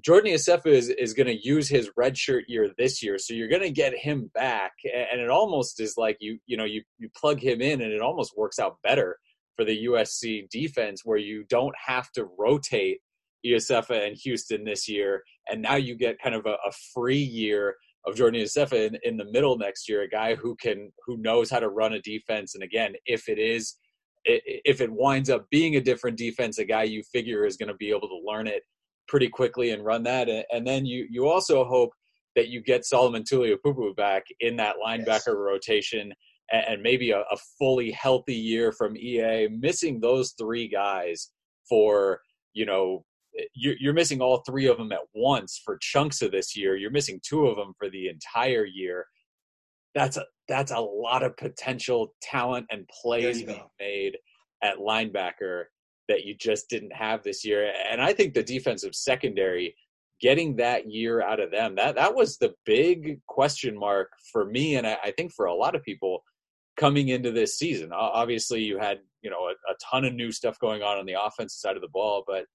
Jordan 0.00 0.32
Iosefa 0.32 0.66
is, 0.66 0.88
is 0.88 1.14
going 1.14 1.28
to 1.28 1.46
use 1.46 1.68
his 1.68 1.90
redshirt 1.98 2.42
year 2.48 2.70
this 2.76 3.02
year, 3.02 3.16
so 3.16 3.32
you're 3.32 3.48
going 3.48 3.62
to 3.62 3.70
get 3.70 3.96
him 3.96 4.30
back, 4.34 4.72
and 4.84 5.20
it 5.20 5.30
almost 5.30 5.80
is 5.80 5.94
like 5.96 6.16
you 6.20 6.38
you 6.46 6.56
know 6.56 6.64
you 6.64 6.82
you 6.98 7.08
plug 7.16 7.38
him 7.38 7.60
in, 7.60 7.80
and 7.80 7.92
it 7.92 8.00
almost 8.00 8.36
works 8.36 8.58
out 8.58 8.76
better 8.82 9.16
for 9.56 9.64
the 9.64 9.86
USC 9.86 10.48
defense 10.50 11.02
where 11.04 11.18
you 11.18 11.44
don't 11.48 11.74
have 11.86 12.10
to 12.12 12.26
rotate 12.36 12.98
Iosefa 13.46 14.06
and 14.06 14.16
Houston 14.16 14.64
this 14.64 14.88
year, 14.88 15.22
and 15.48 15.62
now 15.62 15.76
you 15.76 15.94
get 15.94 16.20
kind 16.20 16.34
of 16.34 16.44
a, 16.46 16.56
a 16.66 16.72
free 16.92 17.16
year 17.22 17.76
of 18.04 18.16
Jordan 18.16 18.40
Iosefa 18.40 18.88
in, 18.88 18.98
in 19.04 19.16
the 19.16 19.30
middle 19.30 19.56
next 19.56 19.88
year, 19.88 20.02
a 20.02 20.08
guy 20.08 20.34
who 20.34 20.56
can 20.56 20.90
who 21.06 21.18
knows 21.18 21.50
how 21.50 21.60
to 21.60 21.68
run 21.68 21.92
a 21.92 22.00
defense, 22.00 22.56
and 22.56 22.64
again, 22.64 22.94
if 23.06 23.28
it 23.28 23.38
is 23.38 23.76
if 24.24 24.80
it 24.80 24.90
winds 24.90 25.30
up 25.30 25.46
being 25.50 25.76
a 25.76 25.80
different 25.80 26.18
defense, 26.18 26.58
a 26.58 26.64
guy 26.64 26.82
you 26.82 27.02
figure 27.12 27.44
is 27.44 27.56
going 27.56 27.68
to 27.68 27.74
be 27.74 27.90
able 27.90 28.08
to 28.08 28.20
learn 28.24 28.46
it 28.46 28.62
pretty 29.08 29.28
quickly 29.28 29.70
and 29.70 29.84
run 29.84 30.02
that. 30.04 30.28
And 30.52 30.66
then 30.66 30.86
you 30.86 31.06
you 31.10 31.28
also 31.28 31.64
hope 31.64 31.90
that 32.36 32.48
you 32.48 32.60
get 32.60 32.84
Solomon 32.84 33.22
Tuliaupupu 33.22 33.94
back 33.96 34.24
in 34.40 34.56
that 34.56 34.76
linebacker 34.84 35.06
yes. 35.06 35.36
rotation 35.36 36.12
and 36.52 36.82
maybe 36.82 37.10
a, 37.12 37.20
a, 37.20 37.36
fully 37.58 37.90
healthy 37.92 38.34
year 38.34 38.70
from 38.72 38.96
EA. 38.96 39.48
Missing 39.48 40.00
those 40.00 40.34
three 40.38 40.68
guys 40.68 41.30
for 41.68 42.20
you 42.52 42.66
know 42.66 43.04
you're 43.54 43.94
missing 43.94 44.20
all 44.20 44.42
three 44.46 44.66
of 44.66 44.78
them 44.78 44.92
at 44.92 45.00
once 45.14 45.60
for 45.64 45.78
chunks 45.80 46.22
of 46.22 46.30
this 46.30 46.56
year. 46.56 46.76
You're 46.76 46.90
missing 46.90 47.20
two 47.26 47.46
of 47.46 47.56
them 47.56 47.72
for 47.78 47.90
the 47.90 48.08
entire 48.08 48.64
year. 48.64 49.06
That's 49.94 50.16
a 50.16 50.24
that's 50.48 50.72
a 50.72 50.80
lot 50.80 51.22
of 51.22 51.36
potential 51.36 52.14
talent 52.22 52.66
and 52.70 52.88
plays 52.88 53.42
being 53.42 53.62
made 53.80 54.16
at 54.62 54.78
linebacker 54.78 55.64
that 56.08 56.24
you 56.24 56.34
just 56.34 56.68
didn't 56.68 56.92
have 56.92 57.22
this 57.22 57.44
year. 57.44 57.72
And 57.90 58.00
I 58.00 58.12
think 58.12 58.34
the 58.34 58.42
defensive 58.42 58.94
secondary 58.94 59.74
getting 60.20 60.56
that 60.56 60.90
year 60.90 61.20
out 61.20 61.40
of 61.40 61.50
them 61.50 61.74
that 61.74 61.96
that 61.96 62.14
was 62.14 62.38
the 62.38 62.54
big 62.64 63.18
question 63.26 63.76
mark 63.76 64.10
for 64.32 64.44
me 64.44 64.76
and 64.76 64.86
I, 64.86 64.96
I 65.02 65.10
think 65.10 65.32
for 65.32 65.46
a 65.46 65.54
lot 65.54 65.74
of 65.74 65.82
people 65.82 66.22
coming 66.76 67.08
into 67.08 67.30
this 67.30 67.56
season. 67.56 67.92
Obviously, 67.92 68.62
you 68.62 68.78
had 68.78 68.98
you 69.22 69.30
know 69.30 69.48
a, 69.48 69.72
a 69.72 69.76
ton 69.82 70.04
of 70.04 70.14
new 70.14 70.32
stuff 70.32 70.58
going 70.58 70.82
on 70.82 70.98
on 70.98 71.06
the 71.06 71.16
offensive 71.20 71.58
side 71.58 71.76
of 71.76 71.82
the 71.82 71.88
ball, 71.88 72.24
but 72.26 72.46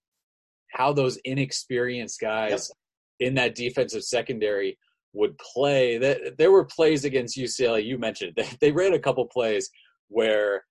how 0.72 0.94
those 0.94 1.18
inexperienced 1.26 2.20
guys 2.20 2.72
yep. 3.20 3.28
in 3.28 3.36
that 3.36 3.56
defensive 3.56 4.04
secondary 4.04 4.78
would 5.14 5.38
play. 5.38 5.98
That 5.98 6.38
there 6.38 6.52
were 6.52 6.66
plays 6.66 7.06
against 7.06 7.38
UCLA. 7.38 7.86
You 7.86 7.98
mentioned 7.98 8.34
they, 8.36 8.50
they 8.62 8.72
ran 8.72 8.94
a 8.94 9.00
couple 9.00 9.26
plays 9.26 9.70
where 10.10 10.66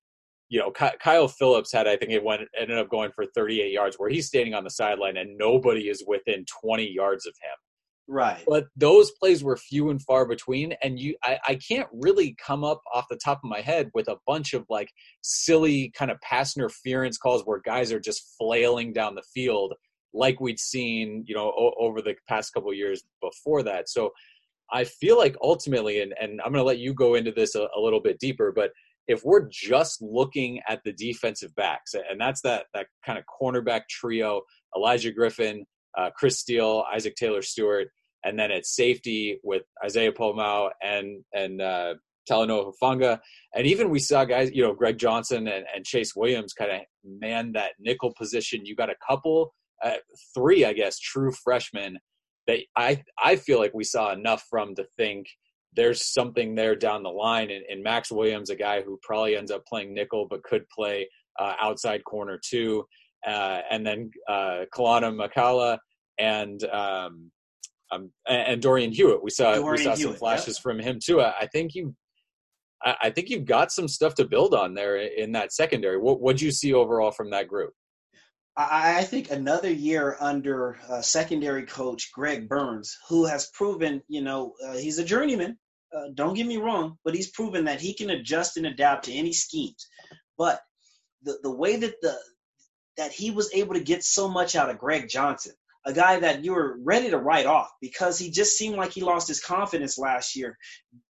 you 0.48 0.58
know, 0.58 0.70
Kyle 0.70 1.28
Phillips 1.28 1.72
had, 1.72 1.86
I 1.86 1.96
think 1.96 2.10
it 2.10 2.24
went, 2.24 2.42
ended 2.58 2.78
up 2.78 2.88
going 2.88 3.10
for 3.12 3.26
38 3.26 3.70
yards 3.70 3.96
where 3.96 4.08
he's 4.08 4.26
standing 4.26 4.54
on 4.54 4.64
the 4.64 4.70
sideline 4.70 5.18
and 5.18 5.36
nobody 5.36 5.88
is 5.88 6.04
within 6.06 6.44
20 6.62 6.90
yards 6.90 7.26
of 7.26 7.34
him. 7.42 7.56
Right. 8.10 8.42
But 8.48 8.68
those 8.74 9.10
plays 9.10 9.44
were 9.44 9.58
few 9.58 9.90
and 9.90 10.00
far 10.00 10.24
between. 10.24 10.72
And 10.82 10.98
you, 10.98 11.14
I, 11.22 11.38
I 11.46 11.54
can't 11.56 11.88
really 11.92 12.34
come 12.42 12.64
up 12.64 12.80
off 12.94 13.04
the 13.10 13.18
top 13.22 13.40
of 13.44 13.50
my 13.50 13.60
head 13.60 13.90
with 13.92 14.08
a 14.08 14.16
bunch 14.26 14.54
of 14.54 14.64
like 14.70 14.90
silly 15.20 15.92
kind 15.94 16.10
of 16.10 16.18
pass 16.22 16.56
interference 16.56 17.18
calls 17.18 17.42
where 17.42 17.60
guys 17.60 17.92
are 17.92 18.00
just 18.00 18.34
flailing 18.38 18.94
down 18.94 19.14
the 19.14 19.22
field 19.34 19.74
like 20.14 20.40
we'd 20.40 20.58
seen, 20.58 21.22
you 21.28 21.34
know, 21.34 21.52
o- 21.54 21.74
over 21.78 22.00
the 22.00 22.14
past 22.26 22.54
couple 22.54 22.72
years 22.72 23.02
before 23.20 23.62
that. 23.62 23.90
So 23.90 24.12
I 24.72 24.84
feel 24.84 25.18
like 25.18 25.36
ultimately, 25.42 26.00
and, 26.00 26.14
and 26.18 26.40
I'm 26.40 26.52
going 26.52 26.62
to 26.62 26.66
let 26.66 26.78
you 26.78 26.94
go 26.94 27.14
into 27.14 27.32
this 27.32 27.54
a, 27.54 27.68
a 27.76 27.80
little 27.80 28.00
bit 28.00 28.18
deeper, 28.18 28.52
but 28.52 28.72
if 29.08 29.24
we're 29.24 29.48
just 29.50 30.02
looking 30.02 30.60
at 30.68 30.80
the 30.84 30.92
defensive 30.92 31.54
backs, 31.56 31.94
and 31.94 32.20
that's 32.20 32.42
that 32.42 32.66
that 32.74 32.86
kind 33.04 33.18
of 33.18 33.24
cornerback 33.26 33.82
trio, 33.90 34.42
Olaijah 34.76 35.14
Griffin, 35.14 35.64
uh, 35.96 36.10
Chris 36.14 36.38
Steele, 36.38 36.84
Isaac 36.94 37.16
Taylor 37.16 37.42
Stewart, 37.42 37.88
and 38.24 38.38
then 38.38 38.50
at 38.50 38.66
safety 38.66 39.40
with 39.42 39.62
Isaiah 39.84 40.12
Pola-Mao 40.12 40.70
and 40.82 41.24
and 41.34 41.60
uh, 41.62 41.94
Talanoa 42.30 42.72
Hufanga, 42.72 43.18
and 43.54 43.66
even 43.66 43.90
we 43.90 43.98
saw 43.98 44.24
guys, 44.24 44.50
you 44.52 44.62
know, 44.62 44.74
Greg 44.74 44.98
Johnson 44.98 45.48
and, 45.48 45.64
and 45.74 45.84
Chase 45.84 46.14
Williams 46.14 46.52
kind 46.52 46.70
of 46.70 46.80
man 47.04 47.52
that 47.52 47.72
nickel 47.78 48.12
position. 48.16 48.66
You 48.66 48.76
got 48.76 48.90
a 48.90 48.96
couple, 49.08 49.54
uh, 49.82 49.96
three, 50.34 50.64
I 50.66 50.74
guess, 50.74 50.98
true 50.98 51.32
freshmen 51.32 51.98
that 52.46 52.58
I 52.76 53.02
I 53.22 53.36
feel 53.36 53.58
like 53.58 53.72
we 53.74 53.84
saw 53.84 54.12
enough 54.12 54.44
from 54.50 54.74
to 54.74 54.84
think 54.96 55.28
there's 55.74 56.12
something 56.12 56.54
there 56.54 56.74
down 56.74 57.02
the 57.02 57.10
line. 57.10 57.50
And, 57.50 57.64
and, 57.70 57.82
Max 57.82 58.10
Williams, 58.10 58.50
a 58.50 58.56
guy 58.56 58.82
who 58.82 58.98
probably 59.02 59.36
ends 59.36 59.50
up 59.50 59.64
playing 59.66 59.94
nickel 59.94 60.26
but 60.28 60.42
could 60.42 60.68
play 60.68 61.08
uh, 61.38 61.54
outside 61.60 62.04
corner 62.04 62.38
too. 62.42 62.84
Uh, 63.26 63.60
and 63.70 63.86
then 63.86 64.10
uh, 64.28 64.64
Kaulana 64.74 65.12
Makaula 65.12 65.78
and 66.18 66.62
um, 66.64 67.30
um, 67.90 68.10
and 68.28 68.60
Dorian 68.60 68.92
Hewitt. 68.92 69.22
We 69.22 69.30
saw 69.30 69.54
Dorian 69.54 69.72
we 69.72 69.78
saw 69.78 69.96
Hewitt, 69.96 70.00
some 70.00 70.14
flashes 70.14 70.58
yeah. 70.58 70.62
from 70.62 70.78
him 70.78 70.98
too. 71.02 71.20
I, 71.20 71.34
I 71.40 71.46
think 71.46 71.74
you. 71.74 71.94
I 72.84 73.10
think 73.10 73.28
you've 73.28 73.44
got 73.44 73.72
some 73.72 73.88
stuff 73.88 74.14
to 74.14 74.24
build 74.24 74.54
on 74.54 74.72
there 74.72 74.98
in 74.98 75.32
that 75.32 75.52
secondary. 75.52 75.98
What 75.98 76.20
what 76.20 76.40
you 76.40 76.52
see 76.52 76.72
overall 76.72 77.10
from 77.10 77.30
that 77.30 77.48
group? 77.48 77.72
I, 78.60 79.04
think 79.04 79.30
another 79.30 79.70
year 79.70 80.16
under 80.18 80.80
uh, 80.88 81.00
secondary 81.00 81.62
coach 81.62 82.10
Greg 82.12 82.48
Burns, 82.48 82.98
who 83.08 83.24
has 83.24 83.50
proven, 83.54 84.02
you 84.08 84.20
know, 84.20 84.54
uh, 84.66 84.72
he's 84.72 84.98
a 84.98 85.04
journeyman. 85.04 85.56
Uh, 85.94 86.08
don't 86.14 86.34
get 86.34 86.46
me 86.46 86.56
wrong, 86.56 86.98
but 87.04 87.14
he's 87.14 87.30
proven 87.30 87.64
that 87.66 87.80
he 87.80 87.94
can 87.94 88.10
adjust 88.10 88.56
and 88.56 88.66
adapt 88.66 89.04
to 89.04 89.12
any 89.12 89.32
schemes. 89.32 89.86
But 90.36 90.60
the 91.22 91.38
the 91.42 91.52
way 91.52 91.76
that 91.76 91.94
the 92.02 92.18
that 92.96 93.12
he 93.12 93.30
was 93.30 93.54
able 93.54 93.74
to 93.74 93.80
get 93.80 94.02
so 94.02 94.28
much 94.28 94.56
out 94.56 94.70
of 94.70 94.78
Greg 94.78 95.08
Johnson, 95.08 95.52
a 95.86 95.92
guy 95.92 96.18
that 96.18 96.44
you 96.44 96.52
were 96.52 96.78
ready 96.82 97.10
to 97.10 97.18
write 97.18 97.46
off 97.46 97.70
because 97.80 98.18
he 98.18 98.30
just 98.30 98.58
seemed 98.58 98.76
like 98.76 98.90
he 98.90 99.02
lost 99.02 99.28
his 99.28 99.40
confidence 99.40 99.98
last 99.98 100.34
year, 100.34 100.58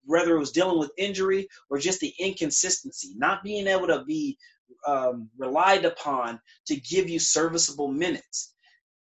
whether 0.03 0.35
it 0.35 0.39
was 0.39 0.51
dealing 0.51 0.79
with 0.79 0.91
injury 0.97 1.47
or 1.69 1.79
just 1.79 2.01
the 2.01 2.13
inconsistency, 2.19 3.13
not 3.15 3.41
being 3.41 3.67
able 3.67 3.87
to 3.87 4.03
be 4.03 4.37
um, 4.85 5.29
relied 5.37 5.85
upon 5.85 6.39
to 6.67 6.75
give 6.75 7.09
you 7.09 7.19
serviceable 7.19 7.87
minutes. 7.87 8.53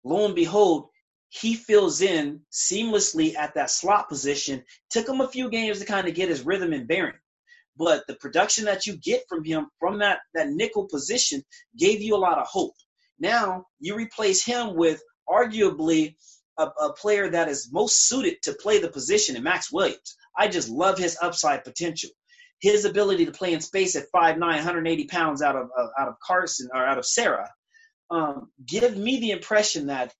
Lo 0.03 0.25
and 0.25 0.35
behold, 0.35 0.89
he 1.29 1.55
fills 1.55 2.01
in 2.01 2.41
seamlessly 2.51 3.35
at 3.35 3.55
that 3.55 3.69
slot 3.69 4.07
position. 4.07 4.63
Took 4.89 5.09
him 5.09 5.21
a 5.21 5.27
few 5.27 5.49
games 5.49 5.79
to 5.79 5.85
kind 5.85 6.07
of 6.07 6.15
get 6.15 6.29
his 6.29 6.45
rhythm 6.45 6.73
and 6.73 6.87
bearing. 6.87 7.17
But 7.77 8.07
the 8.07 8.15
production 8.15 8.65
that 8.65 8.85
you 8.85 8.95
get 8.95 9.23
from 9.27 9.43
him 9.43 9.67
from 9.79 9.99
that, 9.99 10.19
that 10.33 10.49
nickel 10.49 10.87
position 10.87 11.43
gave 11.77 12.01
you 12.01 12.15
a 12.15 12.17
lot 12.17 12.39
of 12.39 12.47
hope. 12.47 12.75
Now 13.19 13.65
you 13.79 13.95
replace 13.95 14.45
him 14.45 14.75
with 14.75 15.01
arguably 15.27 16.15
a, 16.57 16.67
a 16.67 16.93
player 16.93 17.29
that 17.29 17.49
is 17.49 17.69
most 17.71 18.07
suited 18.07 18.41
to 18.43 18.53
play 18.53 18.79
the 18.79 18.89
position 18.89 19.35
in 19.35 19.43
Max 19.43 19.71
Williams. 19.71 20.15
I 20.37 20.47
just 20.47 20.69
love 20.69 20.97
his 20.97 21.17
upside 21.21 21.63
potential 21.63 22.11
his 22.59 22.85
ability 22.85 23.25
to 23.25 23.31
play 23.31 23.53
in 23.53 23.61
space 23.61 23.95
at 23.95 24.11
5'9", 24.13 24.39
180 24.39 25.07
pounds 25.07 25.41
out 25.41 25.55
of 25.55 25.69
uh, 25.77 25.87
out 25.99 26.07
of 26.07 26.15
Carson 26.19 26.69
or 26.73 26.85
out 26.85 26.97
of 26.97 27.05
Serra, 27.05 27.49
um, 28.09 28.51
give 28.65 28.97
me 28.97 29.19
the 29.19 29.31
impression 29.31 29.87
that 29.87 30.13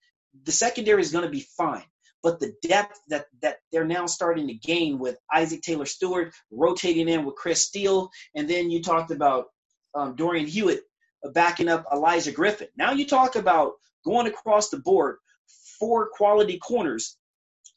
the 0.44 0.52
secondary 0.52 1.02
is 1.02 1.12
going 1.12 1.26
to 1.26 1.32
be 1.32 1.46
fine. 1.58 1.84
But 2.24 2.40
the 2.40 2.54
depth 2.64 3.00
that 3.10 3.28
that 3.42 3.58
they're 3.72 3.86
now 3.86 4.08
starting 4.08 4.48
to 4.48 4.54
gain 4.54 4.98
with 4.98 5.18
Isaac 5.32 5.62
Taylor 5.62 5.86
Stewart 5.86 6.34
rotating 6.52 7.08
in 7.08 7.24
with 7.24 7.36
Chris 7.36 7.64
Steele, 7.64 8.10
and 8.36 8.50
then 8.50 8.72
you 8.72 8.82
talked 8.82 9.12
about 9.12 9.46
um, 9.94 10.16
Dorian 10.16 10.48
Hewitt 10.48 10.82
backing 11.34 11.70
up 11.70 11.86
Olaijah 11.92 12.34
Griffin. 12.34 12.68
Now 12.76 12.92
you 12.94 13.06
talk 13.06 13.36
about 13.36 13.74
going 14.04 14.28
across 14.28 14.70
the 14.70 14.78
board, 14.80 15.18
four 15.80 16.10
quality 16.10 16.58
corners 16.58 17.18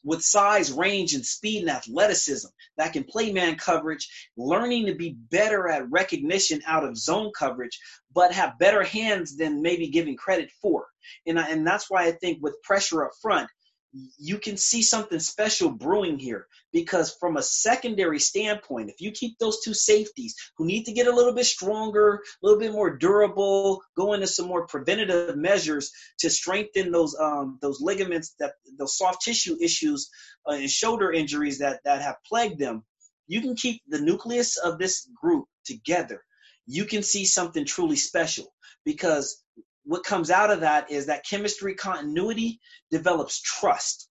with 0.03 0.21
size, 0.21 0.71
range, 0.71 1.13
and 1.13 1.25
speed 1.25 1.61
and 1.61 1.69
athleticism 1.69 2.47
that 2.77 2.93
can 2.93 3.03
play 3.03 3.31
man 3.31 3.55
coverage, 3.55 4.07
learning 4.37 4.85
to 4.85 4.95
be 4.95 5.17
better 5.29 5.67
at 5.67 5.89
recognition 5.91 6.61
out 6.65 6.83
of 6.83 6.97
zone 6.97 7.31
coverage, 7.37 7.77
but 8.13 8.31
have 8.31 8.59
better 8.59 8.83
hands 8.83 9.35
than 9.35 9.61
maybe 9.61 9.89
giving 9.89 10.15
credit 10.15 10.49
for. 10.61 10.85
And, 11.27 11.39
I, 11.39 11.49
and 11.49 11.65
that's 11.65 11.89
why 11.89 12.05
I 12.05 12.11
think 12.11 12.39
with 12.41 12.61
pressure 12.63 13.05
up 13.05 13.11
front, 13.21 13.49
you 13.91 14.37
can 14.37 14.55
see 14.55 14.81
something 14.81 15.19
special 15.19 15.69
brewing 15.69 16.19
here 16.19 16.45
because 16.71 17.15
from 17.19 17.37
a 17.37 17.41
secondary 17.41 18.19
standpoint 18.19 18.89
if 18.89 19.01
you 19.01 19.11
keep 19.11 19.37
those 19.39 19.61
two 19.61 19.73
safeties 19.73 20.35
who 20.57 20.65
need 20.65 20.83
to 20.83 20.91
get 20.91 21.07
a 21.07 21.15
little 21.15 21.33
bit 21.33 21.45
stronger 21.45 22.15
a 22.15 22.19
little 22.43 22.59
bit 22.59 22.71
more 22.71 22.95
durable 22.95 23.81
go 23.97 24.13
into 24.13 24.27
some 24.27 24.47
more 24.47 24.67
preventative 24.67 25.35
measures 25.35 25.91
to 26.19 26.29
strengthen 26.29 26.91
those 26.91 27.15
um, 27.19 27.57
those 27.61 27.81
ligaments 27.81 28.35
that 28.39 28.53
those 28.77 28.95
soft 28.95 29.23
tissue 29.23 29.57
issues 29.59 30.09
uh, 30.47 30.53
and 30.53 30.69
shoulder 30.69 31.11
injuries 31.11 31.57
that 31.57 31.79
that 31.83 32.01
have 32.01 32.17
plagued 32.27 32.59
them 32.59 32.83
you 33.29 33.41
can 33.41 33.55
keep 33.55 33.81
the 33.87 34.01
nucleus 34.01 34.57
of 34.57 34.79
this 34.79 35.07
group 35.15 35.45
together. 35.63 36.21
You 36.65 36.85
can 36.85 37.03
see 37.03 37.25
something 37.25 37.63
truly 37.63 37.95
special 37.95 38.51
because 38.83 39.41
what 39.89 40.03
comes 40.03 40.29
out 40.29 40.51
of 40.51 40.59
that 40.59 40.91
is 40.91 41.07
that 41.07 41.25
chemistry 41.27 41.73
continuity 41.73 42.59
develops 42.91 43.41
trust. 43.41 44.07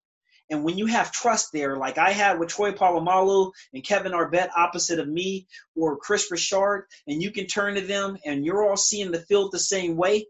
And 0.51 0.65
when 0.65 0.77
you 0.77 0.87
have 0.87 1.13
trust 1.13 1.51
there, 1.53 1.77
like 1.77 1.99
I 1.99 2.11
had 2.11 2.41
with 2.41 2.49
Troy 2.49 2.73
Polamalu 2.73 3.53
and 3.73 3.85
Kevin 3.85 4.11
Arbet 4.11 4.49
opposite 4.57 4.99
of 4.99 5.07
me, 5.07 5.47
or 5.77 5.97
Chris 5.97 6.33
Richard, 6.33 6.89
and 7.07 7.23
you 7.23 7.31
can 7.31 7.47
turn 7.47 7.77
to 7.77 7.81
them 7.81 8.19
and 8.25 8.45
you're 8.45 8.69
all 8.69 8.77
seeing 8.77 9.13
the 9.13 9.21
field 9.21 9.53
the 9.53 9.61
same 9.61 9.97
way, 9.97 10.27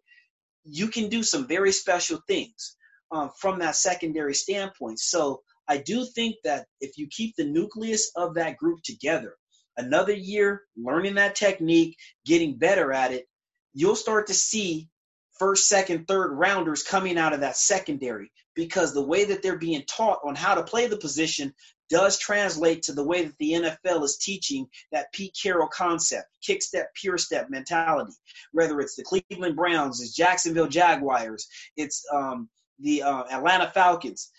you 0.64 0.88
can 0.88 1.08
do 1.08 1.22
some 1.22 1.48
very 1.48 1.72
special 1.72 2.20
things 2.28 2.76
um, 3.10 3.30
from 3.38 3.58
that 3.60 3.74
secondary 3.76 4.34
standpoint. 4.34 5.00
So 5.00 5.40
I 5.66 5.78
do 5.78 6.04
think 6.14 6.36
that 6.44 6.66
if 6.82 6.98
you 6.98 7.08
keep 7.10 7.36
the 7.36 7.46
nucleus 7.46 8.12
of 8.16 8.34
that 8.34 8.58
group 8.58 8.80
together, 8.84 9.34
another 9.78 10.12
year 10.12 10.64
learning 10.76 11.14
that 11.14 11.36
technique, 11.36 11.96
getting 12.26 12.58
better 12.58 12.92
at 12.92 13.12
it, 13.12 13.24
you'll 13.72 13.96
start 13.96 14.26
to 14.26 14.34
see 14.34 14.90
first, 15.38 15.68
second, 15.68 16.06
third 16.06 16.32
rounders 16.32 16.82
coming 16.82 17.18
out 17.18 17.32
of 17.32 17.40
that 17.40 17.56
secondary 17.56 18.30
because 18.54 18.92
the 18.92 19.04
way 19.04 19.24
that 19.24 19.42
they're 19.42 19.58
being 19.58 19.84
taught 19.86 20.20
on 20.24 20.34
how 20.34 20.54
to 20.54 20.62
play 20.62 20.86
the 20.86 20.96
position 20.96 21.54
does 21.88 22.18
translate 22.18 22.82
to 22.82 22.92
the 22.92 23.04
way 23.04 23.24
that 23.24 23.38
the 23.38 23.52
NFL 23.52 24.02
is 24.02 24.18
teaching 24.18 24.66
that 24.92 25.12
Pete 25.12 25.36
Carroll 25.40 25.68
concept, 25.68 26.26
kick 26.42 26.62
step, 26.62 26.88
pure 26.94 27.18
step 27.18 27.48
mentality. 27.50 28.12
Whether 28.52 28.80
it's 28.80 28.96
the 28.96 29.04
Cleveland 29.04 29.56
Browns, 29.56 30.00
it's 30.00 30.14
Jacksonville 30.14 30.68
Jaguars, 30.68 31.46
it's 31.76 32.04
um, 32.12 32.48
the 32.78 33.02
uh, 33.02 33.24
Atlanta 33.30 33.70
Falcons, 33.70 34.30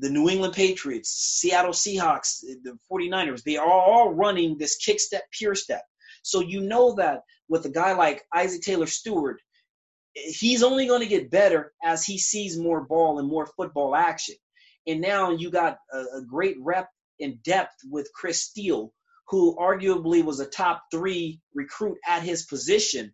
the 0.00 0.10
New 0.10 0.28
England 0.28 0.54
Patriots, 0.54 1.10
Seattle 1.10 1.72
Seahawks, 1.72 2.40
the 2.40 2.78
49ers, 2.90 3.42
they 3.42 3.56
are 3.56 3.70
all 3.70 4.12
running 4.12 4.58
this 4.58 4.76
kick 4.76 5.00
step, 5.00 5.22
pure 5.32 5.54
step. 5.54 5.82
So 6.22 6.40
you 6.40 6.60
know 6.60 6.94
that 6.96 7.22
with 7.48 7.64
a 7.64 7.70
guy 7.70 7.94
like 7.94 8.24
Isaac 8.34 8.60
Taylor 8.62 8.86
Stewart, 8.86 9.40
he's 10.24 10.62
only 10.62 10.86
going 10.86 11.00
to 11.00 11.06
get 11.06 11.30
better 11.30 11.72
as 11.82 12.04
he 12.04 12.18
sees 12.18 12.58
more 12.58 12.80
ball 12.80 13.18
and 13.18 13.28
more 13.28 13.46
football 13.46 13.94
action. 13.94 14.34
And 14.86 15.00
now 15.00 15.30
you 15.30 15.50
got 15.50 15.78
a, 15.92 15.98
a 16.18 16.22
great 16.26 16.56
rep 16.60 16.88
in 17.18 17.38
depth 17.44 17.76
with 17.90 18.10
Chris 18.14 18.42
Steele, 18.42 18.92
who 19.28 19.56
arguably 19.56 20.24
was 20.24 20.40
a 20.40 20.46
top 20.46 20.84
three 20.90 21.40
recruit 21.54 21.98
at 22.06 22.22
his 22.22 22.46
position. 22.46 23.12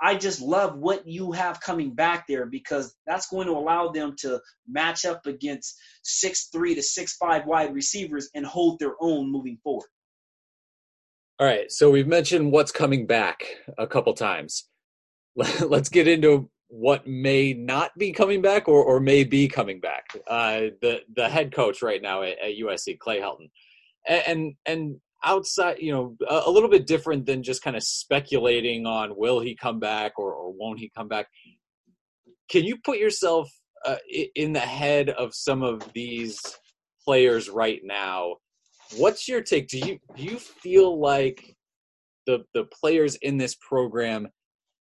I 0.00 0.14
just 0.14 0.40
love 0.40 0.78
what 0.78 1.08
you 1.08 1.32
have 1.32 1.60
coming 1.60 1.94
back 1.94 2.26
there 2.28 2.46
because 2.46 2.94
that's 3.06 3.28
going 3.28 3.48
to 3.48 3.54
allow 3.54 3.88
them 3.88 4.14
to 4.20 4.40
match 4.68 5.04
up 5.04 5.26
against 5.26 5.76
six 6.04 6.48
three 6.52 6.74
to 6.76 6.82
six 6.82 7.16
five 7.16 7.46
wide 7.46 7.74
receivers 7.74 8.30
and 8.34 8.46
hold 8.46 8.78
their 8.78 8.94
own 9.00 9.30
moving 9.30 9.58
forward. 9.62 9.88
All 11.40 11.46
right, 11.46 11.70
so 11.70 11.90
we've 11.90 12.06
mentioned 12.06 12.52
what's 12.52 12.72
coming 12.72 13.06
back 13.06 13.44
a 13.76 13.86
couple 13.86 14.12
times. 14.14 14.68
let's 15.60 15.88
get 15.88 16.08
into 16.08 16.50
what 16.68 17.06
may 17.06 17.54
not 17.54 17.96
be 17.96 18.12
coming 18.12 18.42
back 18.42 18.68
or, 18.68 18.82
or 18.82 19.00
may 19.00 19.24
be 19.24 19.48
coming 19.48 19.80
back. 19.80 20.04
Uh, 20.26 20.60
the 20.82 21.00
the 21.14 21.28
head 21.28 21.54
coach 21.54 21.82
right 21.82 22.02
now 22.02 22.22
at, 22.22 22.38
at 22.38 22.58
USC, 22.58 22.98
Clay 22.98 23.20
Helton, 23.20 23.50
and, 24.06 24.22
and 24.26 24.54
and 24.66 25.00
outside, 25.24 25.78
you 25.80 25.92
know, 25.92 26.16
a, 26.28 26.42
a, 26.46 26.50
little 26.50 26.68
bit 26.68 26.86
different 26.86 27.26
than 27.26 27.42
just 27.42 27.62
kind 27.62 27.76
of 27.76 27.82
speculating 27.82 28.86
on 28.86 29.16
will 29.16 29.40
he 29.40 29.54
come 29.54 29.80
back 29.80 30.12
or, 30.18 30.32
or 30.32 30.52
won't 30.52 30.78
he 30.78 30.90
come 30.96 31.08
back. 31.08 31.26
Can 32.48 32.64
you 32.64 32.76
put 32.84 32.98
yourself 32.98 33.50
uh, 33.84 33.96
in 34.34 34.52
the 34.52 34.60
head 34.60 35.10
of 35.10 35.34
some 35.34 35.62
of 35.62 35.92
these 35.92 36.40
players 37.04 37.48
right 37.48 37.80
now? 37.84 38.36
What's 38.96 39.28
your 39.28 39.42
take? 39.42 39.68
Do 39.68 39.78
you 39.78 39.98
do 40.16 40.22
you 40.22 40.38
feel 40.38 40.98
like 40.98 41.56
the 42.26 42.44
the 42.54 42.64
players 42.64 43.16
in 43.16 43.38
this 43.38 43.56
program 43.56 44.28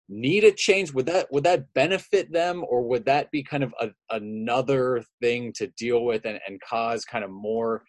need 0.08 0.44
a 0.44 0.52
change 0.52 0.94
would 0.94 1.08
that 1.08 1.32
would 1.32 1.44
that 1.44 1.74
benefit 1.74 2.32
them 2.32 2.64
or 2.68 2.84
would 2.84 3.06
that 3.06 3.32
be 3.32 3.44
kind 3.44 3.64
of 3.64 3.74
a, 3.80 3.90
another 4.12 5.04
thing 5.22 5.52
to 5.54 5.68
deal 5.68 6.06
with 6.06 6.26
and, 6.26 6.40
and 6.48 6.62
cause 6.62 7.06
kind 7.06 7.24
of 7.24 7.32
more 7.32 7.84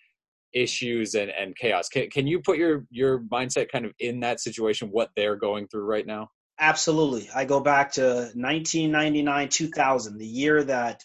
issues 0.54 1.14
and, 1.14 1.30
and 1.30 1.54
chaos? 1.56 1.88
Can, 1.88 2.08
can 2.08 2.26
you 2.26 2.40
put 2.40 2.58
your 2.58 2.86
your 2.90 3.20
mindset 3.20 3.70
kind 3.70 3.84
of 3.84 3.92
in 3.98 4.20
that 4.20 4.40
situation 4.40 4.88
what 4.90 5.10
they're 5.16 5.36
going 5.36 5.68
through 5.68 5.84
right 5.84 6.06
now? 6.06 6.28
Absolutely. 6.58 7.28
I 7.34 7.44
go 7.44 7.60
back 7.60 7.92
to 7.92 8.30
1999 8.34 9.48
2000 9.50 10.18
the 10.18 10.26
year 10.26 10.64
that 10.64 11.02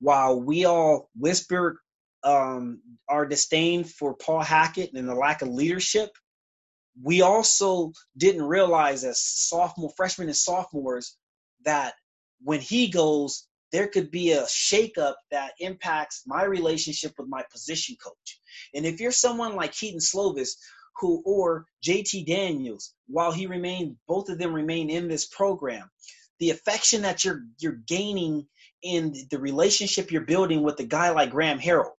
while 0.00 0.40
we 0.40 0.64
all 0.64 1.10
whispered 1.18 1.76
um, 2.22 2.80
our 3.06 3.26
disdain 3.26 3.84
for 3.84 4.14
paul 4.14 4.40
hackett 4.40 4.94
and 4.94 5.06
the 5.06 5.14
lack 5.14 5.42
of 5.42 5.48
leadership 5.48 6.10
we 7.02 7.22
also 7.22 7.92
didn't 8.16 8.42
realize 8.42 9.04
as 9.04 9.20
sophomore, 9.20 9.92
freshmen, 9.96 10.28
and 10.28 10.36
sophomores 10.36 11.16
that 11.64 11.94
when 12.42 12.60
he 12.60 12.88
goes, 12.88 13.46
there 13.72 13.88
could 13.88 14.10
be 14.10 14.32
a 14.32 14.42
shakeup 14.42 15.14
that 15.30 15.52
impacts 15.58 16.22
my 16.26 16.44
relationship 16.44 17.12
with 17.18 17.28
my 17.28 17.42
position 17.50 17.96
coach. 18.02 18.40
And 18.74 18.86
if 18.86 19.00
you're 19.00 19.10
someone 19.10 19.56
like 19.56 19.72
Kedon 19.72 19.98
Slovis, 19.98 20.50
who 21.00 21.22
or 21.26 21.66
JT 21.84 22.26
Daniels, 22.26 22.94
while 23.08 23.32
he 23.32 23.46
remained, 23.46 23.96
both 24.06 24.28
of 24.28 24.38
them 24.38 24.52
remain 24.52 24.90
in 24.90 25.08
this 25.08 25.26
program, 25.26 25.90
the 26.38 26.50
affection 26.50 27.02
that 27.02 27.24
you're 27.24 27.44
you're 27.58 27.80
gaining 27.86 28.46
in 28.82 29.14
the 29.30 29.38
relationship 29.38 30.12
you're 30.12 30.22
building 30.22 30.62
with 30.62 30.78
a 30.78 30.84
guy 30.84 31.10
like 31.10 31.30
Graham 31.30 31.58
Harrell, 31.58 31.92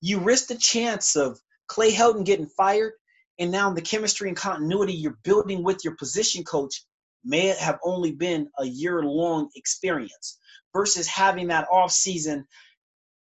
you 0.00 0.18
risk 0.18 0.48
the 0.48 0.56
chance 0.56 1.14
of 1.14 1.38
Clay 1.68 1.92
Helton 1.92 2.24
getting 2.24 2.46
fired 2.46 2.92
and 3.40 3.50
now 3.50 3.72
the 3.72 3.82
chemistry 3.82 4.28
and 4.28 4.36
continuity 4.36 4.92
you're 4.92 5.18
building 5.24 5.64
with 5.64 5.82
your 5.84 5.96
position 5.96 6.44
coach 6.44 6.84
may 7.24 7.46
have 7.46 7.78
only 7.82 8.12
been 8.12 8.48
a 8.58 8.64
year 8.64 9.02
long 9.02 9.48
experience 9.56 10.38
versus 10.74 11.06
having 11.06 11.48
that 11.48 11.66
off 11.72 11.90
season 11.90 12.46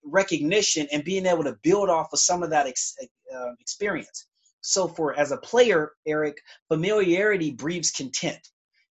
recognition 0.04 0.88
and 0.92 1.04
being 1.04 1.26
able 1.26 1.44
to 1.44 1.56
build 1.62 1.88
off 1.88 2.08
of 2.12 2.18
some 2.18 2.42
of 2.42 2.50
that 2.50 2.66
ex, 2.66 2.96
uh, 3.34 3.52
experience. 3.60 4.26
So 4.60 4.88
for 4.88 5.14
as 5.18 5.32
a 5.32 5.38
player, 5.38 5.92
Erik, 6.06 6.38
familiarity 6.68 7.52
breeds 7.52 7.90
content. 7.90 8.40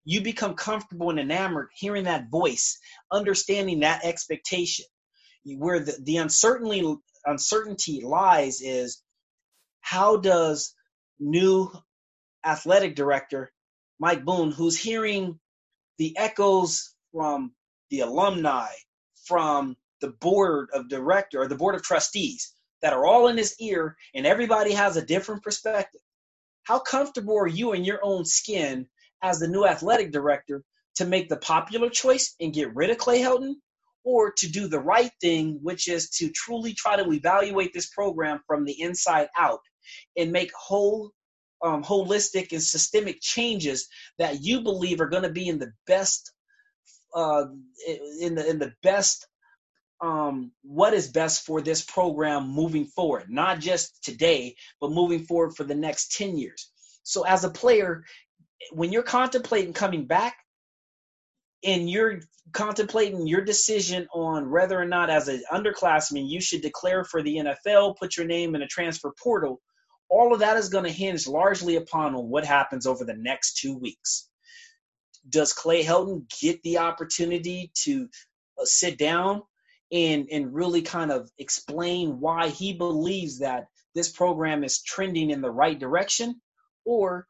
You 0.06 0.22
become 0.22 0.56
comfortable 0.56 1.10
and 1.12 1.20
enamored 1.20 1.70
hearing 1.76 2.06
that 2.06 2.30
voice, 2.32 2.80
understanding 3.12 3.82
that 3.82 4.04
expectation. 4.04 4.86
Where 5.46 5.80
the, 5.80 5.98
the 6.04 6.18
uncertainty 6.18 6.96
uncertainty 7.26 8.02
lies 8.02 8.62
is 8.62 9.02
how 9.82 10.18
does 10.18 10.74
new 11.20 11.72
athletic 12.46 12.96
director, 12.96 13.52
Mike 14.00 14.24
Bohn, 14.24 14.52
who's 14.52 14.78
hearing 14.78 15.40
the 15.98 16.18
echoes 16.18 16.96
from 17.12 17.54
the 17.90 18.02
alumni, 18.02 18.70
from 19.26 19.76
the 20.02 20.10
board 20.10 20.70
of 20.74 20.90
director 20.90 21.42
or 21.42 21.48
the 21.48 21.56
board 21.56 21.76
of 21.76 21.84
trustees 21.84 22.54
that 22.82 22.94
are 22.94 23.06
all 23.06 23.28
in 23.28 23.38
his 23.38 23.56
ear 23.60 23.98
and 24.16 24.26
everybody 24.26 24.72
has 24.72 24.96
a 24.96 25.06
different 25.06 25.44
perspective. 25.44 26.02
How 26.64 26.80
comfortable 26.80 27.38
are 27.38 27.48
you 27.48 27.74
in 27.74 27.84
your 27.84 28.00
own 28.04 28.26
skin 28.26 28.88
as 29.22 29.40
the 29.40 29.48
new 29.48 29.66
athletic 29.66 30.12
director 30.12 30.64
to 30.96 31.06
make 31.06 31.30
the 31.30 31.38
popular 31.38 31.90
choice 31.90 32.36
and 32.40 32.54
get 32.54 32.74
rid 32.76 32.90
of 32.90 32.98
Clay 32.98 33.20
Helton 33.20 33.56
or 34.04 34.32
to 34.32 34.50
do 34.50 34.68
the 34.68 34.80
right 34.80 35.12
thing, 35.20 35.60
which 35.62 35.90
is 35.90 36.10
to 36.12 36.30
truly 36.30 36.74
try 36.74 36.96
to 36.96 37.12
evaluate 37.12 37.74
this 37.74 37.90
program 37.90 38.40
from 38.48 38.64
the 38.64 38.82
inside 38.82 39.28
out 39.38 39.60
and 40.18 40.32
make 40.32 40.52
whole, 40.54 41.12
um, 41.62 41.84
holistic 41.84 42.52
and 42.52 42.64
systemic 42.64 43.20
changes 43.22 43.88
that 44.18 44.42
you 44.42 44.62
believe 44.62 45.02
are 45.02 45.10
going 45.10 45.24
to 45.24 45.30
be 45.30 45.48
in 45.48 45.60
the 45.60 45.72
best, 45.88 46.32
uh, 47.14 47.46
in 48.20 48.36
the 48.36 48.48
in 48.48 48.60
the 48.60 48.74
best, 48.84 49.28
um, 50.02 50.52
what 50.62 50.94
is 50.94 51.12
best 51.12 51.46
for 51.46 51.62
this 51.62 51.84
program 51.84 52.48
moving 52.48 52.86
forward, 52.86 53.30
not 53.30 53.60
just 53.60 54.04
today, 54.04 54.56
but 54.80 54.92
moving 54.92 55.26
forward 55.26 55.56
for 55.56 55.64
the 55.64 55.76
next 55.76 56.16
ten 56.16 56.38
years. 56.38 56.72
So, 57.04 57.24
as 57.26 57.44
a 57.44 57.50
player, 57.50 58.06
when 58.72 58.92
you're 58.92 59.04
contemplating 59.04 59.74
coming 59.74 60.06
back, 60.06 60.38
and 61.64 61.90
you're 61.90 62.22
contemplating 62.54 63.28
your 63.28 63.42
decision 63.42 64.08
on 64.14 64.50
whether 64.50 64.80
or 64.80 64.86
not 64.86 65.10
as 65.10 65.28
an 65.28 65.42
underclassman 65.52 66.28
you 66.28 66.42
should 66.42 66.62
declare 66.62 67.04
for 67.04 67.22
the 67.22 67.36
NFL, 67.36 67.98
put 67.98 68.18
your 68.18 68.26
name 68.26 68.56
in 68.56 68.62
a 68.62 68.68
transfer 68.68 69.14
portal, 69.22 69.62
all 70.10 70.34
of 70.34 70.40
that 70.40 70.58
is 70.58 70.70
going 70.70 70.86
to 70.86 70.92
hinge 70.92 71.28
largely 71.28 71.76
upon 71.76 72.14
what 72.30 72.46
happens 72.46 72.86
over 72.88 73.06
the 73.06 73.14
next 73.14 73.58
two 73.58 73.78
weeks. 73.78 74.28
Does 75.30 75.54
Clay 75.54 75.84
Helton 75.84 76.24
get 76.42 76.62
the 76.64 76.80
opportunity 76.80 77.72
to 77.84 78.10
uh, 78.60 78.66
sit 78.66 78.98
down 78.98 79.44
and 79.92 80.28
and 80.32 80.54
really 80.54 80.82
kind 80.82 81.12
of 81.12 81.30
explain 81.38 82.20
why 82.20 82.50
he 82.50 82.74
believes 82.74 83.40
that 83.40 83.68
this 83.96 84.10
program 84.10 84.64
is 84.64 84.82
trending 84.84 85.30
in 85.30 85.42
the 85.42 85.52
right 85.52 85.80
direction, 85.80 86.40
or 86.86 87.28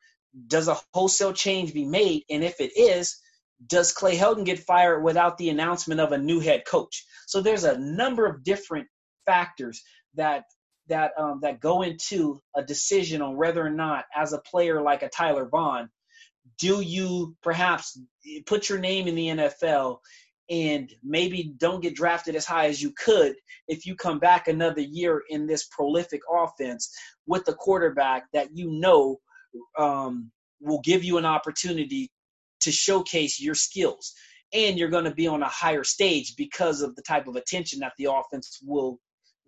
does 0.47 0.67
a 0.67 0.77
wholesale 0.93 1.33
change 1.33 1.73
be 1.73 1.85
made? 1.85 2.23
And 2.29 2.43
if 2.43 2.59
it 2.59 2.77
is, 2.77 3.17
does 3.65 3.91
Clay 3.91 4.17
Helton 4.17 4.45
get 4.45 4.59
fired 4.59 5.03
without 5.03 5.37
the 5.37 5.49
announcement 5.49 5.99
of 5.99 6.11
a 6.11 6.17
new 6.17 6.39
head 6.39 6.63
coach? 6.65 7.05
So 7.27 7.41
there's 7.41 7.63
a 7.63 7.77
number 7.77 8.25
of 8.25 8.43
different 8.43 8.87
factors 9.25 9.81
that 10.15 10.43
that 10.89 11.11
um, 11.17 11.39
that 11.41 11.59
go 11.59 11.81
into 11.81 12.41
a 12.55 12.63
decision 12.63 13.21
on 13.21 13.37
whether 13.37 13.65
or 13.65 13.69
not, 13.69 14.05
as 14.15 14.33
a 14.33 14.39
player 14.39 14.81
like 14.81 15.03
a 15.03 15.09
Tyler 15.09 15.47
Vaughn, 15.47 15.89
do 16.59 16.81
you 16.81 17.35
perhaps 17.41 17.99
put 18.45 18.69
your 18.69 18.79
name 18.79 19.07
in 19.07 19.15
the 19.15 19.27
NFL 19.27 19.99
and 20.49 20.91
maybe 21.03 21.53
don't 21.57 21.81
get 21.81 21.95
drafted 21.95 22.35
as 22.35 22.45
high 22.45 22.67
as 22.67 22.81
you 22.81 22.91
could 22.91 23.35
if 23.67 23.85
you 23.85 23.95
come 23.95 24.19
back 24.19 24.47
another 24.47 24.81
year 24.81 25.23
in 25.29 25.45
this 25.45 25.67
prolific 25.71 26.21
offense 26.31 26.91
with 27.27 27.47
a 27.47 27.53
quarterback 27.53 28.25
that 28.33 28.49
you 28.53 28.71
know 28.71 29.19
um, 29.77 30.31
will 30.59 30.81
give 30.81 31.03
you 31.03 31.17
an 31.17 31.25
opportunity 31.25 32.09
to 32.61 32.71
showcase 32.71 33.39
your 33.39 33.55
skills. 33.55 34.13
And 34.51 34.79
you're 34.79 34.89
going 34.89 35.05
to 35.05 35.13
be 35.13 35.27
on 35.27 35.43
a 35.43 35.47
higher 35.47 35.83
stage 35.83 36.33
because 36.35 36.81
of 36.81 36.95
the 36.95 37.03
type 37.03 37.27
of 37.27 37.35
attention 37.35 37.79
that 37.79 37.93
the 37.99 38.11
offense 38.11 38.59
will 38.63 38.99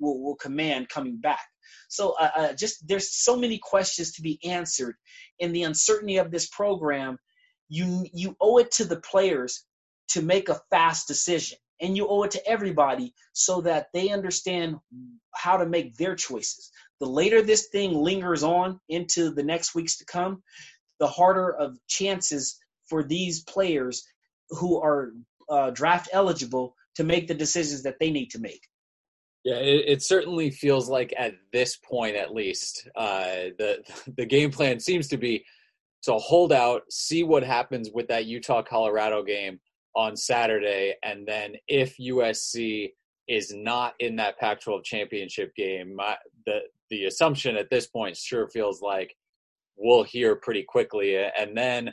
will, 0.02 0.22
will 0.22 0.36
command 0.36 0.90
coming 0.90 1.18
back. 1.18 1.48
So 1.90 2.16
uh, 2.20 2.32
uh, 2.36 2.54
just 2.54 2.88
there's 2.88 3.14
so 3.14 3.38
many 3.38 3.60
questions 3.60 4.14
to 4.14 4.22
be 4.22 4.40
answered 4.44 4.96
in 5.40 5.54
the 5.54 5.64
uncertainty 5.64 6.18
of 6.18 6.32
this 6.32 6.48
program. 6.50 7.18
You 7.70 8.06
you 8.14 8.36
owe 8.42 8.58
it 8.58 8.72
to 8.72 8.86
the 8.86 9.00
players 9.00 9.66
to 10.10 10.22
make 10.22 10.50
a 10.50 10.60
fast 10.72 11.08
decision, 11.08 11.58
and 11.80 11.96
you 11.96 12.08
owe 12.08 12.24
it 12.24 12.32
to 12.32 12.48
everybody 12.48 13.14
so 13.34 13.62
that 13.62 13.88
they 13.94 14.10
understand 14.10 14.78
how 15.36 15.58
to 15.58 15.66
make 15.66 15.96
their 15.98 16.16
choices. 16.16 16.72
The 17.00 17.08
later 17.08 17.42
this 17.42 17.68
thing 17.68 17.94
lingers 17.94 18.44
on 18.44 18.80
into 18.90 19.32
the 19.32 19.44
next 19.44 19.76
weeks 19.76 19.98
to 19.98 20.06
come, 20.06 20.44
the 21.00 21.08
harder 21.08 21.52
of 21.54 21.78
chances 21.88 22.60
for 22.88 23.04
these 23.04 23.44
players 23.44 24.06
who 24.50 24.82
are 24.82 25.14
uh, 25.50 25.72
draft 25.72 26.10
eligible 26.14 26.76
to 26.96 27.04
make 27.04 27.28
the 27.28 27.34
decisions 27.34 27.84
that 27.84 27.98
they 28.00 28.12
need 28.12 28.30
to 28.32 28.40
make. 28.40 28.62
Yeah, 29.44 29.56
it, 29.56 29.86
it, 29.88 30.04
certainly 30.04 30.52
feels 30.52 30.88
like 30.88 31.14
at 31.18 31.34
this 31.52 31.76
point, 31.76 32.16
at 32.16 32.34
least, 32.34 32.88
uh, 32.96 33.50
the 33.58 33.84
the 34.18 34.26
game 34.26 34.52
plan 34.52 34.80
seems 34.80 35.08
to 35.10 35.18
be 35.18 35.44
to 36.04 36.14
hold 36.14 36.52
out, 36.52 36.84
see 36.90 37.24
what 37.24 37.44
happens 37.44 37.90
with 37.94 38.08
that 38.08 38.26
Utah 38.26 38.62
Colorado 38.62 39.24
game 39.24 39.60
on 39.96 40.16
Saturday, 40.16 40.96
and 41.04 41.28
then 41.28 41.56
if 41.68 41.98
USC 41.98 42.92
is 43.28 43.54
not 43.54 43.94
in 44.00 44.16
that 44.16 44.38
Pac-12 44.40 44.84
championship 44.84 45.54
game, 45.56 45.98
the 46.46 46.60
the 46.90 47.06
assumption 47.06 47.56
at 47.56 47.70
this 47.70 47.88
point 47.88 48.18
sure 48.18 48.48
feels 48.50 48.82
like 48.82 49.16
we'll 49.78 50.04
hear 50.04 50.36
pretty 50.36 50.64
quickly, 50.64 51.18
and 51.18 51.58
then, 51.58 51.92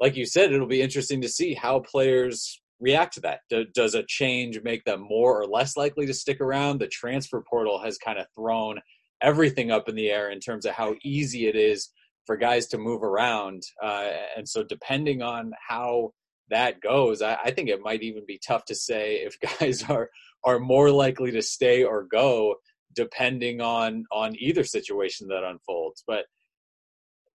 like 0.00 0.16
you 0.16 0.24
said, 0.24 0.50
it'll 0.50 0.66
be 0.66 0.82
interesting 0.82 1.20
to 1.20 1.28
see 1.28 1.52
how 1.52 1.80
players 1.80 2.60
react 2.80 3.14
to 3.14 3.20
that? 3.20 3.40
Do, 3.48 3.64
does 3.64 3.94
a 3.94 4.04
change 4.04 4.60
make 4.62 4.84
them 4.84 5.00
more 5.00 5.40
or 5.40 5.46
less 5.46 5.76
likely 5.76 6.06
to 6.06 6.14
stick 6.14 6.40
around? 6.40 6.78
The 6.78 6.88
transfer 6.88 7.42
portal 7.48 7.80
has 7.82 7.98
kind 7.98 8.18
of 8.18 8.26
thrown 8.34 8.80
everything 9.22 9.70
up 9.70 9.88
in 9.88 9.94
the 9.94 10.10
air 10.10 10.30
in 10.30 10.40
terms 10.40 10.66
of 10.66 10.72
how 10.72 10.94
easy 11.02 11.46
it 11.46 11.56
is 11.56 11.90
for 12.26 12.36
guys 12.36 12.66
to 12.68 12.78
move 12.78 13.02
around. 13.02 13.62
Uh, 13.82 14.10
and 14.36 14.48
so, 14.48 14.62
depending 14.62 15.22
on 15.22 15.52
how 15.66 16.12
that 16.50 16.80
goes, 16.80 17.22
I, 17.22 17.38
I 17.44 17.50
think 17.50 17.68
it 17.68 17.80
might 17.80 18.02
even 18.02 18.24
be 18.26 18.40
tough 18.44 18.64
to 18.66 18.74
say 18.74 19.16
if 19.16 19.38
guys 19.60 19.82
are 19.84 20.10
are 20.44 20.58
more 20.58 20.90
likely 20.90 21.32
to 21.32 21.42
stay 21.42 21.82
or 21.82 22.04
go, 22.04 22.56
depending 22.94 23.60
on 23.60 24.04
on 24.12 24.36
either 24.38 24.64
situation 24.64 25.28
that 25.28 25.44
unfolds. 25.44 26.04
But 26.06 26.26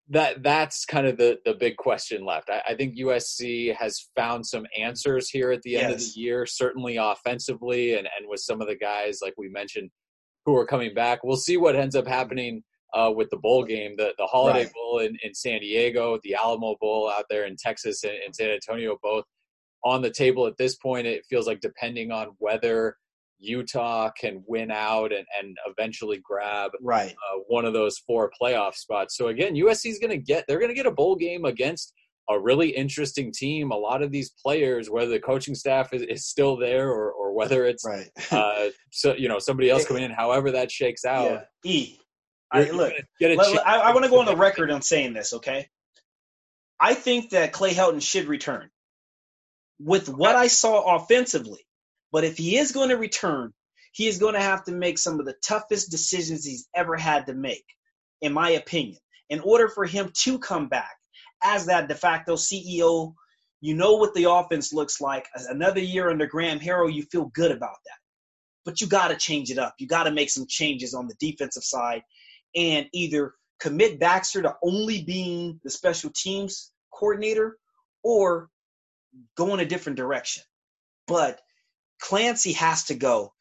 that 0.10 0.42
that's 0.42 0.86
kind 0.86 1.06
of 1.06 1.18
the 1.18 1.40
the 1.46 1.54
big 1.54 1.78
question 1.78 2.26
left. 2.26 2.50
I, 2.50 2.62
I, 2.70 2.76
think 2.76 2.98
USC 2.98 3.76
has 3.76 4.10
found 4.16 4.46
some 4.46 4.66
answers 4.78 5.30
here 5.30 5.52
at 5.52 5.62
the 5.62 5.78
end 5.78 5.92
yes. 5.92 6.08
of 6.08 6.14
the 6.14 6.20
year, 6.20 6.46
certainly 6.46 6.98
offensively, 6.98 7.94
and 7.94 8.08
and 8.18 8.28
with 8.28 8.40
some 8.40 8.62
of 8.62 8.68
the 8.68 8.76
guys 8.76 9.20
like 9.22 9.36
we 9.38 9.50
mentioned 9.50 9.90
who 10.46 10.56
are 10.56 10.66
coming 10.66 10.94
back. 10.94 11.24
We'll 11.24 11.38
see 11.38 11.58
what 11.58 11.76
ends 11.76 11.96
up 11.96 12.08
happening 12.08 12.64
uh, 12.94 13.12
with 13.16 13.30
the 13.30 13.38
bowl 13.38 13.64
game, 13.64 13.96
the 13.98 14.14
the 14.18 14.26
Holiday 14.26 14.64
right. 14.64 14.74
Bowl 14.74 15.00
in, 15.00 15.16
in 15.24 15.34
San 15.34 15.62
Diego, 15.62 16.20
the 16.24 16.36
Alamo 16.36 16.76
Bowl 16.82 17.10
out 17.10 17.26
there 17.30 17.46
in 17.46 17.56
Texas 17.56 18.04
and, 18.04 18.14
and 18.26 18.36
San 18.36 18.50
Antonio, 18.50 18.98
both 19.04 19.26
on 19.84 20.02
the 20.02 20.12
table 20.12 20.48
at 20.48 20.58
this 20.58 20.76
point. 20.76 21.06
It 21.06 21.26
feels 21.30 21.46
like 21.46 21.62
depending 21.62 22.12
on 22.12 22.30
whether 22.40 22.96
Utah 23.40 24.12
can 24.12 24.44
win 24.48 24.70
out 24.70 25.12
and, 25.14 25.26
and 25.40 25.58
eventually 25.68 26.20
grab 26.24 26.72
right 26.82 27.12
uh, 27.12 27.40
one 27.48 27.66
of 27.66 27.74
those 27.74 27.98
four 27.98 28.32
playoff 28.42 28.76
spots. 28.76 29.16
So 29.18 29.28
again, 29.28 29.56
USC 29.56 29.90
is 29.90 30.00
going 30.00 30.12
to 30.12 30.18
get 30.18 30.46
they're 30.48 30.60
going 30.60 30.70
to 30.72 30.76
get 30.76 30.86
a 30.86 30.92
bowl 30.92 31.16
game 31.16 31.46
against 31.46 31.94
a 32.30 32.40
really 32.40 32.70
interesting 32.70 33.32
team. 33.32 33.72
A 33.72 33.78
lot 33.78 34.04
of 34.04 34.12
these 34.12 34.30
players, 34.30 34.90
whether 34.90 35.10
the 35.10 35.20
coaching 35.20 35.56
staff 35.56 35.94
is, 35.94 36.04
is 36.04 36.28
still 36.28 36.58
there 36.58 36.90
or, 36.90 37.12
or 37.12 37.34
whether 37.34 37.66
it's 37.66 37.86
right. 37.86 38.10
uh, 38.32 38.68
so 38.92 39.16
you 39.16 39.28
know 39.28 39.40
somebody 39.40 39.70
else 39.70 39.86
coming 39.86 40.04
in, 40.04 40.12
however 40.12 40.52
that 40.52 40.72
shakes 40.72 41.06
out. 41.06 41.32
Yeah. 41.64 41.72
E, 41.72 41.98
I, 42.52 42.70
look, 42.72 42.94
let, 43.22 43.68
I, 43.68 43.78
I 43.78 43.94
want 43.94 44.06
to 44.06 44.10
go 44.10 44.20
on 44.20 44.26
the 44.26 44.36
record 44.36 44.72
on 44.72 44.82
saying 44.82 45.14
this. 45.14 45.34
Okay, 45.34 45.68
I 46.80 46.94
think 46.94 47.32
that 47.32 47.52
Clay 47.52 47.74
Helton 47.74 48.02
should 48.02 48.28
return. 48.28 48.70
With 49.82 50.10
what 50.10 50.36
I 50.36 50.48
saw 50.48 50.98
offensively, 50.98 51.66
but 52.12 52.24
if 52.24 52.38
he 52.38 52.58
is 52.58 52.72
going 52.72 52.90
to 52.90 52.98
return, 52.98 53.54
he 53.92 54.08
is 54.08 54.20
going 54.20 54.34
to 54.34 54.42
have 54.42 54.64
to 54.66 54.72
make 54.72 54.98
some 54.98 55.20
of 55.20 55.26
the 55.26 55.36
toughest 55.44 55.92
decisions 55.92 56.46
he's 56.46 56.68
ever 56.76 56.96
had 56.96 57.26
to 57.28 57.34
make, 57.34 57.66
in 58.22 58.34
my 58.34 58.52
opinion. 58.52 58.98
In 59.30 59.40
order 59.42 59.68
for 59.68 59.86
him 59.86 60.12
to 60.24 60.40
come 60.40 60.68
back 60.68 60.96
as 61.44 61.66
that 61.68 61.88
de 61.88 61.96
facto 61.96 62.36
CEO, 62.36 63.14
you 63.62 63.76
know 63.76 63.96
what 63.96 64.14
the 64.14 64.30
offense 64.30 64.74
looks 64.74 65.02
like. 65.02 65.28
Another 65.50 65.82
year 65.82 66.10
under 66.10 66.26
Graham 66.26 66.60
Harrell, 66.60 66.94
you 66.94 67.04
feel 67.04 67.26
good 67.34 67.52
about 67.52 67.78
that. 67.86 67.98
But 68.66 68.82
you 68.82 68.88
got 68.88 69.10
to 69.10 69.16
change 69.16 69.52
it 69.52 69.58
up. 69.58 69.76
You 69.80 69.88
got 69.88 70.04
to 70.04 70.12
make 70.12 70.30
some 70.30 70.46
changes 70.48 70.94
on 70.94 71.08
the 71.08 71.16
defensive 71.20 71.64
side 71.64 72.02
and 72.56 72.88
either 72.94 73.34
commit 73.60 74.00
Baxter 74.00 74.42
to 74.42 74.56
only 74.64 75.04
being 75.04 75.60
the 75.64 75.70
special 75.70 76.12
teams 76.16 76.72
coordinator 76.94 77.58
or 78.04 78.50
go 79.36 79.54
in 79.54 79.60
a 79.60 79.66
different 79.66 79.98
direction. 79.98 80.44
But 81.08 81.40
Clancy 82.00 82.54
has 82.54 82.86
to 82.86 82.96
go. 82.96 83.34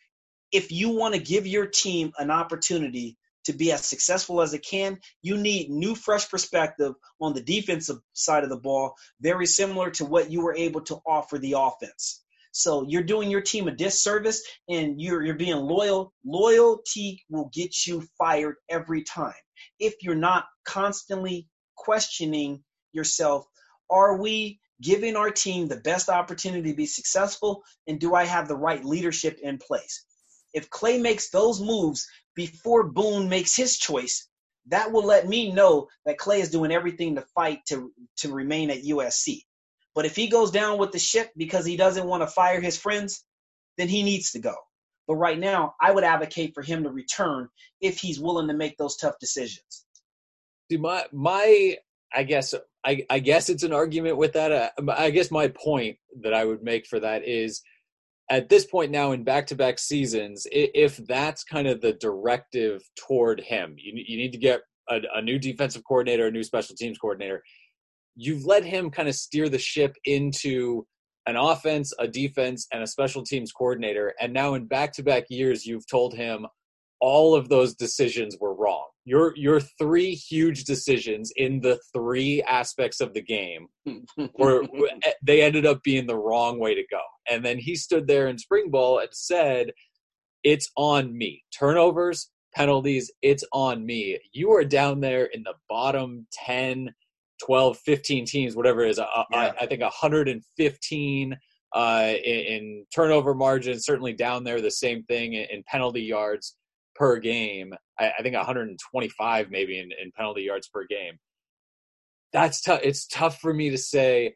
If 0.53 0.73
you 0.73 0.91
want 0.91 1.15
to 1.15 1.21
give 1.21 1.47
your 1.47 1.67
team 1.67 2.13
an 2.19 2.31
opportunity 2.31 3.17
to 3.45 3.53
be 3.53 3.73
as 3.73 3.85
successful 3.85 4.43
as 4.43 4.55
it 4.55 4.65
can, 4.65 4.99
you 5.23 5.37
need 5.37 5.71
new, 5.71 5.95
fresh 5.95 6.29
perspective 6.29 6.95
on 7.21 7.35
the 7.35 7.43
defensive 7.43 7.99
side 8.13 8.45
of 8.45 8.51
the 8.51 8.57
ball, 8.57 8.95
very 9.21 9.47
similar 9.47 9.91
to 9.93 10.05
what 10.05 10.31
you 10.31 10.43
were 10.43 10.55
able 10.55 10.83
to 10.83 10.99
offer 11.07 11.39
the 11.39 11.55
offense. 11.57 12.23
So 12.53 12.85
you're 12.89 13.03
doing 13.03 13.31
your 13.31 13.41
team 13.41 13.69
a 13.69 13.71
disservice 13.71 14.43
and 14.69 15.01
you're 15.01 15.23
you're 15.23 15.35
being 15.35 15.57
loyal. 15.57 16.13
Loyalty 16.25 17.23
will 17.29 17.51
get 17.53 17.87
you 17.87 18.07
fired 18.19 18.57
every 18.69 19.03
time. 19.03 19.35
If 19.79 19.95
you're 20.03 20.15
not 20.15 20.47
constantly 20.65 21.47
questioning 21.77 22.65
yourself, 22.93 23.47
are 23.91 24.17
we 24.21 24.61
giving 24.81 25.17
our 25.17 25.31
team 25.31 25.67
the 25.67 25.77
best 25.77 26.09
opportunity 26.09 26.71
to 26.71 26.77
be 26.77 26.87
successful, 26.87 27.63
and 27.87 27.99
do 27.99 28.15
I 28.15 28.25
have 28.25 28.49
the 28.49 28.57
right 28.57 28.85
leadership 28.85 29.39
in 29.43 29.59
place? 29.59 30.05
If 30.55 30.71
Clay 30.71 30.99
makes 30.99 31.31
those 31.31 31.61
moves 31.61 32.09
before 32.35 32.85
Bohn 32.85 33.29
makes 33.29 33.55
his 33.55 33.77
choice, 33.77 34.29
that 34.69 34.93
will 34.93 35.05
let 35.05 35.27
me 35.27 35.51
know 35.53 35.89
that 36.05 36.19
Clay 36.19 36.41
is 36.41 36.51
doing 36.51 36.73
everything 36.73 37.15
to 37.15 37.25
fight 37.35 37.61
to, 37.69 37.93
to 38.19 38.33
remain 38.33 38.71
at 38.71 38.83
USC. 38.83 39.43
But 39.95 40.07
if 40.07 40.15
he 40.15 40.29
goes 40.29 40.51
down 40.51 40.79
with 40.79 40.93
the 40.93 40.99
ship 40.99 41.31
because 41.37 41.65
he 41.65 41.77
doesn't 41.77 42.07
want 42.07 42.23
to 42.23 42.27
fire 42.27 42.61
his 42.61 42.77
friends, 42.77 43.25
then 43.79 43.89
he 43.89 44.03
needs 44.03 44.33
to 44.33 44.39
go. 44.39 44.55
But 45.07 45.17
right 45.17 45.39
now, 45.39 45.75
I 45.81 45.91
would 45.91 46.05
advocate 46.05 46.53
for 46.55 46.63
him 46.63 46.85
to 46.85 46.91
return 46.91 47.49
if 47.81 47.99
he's 47.99 48.21
willing 48.21 48.47
to 48.49 48.55
make 48.55 48.77
those 48.77 48.97
tough 48.97 49.19
decisions. 49.19 49.87
See, 50.71 50.77
my 50.77 51.07
my 51.13 51.79
I 52.15 52.23
guess 52.23 52.55
I, 52.87 53.05
I 53.11 53.19
guess 53.19 53.49
it's 53.51 53.65
an 53.65 53.73
argument 53.73 54.17
with 54.17 54.33
that. 54.33 54.53
Uh, 54.53 54.93
I 54.97 55.11
guess 55.11 55.31
my 55.31 55.49
point 55.49 55.99
that 56.23 56.33
I 56.33 56.45
would 56.45 56.63
make 56.63 56.87
for 56.87 57.01
that 57.01 57.27
is 57.27 57.61
at 58.31 58.49
this 58.49 58.67
point 58.67 58.91
now 58.91 59.13
in 59.13 59.25
back-to-back 59.25 59.79
seasons, 59.79 60.47
if 60.53 60.97
that's 61.07 61.45
kind 61.45 61.67
of 61.67 61.81
the 61.81 61.95
directive 61.95 62.83
toward 62.97 63.41
him, 63.41 63.75
you, 63.79 63.93
you 64.07 64.17
need 64.17 64.33
to 64.33 64.39
get 64.39 64.61
a, 64.89 65.01
a 65.15 65.23
new 65.23 65.39
defensive 65.39 65.83
coordinator, 65.87 66.27
a 66.27 66.31
new 66.31 66.43
special 66.43 66.77
teams 66.77 66.99
coordinator. 66.99 67.43
You've 68.17 68.45
let 68.45 68.65
him 68.65 68.91
kind 68.91 69.09
of 69.09 69.15
steer 69.15 69.49
the 69.49 69.59
ship 69.59 69.97
into 70.05 70.87
an 71.27 71.37
offense, 71.37 71.93
a 71.99 72.09
defense, 72.09 72.67
and 72.73 72.83
a 72.83 72.87
special 72.87 73.23
teams 73.23 73.53
coordinator. 73.53 74.15
And 74.21 74.33
now 74.33 74.55
in 74.55 74.67
back-to-back 74.67 75.25
years, 75.29 75.67
you've 75.67 75.87
told 75.87 76.15
him 76.15 76.47
all 77.01 77.35
of 77.35 77.49
those 77.49 77.75
decisions 77.75 78.37
were 78.41 78.55
wrong 78.55 78.88
your 79.09 79.33
your 79.37 79.61
three 79.61 80.15
huge 80.15 80.65
decisions 80.65 81.33
in 81.37 81.61
the 81.61 81.81
three 81.95 82.43
aspects 82.43 83.01
of 83.01 83.15
the 83.15 83.23
game 83.23 83.69
were 84.39 84.65
they 85.23 85.43
ended 85.43 85.67
up 85.67 85.83
being 85.83 86.07
the 86.07 86.19
wrong 86.19 86.59
way 86.59 86.75
to 86.75 86.85
go. 86.91 87.01
And 87.31 87.45
then 87.45 87.59
he 87.59 87.75
stood 87.75 88.07
there 88.07 88.29
in 88.29 88.39
spring 88.39 88.71
ball 88.71 88.99
and 88.99 89.09
said, 89.13 89.73
"It's 90.45 90.71
on 90.77 91.17
me. 91.17 91.43
Turnovers, 91.59 92.31
penalties, 92.55 93.11
it's 93.23 93.45
on 93.53 93.85
me. 93.85 94.19
You 94.33 94.53
are 94.53 94.65
down 94.65 95.01
there 95.01 95.27
in 95.27 95.43
the 95.43 95.55
bottom 95.69 96.27
10, 96.33 96.93
12, 97.45 97.79
15 97.79 98.27
teams, 98.27 98.57
whatever 98.57 98.83
it 98.83 98.91
is. 98.91 98.99
Yeah. 98.99 99.25
I, 99.33 99.53
I 99.61 99.67
think 99.67 99.83
115 99.83 101.39
uh, 101.75 102.13
in, 102.25 102.41
in, 102.41 102.87
turnover 102.95 103.35
margin, 103.35 103.79
certainly 103.79 104.13
down 104.13 104.43
there. 104.43 104.61
The 104.61 104.71
same 104.71 105.03
thing 105.05 105.35
in, 105.35 105.47
in 105.51 105.63
penalty 105.67 106.03
yards 106.03 106.57
per 106.99 107.19
game. 107.19 107.73
I, 107.99 108.13
I 108.19 108.23
think 108.23 108.35
125 108.35 109.51
maybe 109.51 109.79
in, 109.79 109.91
in 110.03 110.13
penalty 110.17 110.43
yards 110.43 110.69
per 110.69 110.85
game. 110.87 111.19
That's 112.33 112.61
tough. 112.61 112.81
It's 112.83 113.07
tough 113.07 113.39
for 113.39 113.55
me 113.55 113.71
to 113.71 113.79
say 113.79 114.35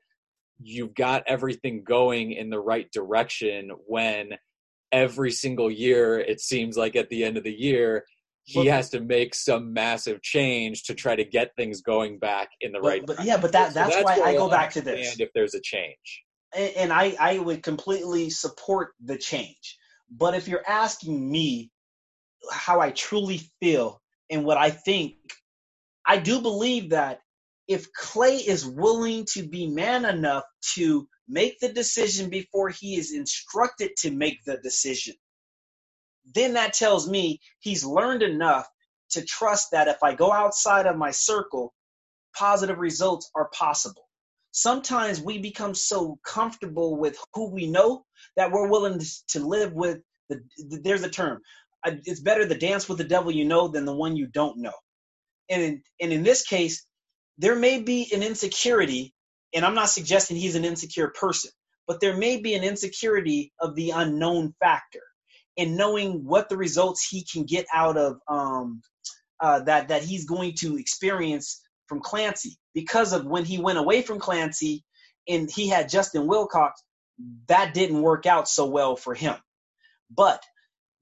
you've 0.62 0.94
got 0.94 1.24
everything 1.26 1.82
going 1.84 2.32
in 2.32 2.50
the 2.50 2.60
right 2.60 2.90
direction 2.92 3.70
when 3.86 4.30
every 4.92 5.30
single 5.30 5.70
year 5.70 6.18
it 6.18 6.40
seems 6.40 6.76
like 6.76 6.96
at 6.96 7.08
the 7.08 7.24
end 7.24 7.36
of 7.36 7.44
the 7.44 7.52
year 7.52 8.04
he 8.44 8.66
has 8.66 8.90
to 8.90 9.00
make 9.00 9.34
some 9.34 9.72
massive 9.72 10.20
change 10.20 10.82
to 10.82 10.94
try 10.94 11.14
to 11.14 11.24
get 11.24 11.54
things 11.56 11.80
going 11.80 12.18
back 12.18 12.48
in 12.60 12.72
the 12.72 12.80
but, 12.80 12.88
right 12.88 13.06
but 13.06 13.24
yeah 13.24 13.36
but 13.36 13.52
that, 13.52 13.72
that's, 13.72 13.94
so 13.94 14.02
that's 14.02 14.20
why 14.20 14.26
i 14.26 14.34
go 14.34 14.48
back 14.48 14.70
to 14.70 14.80
this 14.80 15.12
and 15.12 15.20
if 15.20 15.30
there's 15.34 15.54
a 15.54 15.60
change 15.60 16.24
and, 16.54 16.72
and 16.76 16.92
I, 16.92 17.16
I 17.18 17.38
would 17.38 17.62
completely 17.62 18.28
support 18.30 18.90
the 19.02 19.16
change 19.16 19.78
but 20.10 20.34
if 20.34 20.48
you're 20.48 20.68
asking 20.68 21.30
me 21.30 21.70
how 22.50 22.80
i 22.80 22.90
truly 22.90 23.40
feel 23.60 24.00
and 24.30 24.44
what 24.44 24.56
i 24.56 24.70
think 24.70 25.14
i 26.06 26.16
do 26.18 26.40
believe 26.40 26.90
that 26.90 27.20
if 27.68 27.92
clay 27.92 28.36
is 28.36 28.66
willing 28.66 29.24
to 29.24 29.42
be 29.42 29.66
man 29.68 30.04
enough 30.04 30.44
to 30.74 31.08
make 31.28 31.58
the 31.60 31.72
decision 31.72 32.28
before 32.28 32.68
he 32.68 32.96
is 32.96 33.12
instructed 33.12 33.90
to 33.96 34.10
make 34.10 34.38
the 34.44 34.56
decision 34.58 35.14
then 36.34 36.54
that 36.54 36.74
tells 36.74 37.08
me 37.08 37.40
he's 37.60 37.84
learned 37.84 38.22
enough 38.22 38.68
to 39.10 39.24
trust 39.24 39.70
that 39.72 39.88
if 39.88 40.02
I 40.02 40.14
go 40.14 40.32
outside 40.32 40.86
of 40.86 40.96
my 40.96 41.10
circle, 41.10 41.74
positive 42.36 42.78
results 42.78 43.30
are 43.34 43.50
possible. 43.52 44.08
Sometimes 44.52 45.20
we 45.20 45.38
become 45.38 45.74
so 45.74 46.18
comfortable 46.24 46.96
with 46.96 47.18
who 47.34 47.50
we 47.50 47.66
know 47.70 48.04
that 48.36 48.52
we're 48.52 48.68
willing 48.68 49.00
to 49.28 49.40
live 49.40 49.72
with 49.72 49.98
the, 50.28 50.42
there's 50.82 51.02
a 51.02 51.10
term. 51.10 51.40
It's 51.86 52.20
better 52.20 52.46
to 52.48 52.58
dance 52.58 52.88
with 52.88 52.98
the 52.98 53.04
devil 53.04 53.30
you 53.32 53.44
know 53.44 53.68
than 53.68 53.84
the 53.86 53.94
one 53.94 54.16
you 54.16 54.26
don't 54.26 54.58
know. 54.58 54.72
And 55.50 55.62
in, 55.62 55.82
and 56.00 56.12
in 56.12 56.22
this 56.24 56.44
case, 56.44 56.86
there 57.38 57.56
may 57.56 57.80
be 57.80 58.10
an 58.14 58.22
insecurity, 58.22 59.14
and 59.54 59.64
I'm 59.64 59.74
not 59.74 59.90
suggesting 59.90 60.36
he's 60.36 60.56
an 60.56 60.64
insecure 60.64 61.08
person, 61.08 61.50
but 61.86 62.00
there 62.00 62.16
may 62.16 62.38
be 62.40 62.54
an 62.54 62.64
insecurity 62.64 63.52
of 63.60 63.74
the 63.74 63.90
unknown 63.90 64.54
factor 64.60 65.02
and 65.58 65.76
knowing 65.76 66.24
what 66.24 66.48
the 66.48 66.56
results 66.56 67.06
he 67.08 67.24
can 67.24 67.44
get 67.44 67.66
out 67.74 67.96
of 67.96 68.18
um, 68.28 68.82
uh, 69.40 69.60
that 69.60 69.88
that 69.88 70.02
he's 70.04 70.26
going 70.26 70.54
to 70.56 70.78
experience 70.78 71.62
from 71.86 72.00
Clancy 72.00 72.56
because 72.74 73.12
of 73.12 73.26
when 73.26 73.44
he 73.44 73.58
went 73.58 73.78
away 73.78 74.02
from 74.02 74.18
Clancy 74.18 74.84
and 75.28 75.50
he 75.50 75.68
had 75.68 75.88
Justin 75.88 76.26
Wilcox, 76.26 76.82
that 77.48 77.74
didn't 77.74 78.02
work 78.02 78.26
out 78.26 78.48
so 78.48 78.66
well 78.66 78.96
for 78.96 79.14
him. 79.14 79.36
But 80.10 80.42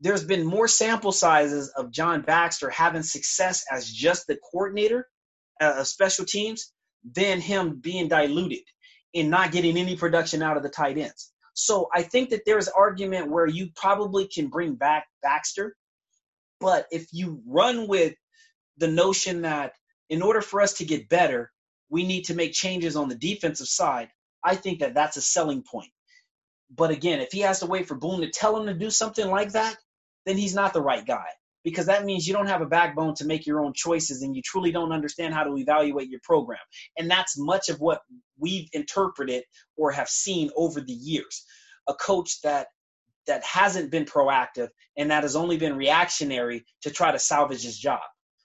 there's 0.01 0.24
been 0.24 0.44
more 0.44 0.68
sample 0.68 1.12
sizes 1.12 1.68
of 1.70 1.90
John 1.90 2.22
Baxter 2.22 2.70
having 2.70 3.03
success 3.03 3.64
as 3.70 3.90
just 3.90 4.26
the 4.26 4.38
coordinator 4.51 5.09
uh, 5.61 5.74
of 5.78 5.86
special 5.86 6.24
teams 6.24 6.72
than 7.05 7.40
him 7.40 7.80
being 7.80 8.09
diluted 8.09 8.62
and 9.14 9.30
not 9.30 9.53
getting 9.53 9.76
any 9.76 9.96
production 9.96 10.42
out 10.42 10.57
of 10.57 10.62
the 10.62 10.68
tight 10.68 10.98
ends. 10.98 11.32
So 11.55 11.88
I 11.94 12.03
think 12.03 12.30
that 12.30 12.42
there's 12.46 12.68
argument 12.68 13.30
where 13.30 13.46
you 13.46 13.68
probably 13.74 14.26
can 14.28 14.48
bring 14.48 14.74
back 14.74 15.07
Baxter, 15.22 15.76
but 16.61 16.86
if 16.90 17.09
you 17.12 17.42
run 17.46 17.88
with 17.88 18.14
the 18.78 18.88
notion 18.88 19.42
that 19.42 19.72
in 20.09 20.22
order 20.22 20.40
for 20.40 20.61
us 20.61 20.74
to 20.74 20.84
get 20.84 21.09
better, 21.09 21.51
we 21.90 22.07
need 22.07 22.24
to 22.26 22.34
make 22.34 22.53
changes 22.53 22.96
on 22.96 23.09
the 23.09 23.14
defensive 23.14 23.66
side, 23.68 24.09
I 24.42 24.57
think 24.57 24.80
that 24.80 24.94
that's 24.94 25.16
a 25.16 25.22
selling 25.22 25.62
point. 25.62 25.90
But 26.74 26.90
again, 26.90 27.20
if 27.20 27.32
he 27.32 27.40
has 27.40 27.61
to 27.61 27.66
wait 27.66 27.88
for 27.88 27.96
Bohn 27.96 28.20
to 28.20 28.30
tell 28.30 28.57
him 28.57 28.66
to 28.66 28.74
do 28.74 28.90
something 28.90 29.28
like 29.28 29.53
that, 29.53 29.76
then 30.27 30.37
he's 30.37 30.55
not 30.55 30.73
the 30.73 30.83
right 30.83 31.07
guy 31.07 31.27
because 31.64 31.87
that 31.87 32.05
means 32.05 32.27
you 32.27 32.33
don't 32.33 32.47
have 32.47 32.62
a 32.62 32.66
backbone 32.66 33.14
to 33.14 33.27
make 33.27 33.47
your 33.47 33.61
own 33.61 33.73
choices 33.75 34.23
and 34.23 34.35
you 34.35 34.43
truly 34.45 34.73
don't 34.73 34.93
understand 34.93 35.35
how 35.35 35.45
to 35.45 35.57
evaluate 35.57 36.09
your 36.09 36.21
program. 36.23 36.59
And 36.97 37.11
that's 37.11 37.39
much 37.39 37.68
of 37.68 37.81
what 37.81 38.01
we've 38.39 38.68
interpreted 38.73 39.45
or 39.77 39.93
have 39.93 40.09
seen 40.09 40.51
over 40.57 40.81
the 40.81 40.93
years. 40.93 41.45
A 41.89 41.95
coach 41.95 42.41
that 42.43 42.68
that 43.27 43.45
hasn't 43.45 43.91
been 43.91 44.07
proactive 44.07 44.68
and 44.97 45.11
that 45.11 45.23
has 45.23 45.37
only 45.37 45.57
been 45.57 45.77
reactionary 45.77 46.64
to 46.83 46.91
try 46.91 47.12
to 47.12 47.18
salvage 47.18 47.62
his 47.62 47.79
job. 47.79 48.01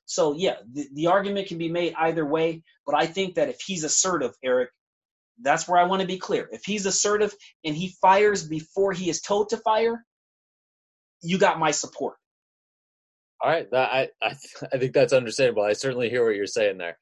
So 0.05 0.35
yeah, 0.35 0.57
the, 0.71 0.87
the 0.93 1.07
argument 1.07 1.47
can 1.47 1.57
be 1.57 1.69
made 1.69 1.95
either 1.97 2.25
way, 2.25 2.63
but 2.85 2.95
I 2.95 3.07
think 3.07 3.35
that 3.35 3.49
if 3.49 3.59
he's 3.65 3.83
assertive, 3.83 4.33
Erik, 4.43 4.69
that's 5.41 5.67
where 5.67 5.79
I 5.79 5.85
want 5.85 6.01
to 6.01 6.07
be 6.07 6.17
clear. 6.17 6.47
If 6.51 6.63
he's 6.65 6.85
assertive 6.85 7.33
and 7.63 7.75
he 7.75 7.95
fires 8.01 8.47
before 8.47 8.93
he 8.93 9.09
is 9.09 9.21
told 9.21 9.49
to 9.49 9.57
fire, 9.57 10.05
you 11.21 11.37
got 11.37 11.59
my 11.59 11.71
support. 11.71 12.15
All 13.41 13.49
right, 13.49 13.67
I 13.73 14.09
I 14.21 14.35
I 14.73 14.77
think 14.77 14.93
that's 14.93 15.13
understandable. 15.13 15.63
I 15.63 15.73
certainly 15.73 16.09
hear 16.09 16.25
what 16.25 16.35
you're 16.35 16.47
saying 16.47 16.77
there. 16.77 16.97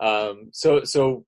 Um, 0.00 0.50
so 0.52 0.84
so 0.84 1.24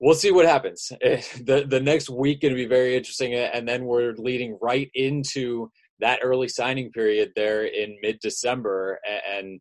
we'll 0.00 0.14
see 0.14 0.30
what 0.32 0.46
happens. 0.46 0.92
the 1.00 1.66
The 1.68 1.80
next 1.80 2.10
week 2.10 2.42
going 2.42 2.54
to 2.54 2.60
be 2.60 2.66
very 2.66 2.96
interesting, 2.96 3.34
and 3.34 3.66
then 3.66 3.84
we're 3.84 4.14
leading 4.14 4.58
right 4.60 4.90
into 4.94 5.70
that 6.00 6.20
early 6.22 6.48
signing 6.48 6.90
period 6.90 7.32
there 7.36 7.64
in 7.64 7.96
mid 8.02 8.18
December, 8.20 8.98
and 9.28 9.60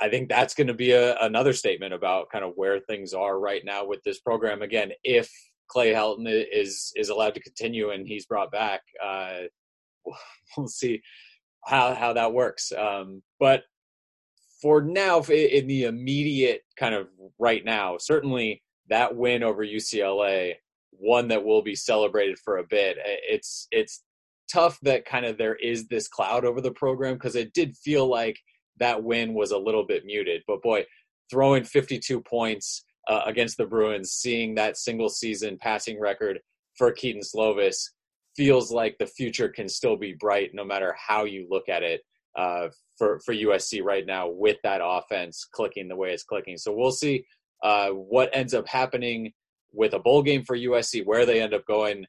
I 0.00 0.08
think 0.08 0.28
that's 0.28 0.54
going 0.54 0.66
to 0.66 0.74
be 0.74 0.92
a, 0.92 1.16
another 1.20 1.52
statement 1.52 1.94
about 1.94 2.28
kind 2.30 2.44
of 2.44 2.52
where 2.56 2.80
things 2.80 3.14
are 3.14 3.38
right 3.38 3.62
now 3.64 3.86
with 3.86 4.02
this 4.04 4.18
program. 4.20 4.60
Again, 4.60 4.90
if 5.04 5.30
Clay 5.68 5.92
Helton 5.92 6.26
is 6.26 6.92
is 6.96 7.08
allowed 7.08 7.34
to 7.34 7.40
continue 7.40 7.90
and 7.90 8.06
he's 8.06 8.26
brought 8.26 8.50
back, 8.50 8.80
uh, 9.02 9.42
we'll 10.56 10.68
see 10.68 11.02
how 11.64 11.94
how 11.94 12.12
that 12.12 12.32
works. 12.32 12.72
Um, 12.72 13.22
but 13.38 13.64
for 14.60 14.82
now, 14.82 15.20
in 15.22 15.66
the 15.66 15.84
immediate 15.84 16.62
kind 16.76 16.94
of 16.94 17.08
right 17.38 17.64
now, 17.64 17.98
certainly 17.98 18.62
that 18.88 19.16
win 19.16 19.42
over 19.42 19.64
UCLA, 19.64 20.54
one 20.90 21.28
that 21.28 21.44
will 21.44 21.62
be 21.62 21.74
celebrated 21.74 22.38
for 22.38 22.58
a 22.58 22.64
bit. 22.64 22.96
It's 23.04 23.66
it's 23.70 24.02
tough 24.52 24.78
that 24.82 25.04
kind 25.04 25.24
of 25.24 25.38
there 25.38 25.56
is 25.56 25.88
this 25.88 26.08
cloud 26.08 26.44
over 26.44 26.60
the 26.60 26.70
program 26.70 27.14
because 27.14 27.36
it 27.36 27.54
did 27.54 27.76
feel 27.76 28.06
like 28.06 28.38
that 28.78 29.02
win 29.02 29.34
was 29.34 29.50
a 29.50 29.58
little 29.58 29.84
bit 29.84 30.04
muted. 30.04 30.42
But 30.46 30.62
boy, 30.62 30.84
throwing 31.30 31.64
52 31.64 32.20
points 32.20 32.84
uh, 33.08 33.22
against 33.26 33.56
the 33.56 33.66
Bruins, 33.66 34.12
seeing 34.12 34.54
that 34.54 34.76
single 34.76 35.08
season 35.08 35.58
passing 35.60 35.98
record 35.98 36.40
for 36.76 36.92
Kedon 36.92 37.22
Slovis 37.22 37.88
feels 38.36 38.70
like 38.70 38.96
the 38.98 39.06
future 39.06 39.48
can 39.48 39.68
still 39.68 39.96
be 39.96 40.14
bright 40.18 40.50
no 40.54 40.64
matter 40.64 40.94
how 40.98 41.24
you 41.24 41.46
look 41.50 41.68
at 41.68 41.82
it 41.82 42.02
uh, 42.36 42.68
for 42.96 43.20
for 43.24 43.34
USC 43.34 43.82
right 43.82 44.06
now 44.06 44.28
with 44.28 44.56
that 44.62 44.80
offense 44.82 45.46
clicking 45.52 45.88
the 45.88 45.96
way 45.96 46.12
it's 46.12 46.24
clicking. 46.24 46.56
So 46.56 46.72
we'll 46.72 46.92
see 46.92 47.24
uh, 47.62 47.90
what 47.90 48.30
ends 48.32 48.54
up 48.54 48.66
happening 48.66 49.32
with 49.72 49.94
a 49.94 49.98
bowl 49.98 50.22
game 50.22 50.44
for 50.44 50.56
USC, 50.56 51.04
where 51.04 51.24
they 51.24 51.40
end 51.40 51.54
up 51.54 51.66
going, 51.66 52.06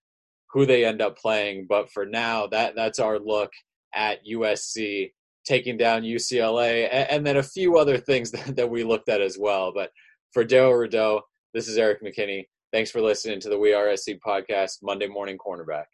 who 0.52 0.66
they 0.66 0.86
end 0.86 1.02
up 1.02 1.18
playing. 1.18 1.66
But 1.68 1.92
for 1.92 2.06
now, 2.06 2.48
that 2.48 2.76
that's 2.76 3.00
our 3.00 3.20
look 3.20 3.52
at 3.94 4.26
USC 4.26 5.12
taking 5.46 5.78
down 5.78 6.04
UCLA, 6.04 6.88
and, 6.92 7.10
and 7.10 7.26
then 7.26 7.38
a 7.38 7.44
few 7.44 7.78
other 7.78 7.98
things 7.98 8.32
that, 8.32 8.56
that 8.56 8.70
we 8.70 8.84
looked 8.84 9.10
at 9.10 9.22
as 9.22 9.38
well. 9.38 9.72
But 9.74 9.92
for 10.32 10.44
Darrell 10.44 10.74
Rideaux, 10.74 11.22
this 11.54 11.68
is 11.68 11.78
Erik 11.78 12.02
McKinney. 12.02 12.46
Thanks 12.72 12.90
for 12.90 13.02
listening 13.02 13.40
to 13.42 13.50
the 13.50 13.60
We 13.60 13.74
Are 13.74 13.96
SC 13.96 14.14
podcast, 14.26 14.80
Monday 14.82 15.08
Morning 15.08 15.38
Cornerback. 15.38 15.86